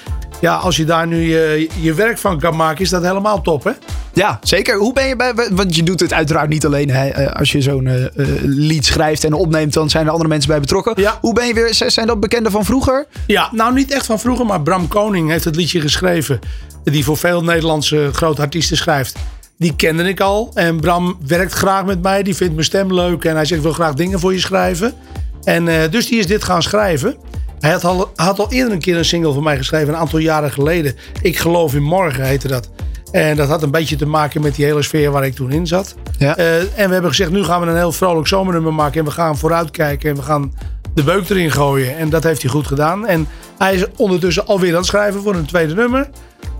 ja, 0.41 0.55
als 0.55 0.75
je 0.75 0.85
daar 0.85 1.07
nu 1.07 1.17
je, 1.17 1.69
je 1.79 1.93
werk 1.93 2.17
van 2.17 2.39
kan 2.39 2.55
maken, 2.55 2.81
is 2.81 2.89
dat 2.89 3.03
helemaal 3.03 3.41
top, 3.41 3.63
hè? 3.63 3.71
Ja, 4.13 4.39
zeker. 4.43 4.77
Hoe 4.77 4.93
ben 4.93 5.07
je 5.07 5.15
bij. 5.15 5.33
Want 5.51 5.75
je 5.75 5.83
doet 5.83 5.99
het 5.99 6.13
uiteraard 6.13 6.49
niet 6.49 6.65
alleen. 6.65 6.89
Hè, 6.89 7.09
Eh, 7.09 7.31
als 7.33 7.51
je 7.51 7.61
zo'n 7.61 7.87
eh, 7.87 8.03
eh, 8.03 8.09
lied 8.41 8.85
schrijft 8.85 9.23
en 9.23 9.33
opneemt, 9.33 9.73
dan 9.73 9.89
zijn 9.89 10.05
er 10.05 10.11
andere 10.11 10.29
mensen 10.29 10.49
bij 10.49 10.59
betrokken. 10.59 10.93
Ja. 10.95 11.17
Hoe 11.21 11.33
ben 11.33 11.47
je 11.47 11.53
weer. 11.53 11.73
Zijn 11.73 12.07
dat 12.07 12.19
bekenden 12.19 12.51
van 12.51 12.65
vroeger? 12.65 13.05
Ja, 13.27 13.49
nou 13.51 13.73
niet 13.73 13.91
echt 13.91 14.05
van 14.05 14.19
vroeger, 14.19 14.45
maar 14.45 14.61
Bram 14.61 14.87
Koning 14.87 15.29
heeft 15.29 15.43
het 15.45 15.55
liedje 15.55 15.81
geschreven. 15.81 16.39
Die 16.83 17.03
voor 17.03 17.17
veel 17.17 17.43
Nederlandse 17.43 18.09
grote 18.13 18.41
artiesten 18.41 18.77
schrijft. 18.77 19.15
Die 19.57 19.75
kende 19.75 20.03
ik 20.03 20.19
al. 20.19 20.51
En 20.53 20.79
Bram 20.79 21.17
werkt 21.27 21.53
graag 21.53 21.85
met 21.85 22.01
mij. 22.01 22.23
Die 22.23 22.35
vindt 22.35 22.53
mijn 22.53 22.65
stem 22.65 22.93
leuk. 22.93 23.25
En 23.25 23.35
hij 23.35 23.45
zegt, 23.45 23.59
ik 23.59 23.65
wil 23.65 23.75
graag 23.75 23.93
dingen 23.93 24.19
voor 24.19 24.33
je 24.33 24.39
schrijven. 24.39 24.93
En 25.43 25.89
dus 25.91 26.07
die 26.07 26.19
is 26.19 26.27
dit 26.27 26.43
gaan 26.43 26.61
schrijven. 26.63 27.15
Hij 27.61 27.71
had, 27.71 27.83
al, 27.83 28.11
had 28.15 28.39
al 28.39 28.51
eerder 28.51 28.73
een 28.73 28.79
keer 28.79 28.97
een 28.97 29.05
single 29.05 29.33
voor 29.33 29.43
mij 29.43 29.57
geschreven. 29.57 29.93
Een 29.93 29.99
aantal 29.99 30.19
jaren 30.19 30.51
geleden. 30.51 30.95
Ik 31.21 31.37
geloof 31.37 31.73
in 31.73 31.83
morgen 31.83 32.23
heette 32.23 32.47
dat. 32.47 32.69
En 33.11 33.35
dat 33.35 33.47
had 33.47 33.63
een 33.63 33.71
beetje 33.71 33.95
te 33.95 34.05
maken 34.05 34.41
met 34.41 34.55
die 34.55 34.65
hele 34.65 34.81
sfeer 34.81 35.11
waar 35.11 35.25
ik 35.25 35.35
toen 35.35 35.51
in 35.51 35.67
zat. 35.67 35.95
Ja. 36.17 36.35
Eh, 36.35 36.59
en 36.59 36.87
we 36.87 36.93
hebben 36.93 37.09
gezegd, 37.09 37.31
nu 37.31 37.43
gaan 37.43 37.61
we 37.61 37.67
een 37.67 37.75
heel 37.75 37.91
vrolijk 37.91 38.27
zomernummer 38.27 38.73
maken. 38.73 38.99
En 38.99 39.05
we 39.05 39.11
gaan 39.11 39.37
vooruitkijken. 39.37 40.09
En 40.09 40.15
we 40.15 40.21
gaan 40.21 40.53
de 40.93 41.03
beuk 41.03 41.29
erin 41.29 41.51
gooien. 41.51 41.97
En 41.97 42.09
dat 42.09 42.23
heeft 42.23 42.41
hij 42.41 42.51
goed 42.51 42.67
gedaan. 42.67 43.07
En 43.07 43.27
hij 43.57 43.75
is 43.75 43.85
ondertussen 43.97 44.47
alweer 44.47 44.71
aan 44.71 44.77
het 44.77 44.85
schrijven 44.85 45.21
voor 45.21 45.35
een 45.35 45.45
tweede 45.45 45.73
nummer. 45.73 46.09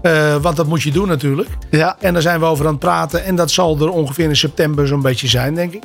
Eh, 0.01 0.35
want 0.35 0.55
dat 0.55 0.67
moet 0.67 0.81
je 0.81 0.91
doen 0.91 1.07
natuurlijk. 1.07 1.49
Ja. 1.69 1.97
En 1.99 2.13
daar 2.13 2.21
zijn 2.21 2.39
we 2.39 2.45
over 2.45 2.65
aan 2.65 2.71
het 2.71 2.79
praten. 2.79 3.23
En 3.23 3.35
dat 3.35 3.51
zal 3.51 3.79
er 3.79 3.89
ongeveer 3.89 4.29
in 4.29 4.35
september 4.35 4.87
zo'n 4.87 5.01
beetje 5.01 5.27
zijn, 5.27 5.55
denk 5.55 5.73
ik. 5.73 5.83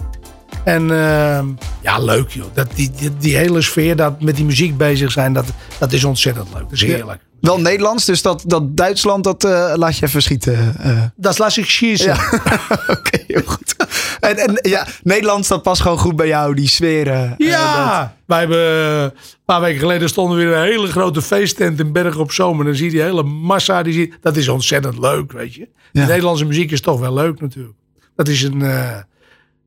En 0.66 0.90
ehm, 0.90 1.46
ja, 1.82 1.98
leuk 1.98 2.30
joh. 2.30 2.44
Dat, 2.54 2.66
die, 2.74 2.90
die, 2.90 3.10
die 3.18 3.36
hele 3.36 3.62
sfeer, 3.62 3.96
dat 3.96 4.20
met 4.20 4.36
die 4.36 4.44
muziek 4.44 4.76
bezig 4.76 5.12
zijn, 5.12 5.32
dat, 5.32 5.44
dat 5.78 5.92
is 5.92 6.04
ontzettend 6.04 6.48
leuk. 6.54 6.62
Dat 6.62 6.72
is 6.72 6.82
heerlijk. 6.82 7.20
Wel 7.40 7.60
Nederlands, 7.60 8.04
dus 8.04 8.22
dat, 8.22 8.42
dat 8.46 8.76
Duitsland, 8.76 9.24
dat 9.24 9.44
eh, 9.44 9.72
laat 9.76 9.98
je 9.98 10.06
even 10.06 10.22
schieten. 10.22 10.74
eh. 10.78 11.02
Dat 11.16 11.38
laat 11.38 11.56
ik 11.56 11.70
schiezen. 11.70 12.06
Ja. 12.14 12.28
Oké, 12.96 13.24
heel 13.26 13.42
goed. 13.44 13.74
En, 14.20 14.36
en 14.36 14.58
ja, 14.70 14.86
Nederlands, 15.02 15.48
dat 15.48 15.62
past 15.62 15.82
gewoon 15.82 15.98
goed 15.98 16.16
bij 16.16 16.26
jou, 16.26 16.54
die 16.54 16.68
sfeer. 16.68 17.08
eh, 17.10 17.20
dat- 17.28 17.34
Ja, 17.48 18.16
wij 18.26 18.38
hebben 18.38 18.58
een 19.04 19.12
paar 19.44 19.60
weken 19.60 19.80
geleden 19.80 20.08
stonden 20.08 20.38
we 20.38 20.44
weer 20.44 20.56
een 20.56 20.62
hele 20.62 20.86
grote 20.86 21.22
feesttent 21.22 21.80
in 21.80 21.92
Bergen 21.92 22.20
op 22.20 22.32
Zomer. 22.32 22.64
Dan 22.64 22.74
zie 22.74 22.84
je 22.84 22.90
die 22.90 23.02
hele 23.02 23.22
massa, 23.22 23.82
die 23.82 23.92
zie, 23.92 24.14
dat 24.20 24.36
is 24.36 24.48
ontzettend 24.48 24.98
leuk, 24.98 25.32
weet 25.32 25.54
je. 25.54 25.68
De. 25.92 26.00
Nederlandse 26.00 26.44
muziek 26.44 26.70
is 26.70 26.80
toch 26.80 27.00
wel 27.00 27.14
leuk 27.14 27.40
natuurlijk. 27.40 27.74
Dat 28.16 28.28
is 28.28 28.42
een, 28.42 28.62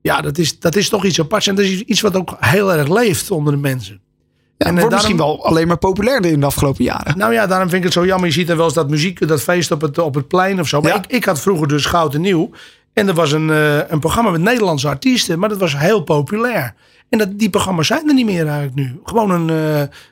ja, 0.02 0.22
dat 0.22 0.38
is, 0.38 0.60
dat 0.60 0.76
is 0.76 0.89
toch 0.89 1.06
iets 1.06 1.20
aparts. 1.20 1.47
En 1.47 1.56
dat 1.56 1.66
is 1.66 1.82
iets 1.82 2.02
wat 2.02 2.16
ook 2.16 2.36
heel 2.39 2.74
erg 2.74 2.88
leeft 2.88 3.32
onder 3.32 3.54
de 3.54 3.60
mensen. 3.60 4.00
Ja, 4.58 4.66
En, 4.66 4.72
wordt 4.74 4.88
eh, 4.88 4.93
misschien 4.93 5.18
wel 5.18 5.45
alleen 5.45 5.68
maar 5.68 5.78
populairder 5.78 6.32
in 6.32 6.39
de 6.39 6.45
afgelopen 6.45 6.84
jaren. 6.84 7.18
Nou 7.18 7.34
ja, 7.34 7.47
daarom 7.47 7.70
vind 7.70 7.80
ik 7.80 7.84
het 7.84 7.93
zo 7.93 8.06
jammer. 8.06 8.28
Je 8.28 8.34
ziet 8.34 8.47
dan 8.47 8.56
wel 8.58 8.66
eens 8.66 8.74
dat 8.74 8.89
muziek, 8.89 9.28
dat 9.28 9.41
feest 9.41 9.72
op 9.72 9.82
het, 9.82 9.97
op 9.97 10.16
het 10.16 10.28
plein 10.28 10.60
of 10.60 10.68
zo. 10.68 10.82
Maar 10.82 10.91
Ja. 10.91 10.97
ik, 10.97 11.06
ik 11.08 11.26
had 11.26 11.39
vroeger 11.41 11.68
dus 11.68 11.86
Goud 11.86 12.14
en 12.14 12.22
Nieuw. 12.22 12.50
En 12.93 13.08
er 13.08 13.14
was 13.14 13.32
een, 13.32 13.50
eh, 13.50 13.89
een 13.89 14.00
programma 14.00 14.30
met 14.30 14.41
Nederlandse 14.41 14.88
artiesten. 14.88 15.39
Maar 15.39 15.50
dat 15.50 15.58
was 15.58 15.78
heel 15.78 16.02
populair. 16.04 16.74
En 17.10 17.18
dat, 17.18 17.39
die 17.39 17.50
programma's 17.50 17.88
zijn 17.88 18.08
er 18.08 18.14
niet 18.14 18.26
meer 18.26 18.45
eigenlijk 18.47 18.76
nu. 18.76 19.00
Gewoon 19.04 19.32
een, 19.32 19.50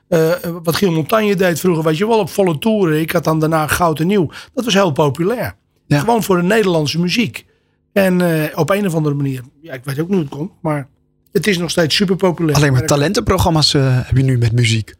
eh, 0.07 0.29
wat 0.63 0.75
Giel 0.75 0.91
Montagne 0.91 1.35
deed 1.35 1.59
vroeger. 1.59 1.83
Weet 1.83 1.97
je 1.97 2.07
wel, 2.07 2.19
op 2.19 2.29
volle 2.29 2.57
toeren. 2.57 2.99
Ik 2.99 3.11
had 3.11 3.23
dan 3.23 3.39
daarna 3.39 3.67
Goud 3.67 3.99
en 3.99 4.07
Nieuw. 4.07 4.29
Dat 4.53 4.65
was 4.65 4.73
heel 4.73 4.91
populair. 4.91 5.55
Ja. 5.88 5.99
Gewoon 5.99 6.23
voor 6.23 6.35
de 6.35 6.43
Nederlandse 6.43 6.99
muziek. 6.99 7.45
En 7.97 8.21
eh, 8.21 8.57
op 8.59 8.69
een 8.69 8.85
of 8.85 8.95
andere 8.95 9.15
manier. 9.15 9.41
Ja, 9.61 9.73
ik 9.73 9.81
weet 9.83 9.99
ook 9.99 10.07
niet 10.07 10.15
hoe 10.17 10.25
het 10.25 10.35
komt. 10.35 10.51
Maar 10.61 10.87
het 11.31 11.47
is 11.47 11.57
nog 11.57 11.69
steeds 11.69 11.95
super 11.95 12.15
populair. 12.15 12.55
Alleen 12.57 12.71
maar 12.73 12.85
talentenprogramma's 12.85 13.73
eh, 13.73 13.81
heb 14.07 14.17
je 14.17 14.23
nu 14.23 14.37
met 14.37 14.51
muziek. 14.51 14.93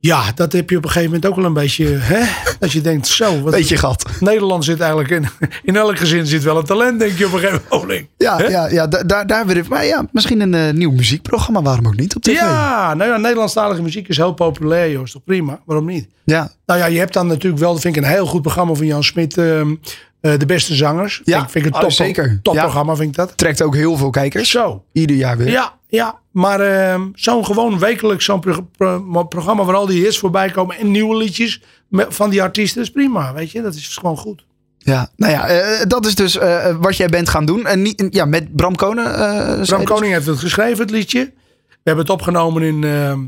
Ja, 0.00 0.32
dat 0.34 0.52
heb 0.52 0.70
je 0.70 0.76
op 0.76 0.82
een 0.84 0.90
gegeven 0.90 1.10
moment 1.12 1.30
ook 1.30 1.36
wel 1.36 1.44
een 1.44 1.52
beetje. 1.52 1.86
Hè? 1.86 2.24
Dat 2.58 2.72
je 2.72 2.80
denkt, 2.80 3.06
zo. 3.06 3.40
Wat, 3.40 3.52
Weet 3.54 3.68
je 3.68 3.76
gehad. 3.76 4.10
Nederland 4.20 4.64
zit 4.64 4.80
eigenlijk 4.80 5.10
in, 5.10 5.26
in 5.62 5.76
elk 5.76 5.98
gezin 5.98 6.26
zit 6.26 6.42
wel 6.42 6.58
een 6.58 6.64
talent, 6.64 6.98
denk 6.98 7.18
je 7.18 7.26
op 7.26 7.32
een 7.32 7.38
gegeven 7.38 7.62
moment. 7.70 8.06
Ja, 8.16 8.48
ja, 8.48 8.68
ja 8.68 8.86
da- 8.86 9.02
daar, 9.02 9.26
daar 9.26 9.46
weer. 9.46 9.64
Maar 9.68 9.84
ja, 9.84 10.06
misschien 10.12 10.40
een 10.40 10.54
eh, 10.54 10.72
nieuw 10.72 10.90
muziekprogramma. 10.90 11.62
Waarom 11.62 11.86
ook 11.86 11.96
niet 11.96 12.16
op 12.16 12.22
tv? 12.22 12.32
Ja, 12.32 12.94
nou 12.94 13.10
ja, 13.10 13.16
Nederlandstalige 13.16 13.82
muziek 13.82 14.08
is 14.08 14.16
heel 14.16 14.32
populair, 14.34 15.10
toch 15.10 15.24
prima? 15.24 15.60
Waarom 15.66 15.86
niet? 15.86 16.08
ja. 16.24 16.50
Nou 16.66 16.80
ja, 16.80 16.86
je 16.86 16.98
hebt 16.98 17.12
dan 17.12 17.26
natuurlijk 17.26 17.62
wel, 17.62 17.72
dat 17.72 17.80
vind 17.82 17.96
ik 17.96 18.02
een 18.02 18.08
heel 18.08 18.26
goed 18.26 18.42
programma 18.42 18.74
van 18.74 18.86
Jan 18.86 19.04
Smit. 19.04 19.38
ehm, 19.38 19.74
eh, 20.22 20.38
de 20.38 20.46
beste 20.46 20.74
zangers. 20.74 21.20
Ja, 21.24 21.38
vind, 21.38 21.50
vind 21.50 21.64
ik 21.66 21.70
een 21.70 21.76
oh, 21.76 21.82
top, 21.82 21.92
zeker. 21.92 22.40
topprogramma, 22.42 22.94
vind 22.96 23.08
ik 23.08 23.16
dat. 23.16 23.36
Trekt 23.36 23.62
ook 23.62 23.74
heel 23.74 23.96
veel 23.96 24.10
kijkers. 24.10 24.50
Zo. 24.50 24.84
Ieder 24.92 25.16
jaar 25.16 25.36
weer. 25.36 25.50
Ja, 25.50 25.72
ja. 25.88 26.18
Maar 26.30 26.60
ehm, 26.60 27.08
zo'n 27.14 27.44
gewoon 27.44 27.78
wekelijks 27.78 28.24
zo'n 28.24 28.40
pro- 28.40 28.68
pro- 28.76 29.24
programma 29.24 29.64
waar 29.64 29.74
al 29.74 29.86
die 29.86 30.02
hits 30.02 30.18
voorbij 30.18 30.50
komen 30.50 30.76
en 30.78 30.90
nieuwe 30.90 31.16
liedjes 31.16 31.62
van 31.90 32.30
die 32.30 32.42
artiesten 32.42 32.82
is 32.82 32.90
prima, 32.90 33.34
weet 33.34 33.50
je. 33.50 33.62
Dat 33.62 33.74
is 33.74 33.96
gewoon 33.96 34.16
goed. 34.16 34.44
Ja, 34.78 35.08
nou 35.16 35.32
ja, 35.32 35.46
eh, 35.48 35.86
dat 35.86 36.06
is 36.06 36.14
dus 36.14 36.38
eh, 36.38 36.76
wat 36.80 36.96
jij 36.96 37.08
bent 37.08 37.28
gaan 37.28 37.44
doen. 37.44 37.66
En 37.66 37.82
niet, 37.82 38.06
ja, 38.10 38.24
met 38.24 38.56
Bram 38.56 38.74
Konen. 38.74 39.14
eh, 39.14 39.62
Bram 39.62 39.78
dus? 39.80 39.88
Koning 39.88 40.12
heeft 40.12 40.26
het 40.26 40.38
geschreven, 40.38 40.78
het 40.78 40.90
liedje. 40.90 41.32
We 41.68 41.88
hebben 41.90 42.04
het 42.04 42.12
opgenomen 42.14 42.62
in, 42.62 42.84
ehm 42.84 43.20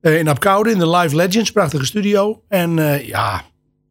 eh, 0.00 0.18
in 0.18 0.28
Apkoude, 0.28 0.70
in 0.70 0.78
de 0.78 0.88
Live 0.90 1.16
Legends, 1.16 1.52
prachtige 1.52 1.84
studio. 1.84 2.42
En 2.48 2.78
eh, 2.78 3.06
ja, 3.08 3.34
het 3.34 3.44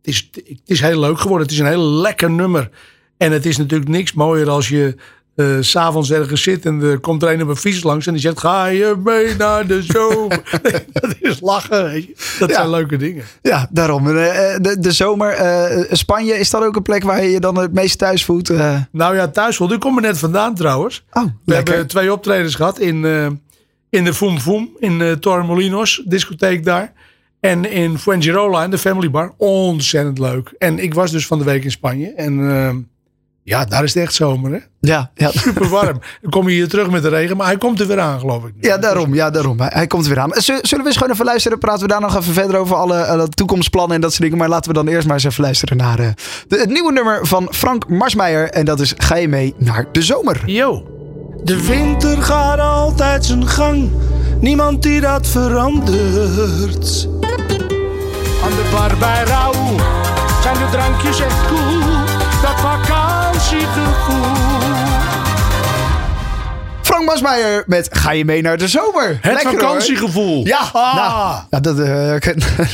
is, 0.04 0.30
het 0.34 0.60
is 0.66 0.80
heel 0.82 1.00
leuk 1.00 1.20
geworden. 1.20 1.48
Het 1.48 1.56
is 1.56 1.62
een 1.62 1.68
heel 1.68 1.84
lekker 1.92 2.32
nummer. 2.32 2.70
En 3.18 3.32
het 3.32 3.46
is 3.46 3.58
natuurlijk 3.58 3.90
niks 3.90 4.14
mooier 4.14 4.50
als 4.50 4.70
je 4.70 4.96
eh, 5.36 5.46
s 5.60 5.70
s'avonds 5.70 6.12
ergens 6.12 6.44
zit 6.44 6.66
en 6.66 6.82
er 6.82 7.00
komt 7.00 7.24
er 7.24 7.32
een 7.34 7.42
op 7.42 7.48
een 7.48 7.56
fiets 7.56 7.84
langs 7.84 8.08
en 8.08 8.14
die 8.14 8.22
zegt: 8.22 8.40
Ga 8.40 8.66
je 8.66 8.96
mee 9.04 9.36
naar 9.36 9.68
de 9.68 9.84
zomer? 9.84 10.42
dat 10.94 11.16
is 11.20 11.40
lachen, 11.42 11.84
weet 11.84 12.04
je. 12.06 12.14
Dat 12.40 12.50
Ja. 12.50 12.56
zijn 12.56 12.70
leuke 12.70 12.98
dingen. 12.98 13.24
Ja, 13.42 13.68
daarom. 13.72 14.08
Eh, 14.08 14.14
De, 14.62 14.76
de 14.80 14.92
zomer. 14.92 15.30
eh, 15.32 15.84
Spanje, 15.92 16.34
is 16.34 16.50
dat 16.50 16.64
ook 16.64 16.76
een 16.76 16.82
plek 16.82 17.04
waar 17.04 17.24
je 17.24 17.30
je 17.30 17.40
dan 17.40 17.58
het 17.58 17.74
meest 17.74 17.98
thuis 17.98 18.26
voelt? 18.26 18.50
Eh, 18.50 18.76
Nou 18.92 19.16
ja, 19.16 19.28
thuis 19.28 19.58
wel. 19.58 19.74
Ik 19.74 19.80
kom 19.80 19.96
er 19.96 20.02
net 20.02 20.18
vandaan 20.18 20.56
trouwens. 20.56 21.04
oh, 21.12 21.24
We 21.24 21.30
lekker. 21.46 21.68
hebben 21.74 21.88
twee 21.92 22.12
optredens 22.14 22.56
gehad 22.56 22.80
in, 22.80 23.06
eh, 23.06 23.28
in 23.90 24.04
de 24.04 24.14
Fum 24.14 24.40
Fum, 24.40 24.70
in 24.80 25.02
eh 25.02 25.12
Torremolinos, 25.12 26.02
discotheek 26.06 26.64
daar. 26.66 26.94
En 27.42 27.72
in 27.72 27.98
Fuengirola, 27.98 28.64
in 28.64 28.70
de 28.70 28.78
Family 28.78 29.12
Bar. 29.12 29.34
Ontzettend 29.38 30.20
leuk. 30.20 30.54
En 30.58 30.80
ik 30.80 30.94
was 30.94 31.12
dus 31.12 31.28
van 31.28 31.38
de 31.38 31.44
week 31.44 31.64
in 31.64 31.72
Spanje. 31.72 32.14
En 32.14 32.50
eh, 32.50 32.76
ja, 33.44 33.66
daar 33.66 33.84
is 33.84 33.94
het 33.94 34.04
echt 34.04 34.14
zomer, 34.14 34.52
hè? 34.52 34.58
Ja, 34.80 35.12
ja. 35.16 35.32
Super 35.32 35.68
warm. 35.70 36.00
Dan 36.22 36.32
kom 36.32 36.48
je 36.50 36.54
hier 36.56 36.68
terug 36.68 36.90
met 36.90 37.02
de 37.02 37.10
regen, 37.10 37.38
maar 37.38 37.48
hij 37.48 37.58
komt 37.58 37.80
er 37.80 37.88
weer 37.88 38.00
aan, 38.00 38.20
geloof 38.20 38.44
ik. 38.46 38.54
nu. 38.56 38.68
Ja, 38.70 38.78
daarom. 38.78 39.14
Ja, 39.14 39.30
daarom. 39.30 39.60
Hij, 39.60 39.70
hij 39.74 39.88
komt 39.88 40.04
er 40.06 40.10
weer 40.14 40.20
aan. 40.20 40.32
Zullen 40.34 40.62
we 40.64 40.86
eens 40.86 40.98
gewoon 40.98 41.14
even 41.14 41.26
luisteren? 41.26 41.60
Praten 41.60 41.82
we 41.82 41.88
daar 41.88 42.02
nog 42.02 42.18
even 42.18 42.34
verder 42.34 42.56
over 42.56 42.76
alle, 42.76 43.06
alle 43.06 43.30
toekomstplannen 43.30 43.96
en 43.96 44.02
dat 44.02 44.10
soort 44.12 44.24
dingen. 44.24 44.38
Maar 44.38 44.50
laten 44.50 44.72
we 44.72 44.78
dan 44.78 44.88
eerst 44.88 45.06
maar 45.08 45.16
eens 45.16 45.24
even 45.24 45.44
luisteren 45.44 45.78
naar 45.78 46.00
eh, 46.00 46.08
de, 46.48 46.58
het 46.60 46.70
nieuwe 46.70 46.92
nummer 46.92 47.28
van 47.28 47.48
Frank 47.52 47.88
Marsmeijer. 47.90 48.50
En 48.50 48.66
dat 48.66 48.80
is 48.80 48.94
Ga 48.98 49.16
je 49.16 49.28
mee 49.28 49.54
naar 49.58 49.86
de 49.92 50.02
zomer? 50.02 50.42
Yo. 50.46 50.86
De 51.44 51.66
winter 51.66 52.22
gaat 52.22 52.60
altijd 52.60 53.26
zijn 53.26 53.48
gang. 53.48 53.90
Niemand 54.40 54.84
die 54.84 55.02
dat 55.02 55.28
verandert. 55.28 57.08
Aan 58.74 58.90
de 58.90 58.96
bar 58.96 58.98
bij 58.98 59.24
Rauw 59.24 59.54
zijn 60.42 60.54
de 60.58 60.68
drankjes 60.72 61.20
echt 61.20 61.48
cool. 61.48 61.80
Dat 62.42 62.60
vakantiegevoel. 62.60 64.26
Frank 66.82 67.06
Marsmeijer 67.06 67.64
met 67.68 67.90
Ga 67.92 68.12
je 68.12 68.26
mee 68.26 68.42
naar 68.42 68.58
de 68.58 68.68
zomer? 68.68 69.08
Het 69.22 69.34
Lekker, 69.34 69.52
hoor. 69.52 69.60
vakantiegevoel. 69.60 70.46
Ja, 70.46 70.60
Ah. 70.74 70.96
nou, 70.96 71.40
ja, 71.50 71.60
dat, 71.60 71.80
eh, 71.80 71.86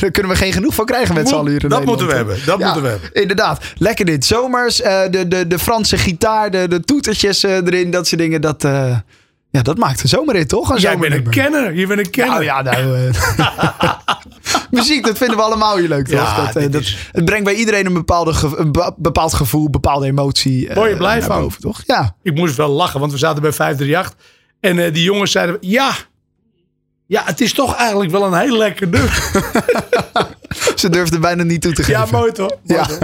daar 0.00 0.10
kunnen 0.10 0.32
we 0.32 0.36
geen 0.36 0.52
genoeg 0.52 0.74
van 0.74 0.84
krijgen 0.84 1.14
met 1.14 1.28
z'n 1.28 1.34
allen 1.34 1.50
hier 1.52 1.62
in 1.62 1.68
Dat 1.68 1.78
Nederland. 1.78 2.00
moeten 2.00 2.06
we 2.06 2.14
hebben, 2.14 2.46
dat 2.46 2.58
Ja, 2.58 2.64
moeten 2.64 2.82
we 2.82 2.88
hebben. 2.88 3.10
Inderdaad. 3.12 3.64
Lekker 3.78 4.04
dit. 4.04 4.24
Zomers, 4.24 4.80
eh, 4.80 5.00
de, 5.10 5.28
de, 5.28 5.46
de 5.46 5.58
Franse 5.58 5.98
gitaar, 5.98 6.50
de, 6.50 6.68
de 6.68 6.80
toetertjes 6.80 7.44
eh, 7.44 7.56
erin, 7.56 7.90
dat 7.90 8.06
soort 8.06 8.20
dingen. 8.20 8.40
Dat, 8.40 8.62
ja, 9.50 9.62
dat 9.62 9.78
maakt 9.78 10.02
een 10.02 10.08
zomerrit, 10.08 10.48
toch? 10.48 10.70
Een 10.70 10.80
Jij 10.80 10.98
bent 10.98 11.14
een 11.14 11.28
kenner. 11.30 11.74
Je 11.74 11.86
bent 11.86 12.00
een 12.00 12.10
kenner. 12.10 12.32
Nou 12.32 12.44
ja, 12.44 12.62
nou... 12.62 13.10
eh, 14.70 14.78
muziek, 14.78 15.04
dat 15.06 15.18
vinden 15.18 15.36
we 15.36 15.42
allemaal 15.42 15.76
hier 15.76 15.88
leuk, 15.88 16.06
toch? 16.08 16.20
Ja, 16.20 16.44
dat, 16.44 16.56
eh, 16.56 16.70
dat, 16.70 16.80
is- 16.80 17.08
Het 17.12 17.24
brengt 17.24 17.44
bij 17.44 17.54
iedereen 17.54 17.86
een, 17.86 17.92
bepaalde 17.92 18.32
ge- 18.32 18.56
een 18.56 18.72
be- 18.72 18.92
bepaald 18.96 19.34
gevoel, 19.34 19.70
bepaalde 19.70 20.06
emotie. 20.06 20.68
eh, 20.68 20.74
Word 20.76 20.90
je 20.90 20.96
blij 20.96 21.18
naar 21.18 21.26
van? 21.26 21.40
boven, 21.40 21.60
toch? 21.60 21.82
Ja. 21.86 22.16
Ik 22.22 22.34
moest 22.34 22.56
wel 22.56 22.68
lachen, 22.68 23.00
want 23.00 23.12
we 23.12 23.18
zaten 23.18 23.42
bij 23.42 23.52
538. 23.52 24.26
En 24.60 24.78
eh, 24.78 24.92
die 24.92 25.02
jongens 25.02 25.30
zeiden, 25.32 25.56
ja, 25.60 25.90
ja, 27.06 27.22
het 27.24 27.40
is 27.40 27.52
toch 27.52 27.74
eigenlijk 27.74 28.10
wel 28.10 28.24
een 28.24 28.38
heel 28.40 28.56
lekker 28.56 28.88
nummer. 28.88 29.30
Ze 30.76 30.88
durfde 30.88 31.18
bijna 31.18 31.42
niet 31.42 31.60
toe 31.60 31.72
te 31.72 31.82
geven. 31.82 32.00
Ja, 32.00 32.18
mooi 32.18 32.32
toch? 32.32 32.52
Mooi 32.62 32.80
Ja. 32.80 32.86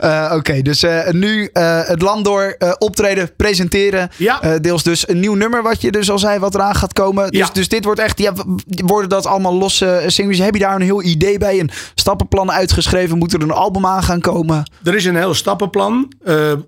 Eh, 0.00 0.32
Oké, 0.36 0.62
dus 0.62 0.82
eh, 0.82 1.10
nu 1.10 1.50
eh, 1.52 1.80
het 1.82 2.02
land 2.02 2.24
door 2.24 2.56
optreden, 2.78 3.30
presenteren. 3.36 4.10
Ja. 4.16 4.58
Deels 4.58 4.82
dus 4.82 5.08
een 5.08 5.20
nieuw 5.20 5.34
nummer 5.34 5.62
wat 5.62 5.80
je 5.80 5.90
dus 5.90 6.10
al 6.10 6.18
zei 6.18 6.38
wat 6.38 6.54
eraan 6.54 6.74
gaat 6.74 6.92
komen. 6.92 7.30
Dus, 7.30 7.38
Ja. 7.40 7.48
dus 7.52 7.68
dit 7.68 7.84
wordt 7.84 8.00
echt, 8.00 8.18
ja, 8.18 8.32
worden 8.66 9.08
dat 9.08 9.26
allemaal 9.26 9.54
losse 9.54 10.02
singles? 10.06 10.38
Heb 10.38 10.54
je 10.54 10.60
daar 10.60 10.74
een 10.74 10.80
heel 10.82 11.02
idee 11.02 11.38
bij? 11.38 11.60
Een 11.60 11.70
stappenplan 11.94 12.52
uitgeschreven? 12.52 13.18
Moet 13.18 13.32
er 13.32 13.42
een 13.42 13.50
album 13.50 13.86
aan 13.86 14.02
gaan 14.02 14.20
komen? 14.20 14.70
Er 14.84 14.94
is 14.94 15.04
een 15.04 15.16
heel 15.16 15.34
stappenplan. 15.34 16.12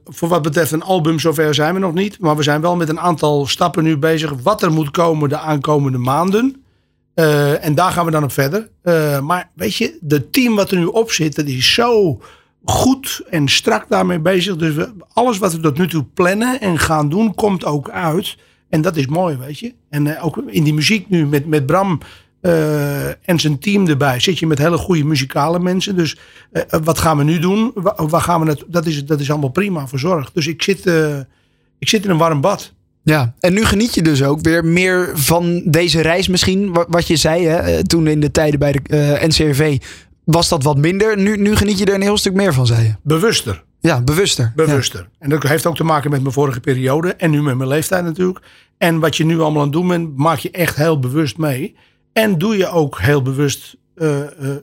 Voor 0.05 0.29
wat 0.29 0.43
betreft 0.43 0.73
een 0.73 0.83
album, 0.83 1.19
zover 1.19 1.55
zijn 1.55 1.75
we 1.75 1.81
nog 1.81 1.95
niet. 1.95 2.21
Maar 2.21 2.37
we 2.37 2.43
zijn 2.43 2.61
wel 2.61 2.77
met 2.77 2.89
een 2.89 3.01
aantal 3.01 3.47
stappen 3.47 3.83
nu 3.85 3.97
bezig. 3.97 4.33
Wat 4.43 4.63
er 4.63 4.73
moet 4.73 4.91
komen 4.91 5.29
de 5.29 5.39
aankomende 5.39 5.99
maanden. 5.99 6.62
Eh, 7.15 7.65
en 7.65 7.75
daar 7.75 7.91
gaan 7.93 8.05
we 8.05 8.11
dan 8.11 8.25
op 8.25 8.33
verder. 8.33 8.69
Eh, 8.83 9.21
maar 9.21 9.51
weet 9.55 9.77
je, 9.77 9.99
de 10.01 10.31
team 10.31 10.55
wat 10.55 10.71
er 10.71 10.79
nu 10.79 10.85
op 10.85 11.11
zit, 11.11 11.35
dat 11.37 11.47
is 11.47 11.75
zo 11.75 12.21
goed 12.65 13.23
en 13.31 13.49
strak 13.49 13.89
daarmee 13.89 14.19
bezig. 14.19 14.57
Dus 14.57 14.75
alles 15.13 15.39
wat 15.39 15.53
we 15.55 15.61
tot 15.61 15.79
nu 15.79 15.89
toe 15.89 16.05
plannen 16.15 16.61
en 16.61 16.79
gaan 16.79 17.09
doen, 17.09 17.35
komt 17.35 17.65
ook 17.65 17.91
uit. 17.91 18.37
En 18.69 18.81
dat 18.81 18.97
is 18.97 19.07
mooi, 19.07 19.37
weet 19.37 19.59
je. 19.59 19.75
En 19.91 20.17
eh, 20.17 20.25
ook 20.25 20.43
in 20.47 20.65
die 20.65 20.75
muziek 20.75 21.09
nu 21.09 21.27
met, 21.27 21.47
met 21.47 21.67
Bram 21.67 22.01
en 23.23 23.41
zijn 23.41 23.59
team 23.59 23.87
erbij 23.89 24.21
zit 24.21 24.39
je 24.39 24.47
met 24.47 24.59
hele 24.59 24.77
goede 24.77 25.05
muzikale 25.05 25.59
mensen. 25.61 25.97
Dus 25.97 26.17
wat 26.83 26.99
gaan 26.99 27.17
we 27.17 27.25
nu 27.25 27.39
doen? 27.39 27.71
Wa- 27.75 28.07
Waar 28.09 28.21
gaan 28.21 28.41
we 28.45 28.49
het? 28.51 28.65
Dat 28.67 28.87
is, 28.87 29.05
dat 29.05 29.21
is 29.21 29.31
allemaal 29.31 29.51
prima 29.51 29.89
verzorgd. 29.89 30.35
Dus 30.35 30.47
ik 30.47 30.63
zit, 30.63 30.87
ik 31.79 31.89
zit 31.89 32.05
in 32.05 32.11
een 32.11 32.17
warm 32.17 32.41
bad. 32.41 32.73
Ja, 33.05 33.35
en 33.41 33.53
nu 33.53 33.65
geniet 33.65 33.95
je 33.95 34.03
dus 34.03 34.23
ook 34.23 34.41
weer 34.41 34.65
meer 34.65 35.11
van 35.15 35.63
deze 35.65 36.01
reis 36.01 36.29
misschien. 36.29 36.73
Wa- 36.73 36.87
Wat 36.89 37.07
je 37.07 37.17
zei 37.17 37.47
hè, 37.47 37.57
eh, 37.57 37.79
toen 37.81 38.07
in 38.07 38.21
de 38.21 38.31
tijden 38.31 38.59
bij 38.59 38.73
de 38.73 38.81
eh, 38.89 39.29
NCRV 39.29 39.79
was 40.25 40.49
dat 40.49 40.63
wat 40.63 40.77
minder. 40.77 41.19
Nu, 41.19 41.37
nu 41.37 41.57
geniet 41.57 41.79
je 41.79 41.85
er 41.85 41.95
een 41.95 42.03
heel 42.03 42.17
stuk 42.17 42.35
meer 42.35 42.53
van, 42.53 42.67
zei 42.67 42.83
je. 42.83 42.95
Bewuster. 43.03 43.63
Ja, 43.81 44.01
bewuster. 44.03 44.53
Bewuster. 44.57 45.09
En 45.19 45.31
dat 45.31 45.43
heeft 45.43 45.67
ook 45.67 45.77
te 45.77 45.85
maken 45.85 46.11
met 46.11 46.21
mijn 46.23 46.33
vorige 46.35 46.61
periode. 46.61 47.15
En 47.15 47.31
nu 47.31 47.43
met 47.43 47.57
mijn 47.57 47.69
leeftijd 47.69 48.05
natuurlijk. 48.05 48.39
En 48.79 48.99
wat 48.99 49.17
je 49.17 49.25
nu 49.25 49.41
allemaal 49.41 49.59
aan 49.63 49.69
het 49.69 49.73
doen 49.77 49.89
bent, 49.89 50.17
maak 50.17 50.39
je 50.39 50.51
echt 50.51 50.77
heel 50.77 50.99
bewust 50.99 51.39
mee. 51.39 51.75
En 52.13 52.39
doe 52.39 52.57
je 52.57 52.69
ook 52.69 53.01
heel 53.01 53.23
bewust 53.23 53.77
eh, 53.95 54.09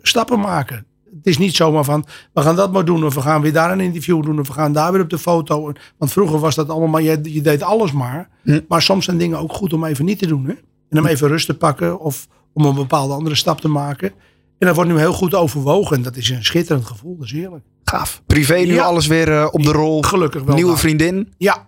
stappen 0.02 0.40
maken. 0.40 0.86
Het 1.18 1.28
is 1.28 1.38
niet 1.38 1.56
zomaar 1.56 1.84
van, 1.84 2.06
we 2.34 2.42
gaan 2.42 2.56
dat 2.56 2.72
maar 2.72 2.86
doen. 2.86 3.06
Of 3.06 3.14
we 3.16 3.22
gaan 3.22 3.42
weer 3.42 3.54
daar 3.54 3.72
een 3.72 3.80
interview 3.80 4.24
doen. 4.24 4.40
Of 4.40 4.48
we 4.48 4.54
gaan 4.54 4.74
daar 4.74 4.92
weer 4.92 5.02
op 5.02 5.10
de 5.10 5.18
foto. 5.18 5.72
Want 5.98 6.12
vroeger 6.12 6.40
was 6.40 6.56
dat 6.56 6.70
allemaal, 6.70 6.88
maar 6.88 7.02
je, 7.02 7.20
je 7.24 7.42
deed 7.42 7.64
alles 7.64 7.92
maar. 7.92 8.30
Hm. 8.44 8.60
Maar 8.68 8.82
soms 8.82 9.06
zijn 9.06 9.18
dingen 9.18 9.40
ook 9.40 9.54
goed 9.54 9.74
om 9.74 9.86
even 9.86 10.06
niet 10.06 10.20
te 10.20 10.28
doen. 10.28 10.46
Hè? 10.46 10.54
En 10.90 11.00
om 11.00 11.06
even 11.06 11.28
rust 11.28 11.46
te 11.46 11.58
pakken. 11.58 12.00
Of 12.00 12.28
om 12.54 12.66
een 12.66 12.76
bepaalde 12.76 13.14
andere 13.14 13.36
stap 13.36 13.62
te 13.62 13.68
maken. 13.68 14.12
En 14.58 14.68
dat 14.68 14.76
wordt 14.76 14.92
nu 14.92 14.98
heel 14.98 15.14
goed 15.14 15.36
overwogen. 15.36 15.98
En 15.98 16.04
dat 16.04 16.16
is 16.16 16.30
een 16.30 16.44
schitterend 16.44 16.86
gevoel. 16.86 17.16
Dat 17.18 17.26
is 17.26 17.32
heerlijk. 17.32 17.64
Gaaf. 17.84 18.22
Privé 18.26 18.56
nu 18.56 18.74
Ja. 18.74 18.84
alles 18.84 19.08
weer 19.08 19.32
eh, 19.32 19.48
op 19.52 19.64
de 19.64 19.72
rol. 19.72 20.02
Gelukkig 20.02 20.44
wel. 20.44 20.56
Nieuwe 20.56 20.78
vriendin. 20.78 21.34
Ja, 21.38 21.68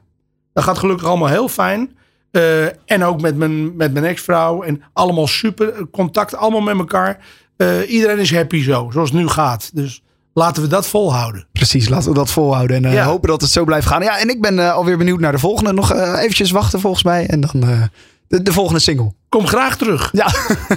dat 0.54 0.64
gaat 0.64 0.78
gelukkig 0.78 1.08
allemaal 1.08 1.28
heel 1.28 1.48
fijn. 1.48 1.96
Eh, 2.32 2.66
en 2.66 3.04
ook 3.04 3.22
met 3.22 3.36
mijn, 3.36 3.76
met 3.76 3.94
mijn 3.94 4.06
ex-vrouw. 4.06 4.62
En 4.62 4.82
allemaal 4.94 5.28
super. 5.28 5.88
Contact 5.92 6.36
allemaal 6.36 6.62
met 6.62 6.78
elkaar. 6.78 7.26
Eh, 7.62 7.91
iedereen 7.91 8.20
is 8.20 8.34
happy 8.36 8.64
zo, 8.64 8.89
zoals 8.93 9.09
het 9.09 9.20
nu 9.20 9.28
gaat. 9.28 9.70
Dus 9.74 10.01
laten 10.34 10.62
we 10.64 10.70
dat 10.70 10.88
volhouden. 10.88 11.47
Precies, 11.51 11.89
laten 11.89 12.09
we 12.09 12.16
dat 12.16 12.32
volhouden. 12.32 12.76
En 12.78 12.86
eh, 12.86 12.93
Ja. 12.93 13.03
hopen 13.05 13.30
dat 13.30 13.41
het 13.41 13.51
zo 13.51 13.64
blijft 13.64 13.88
gaan. 13.88 14.01
Ja, 14.03 14.20
en 14.20 14.30
ik 14.30 14.41
ben 14.41 14.59
eh, 14.59 14.74
alweer 14.74 14.97
benieuwd 14.97 15.20
naar 15.20 15.32
de 15.32 15.38
volgende. 15.39 15.74
Nog 15.74 15.93
eh, 15.93 16.22
eventjes 16.22 16.51
wachten 16.51 16.80
volgens 16.80 17.03
mij. 17.03 17.26
En 17.28 17.39
dan 17.41 17.64
eh, 17.70 17.82
de, 18.28 18.41
de 18.41 18.53
volgende 18.53 18.80
single. 18.80 19.14
Kom 19.30 19.47
graag 19.47 19.78
terug. 19.78 20.09
Ja, 20.12 20.28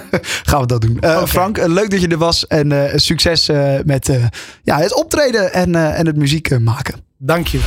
gaan 0.49 0.61
we 0.61 0.67
dat 0.67 0.81
doen. 0.81 0.97
Eh. 0.99 1.23
Frank, 1.25 1.57
leuk 1.67 1.89
dat 1.89 2.01
je 2.01 2.07
er 2.07 2.17
was. 2.17 2.47
En 2.47 2.71
eh, 2.91 2.97
succes 2.97 3.49
eh, 3.49 3.73
met 3.85 4.09
eh, 4.09 4.23
ja, 4.63 4.77
het 4.79 4.93
optreden 4.95 5.53
en, 5.53 5.75
eh, 5.75 5.99
en 5.99 6.05
het 6.05 6.15
muziek 6.15 6.59
maken. 6.59 6.95
Dank 7.17 7.47
je. 7.47 7.59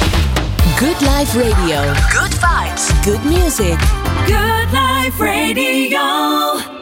Good 0.76 1.00
Life 1.00 1.42
Radio. 1.48 1.80
Good 2.08 2.34
vibes. 2.34 2.86
Good 3.04 3.24
music. 3.24 3.78
Good 4.26 4.68
Life 4.72 5.24
Radio. 5.24 6.77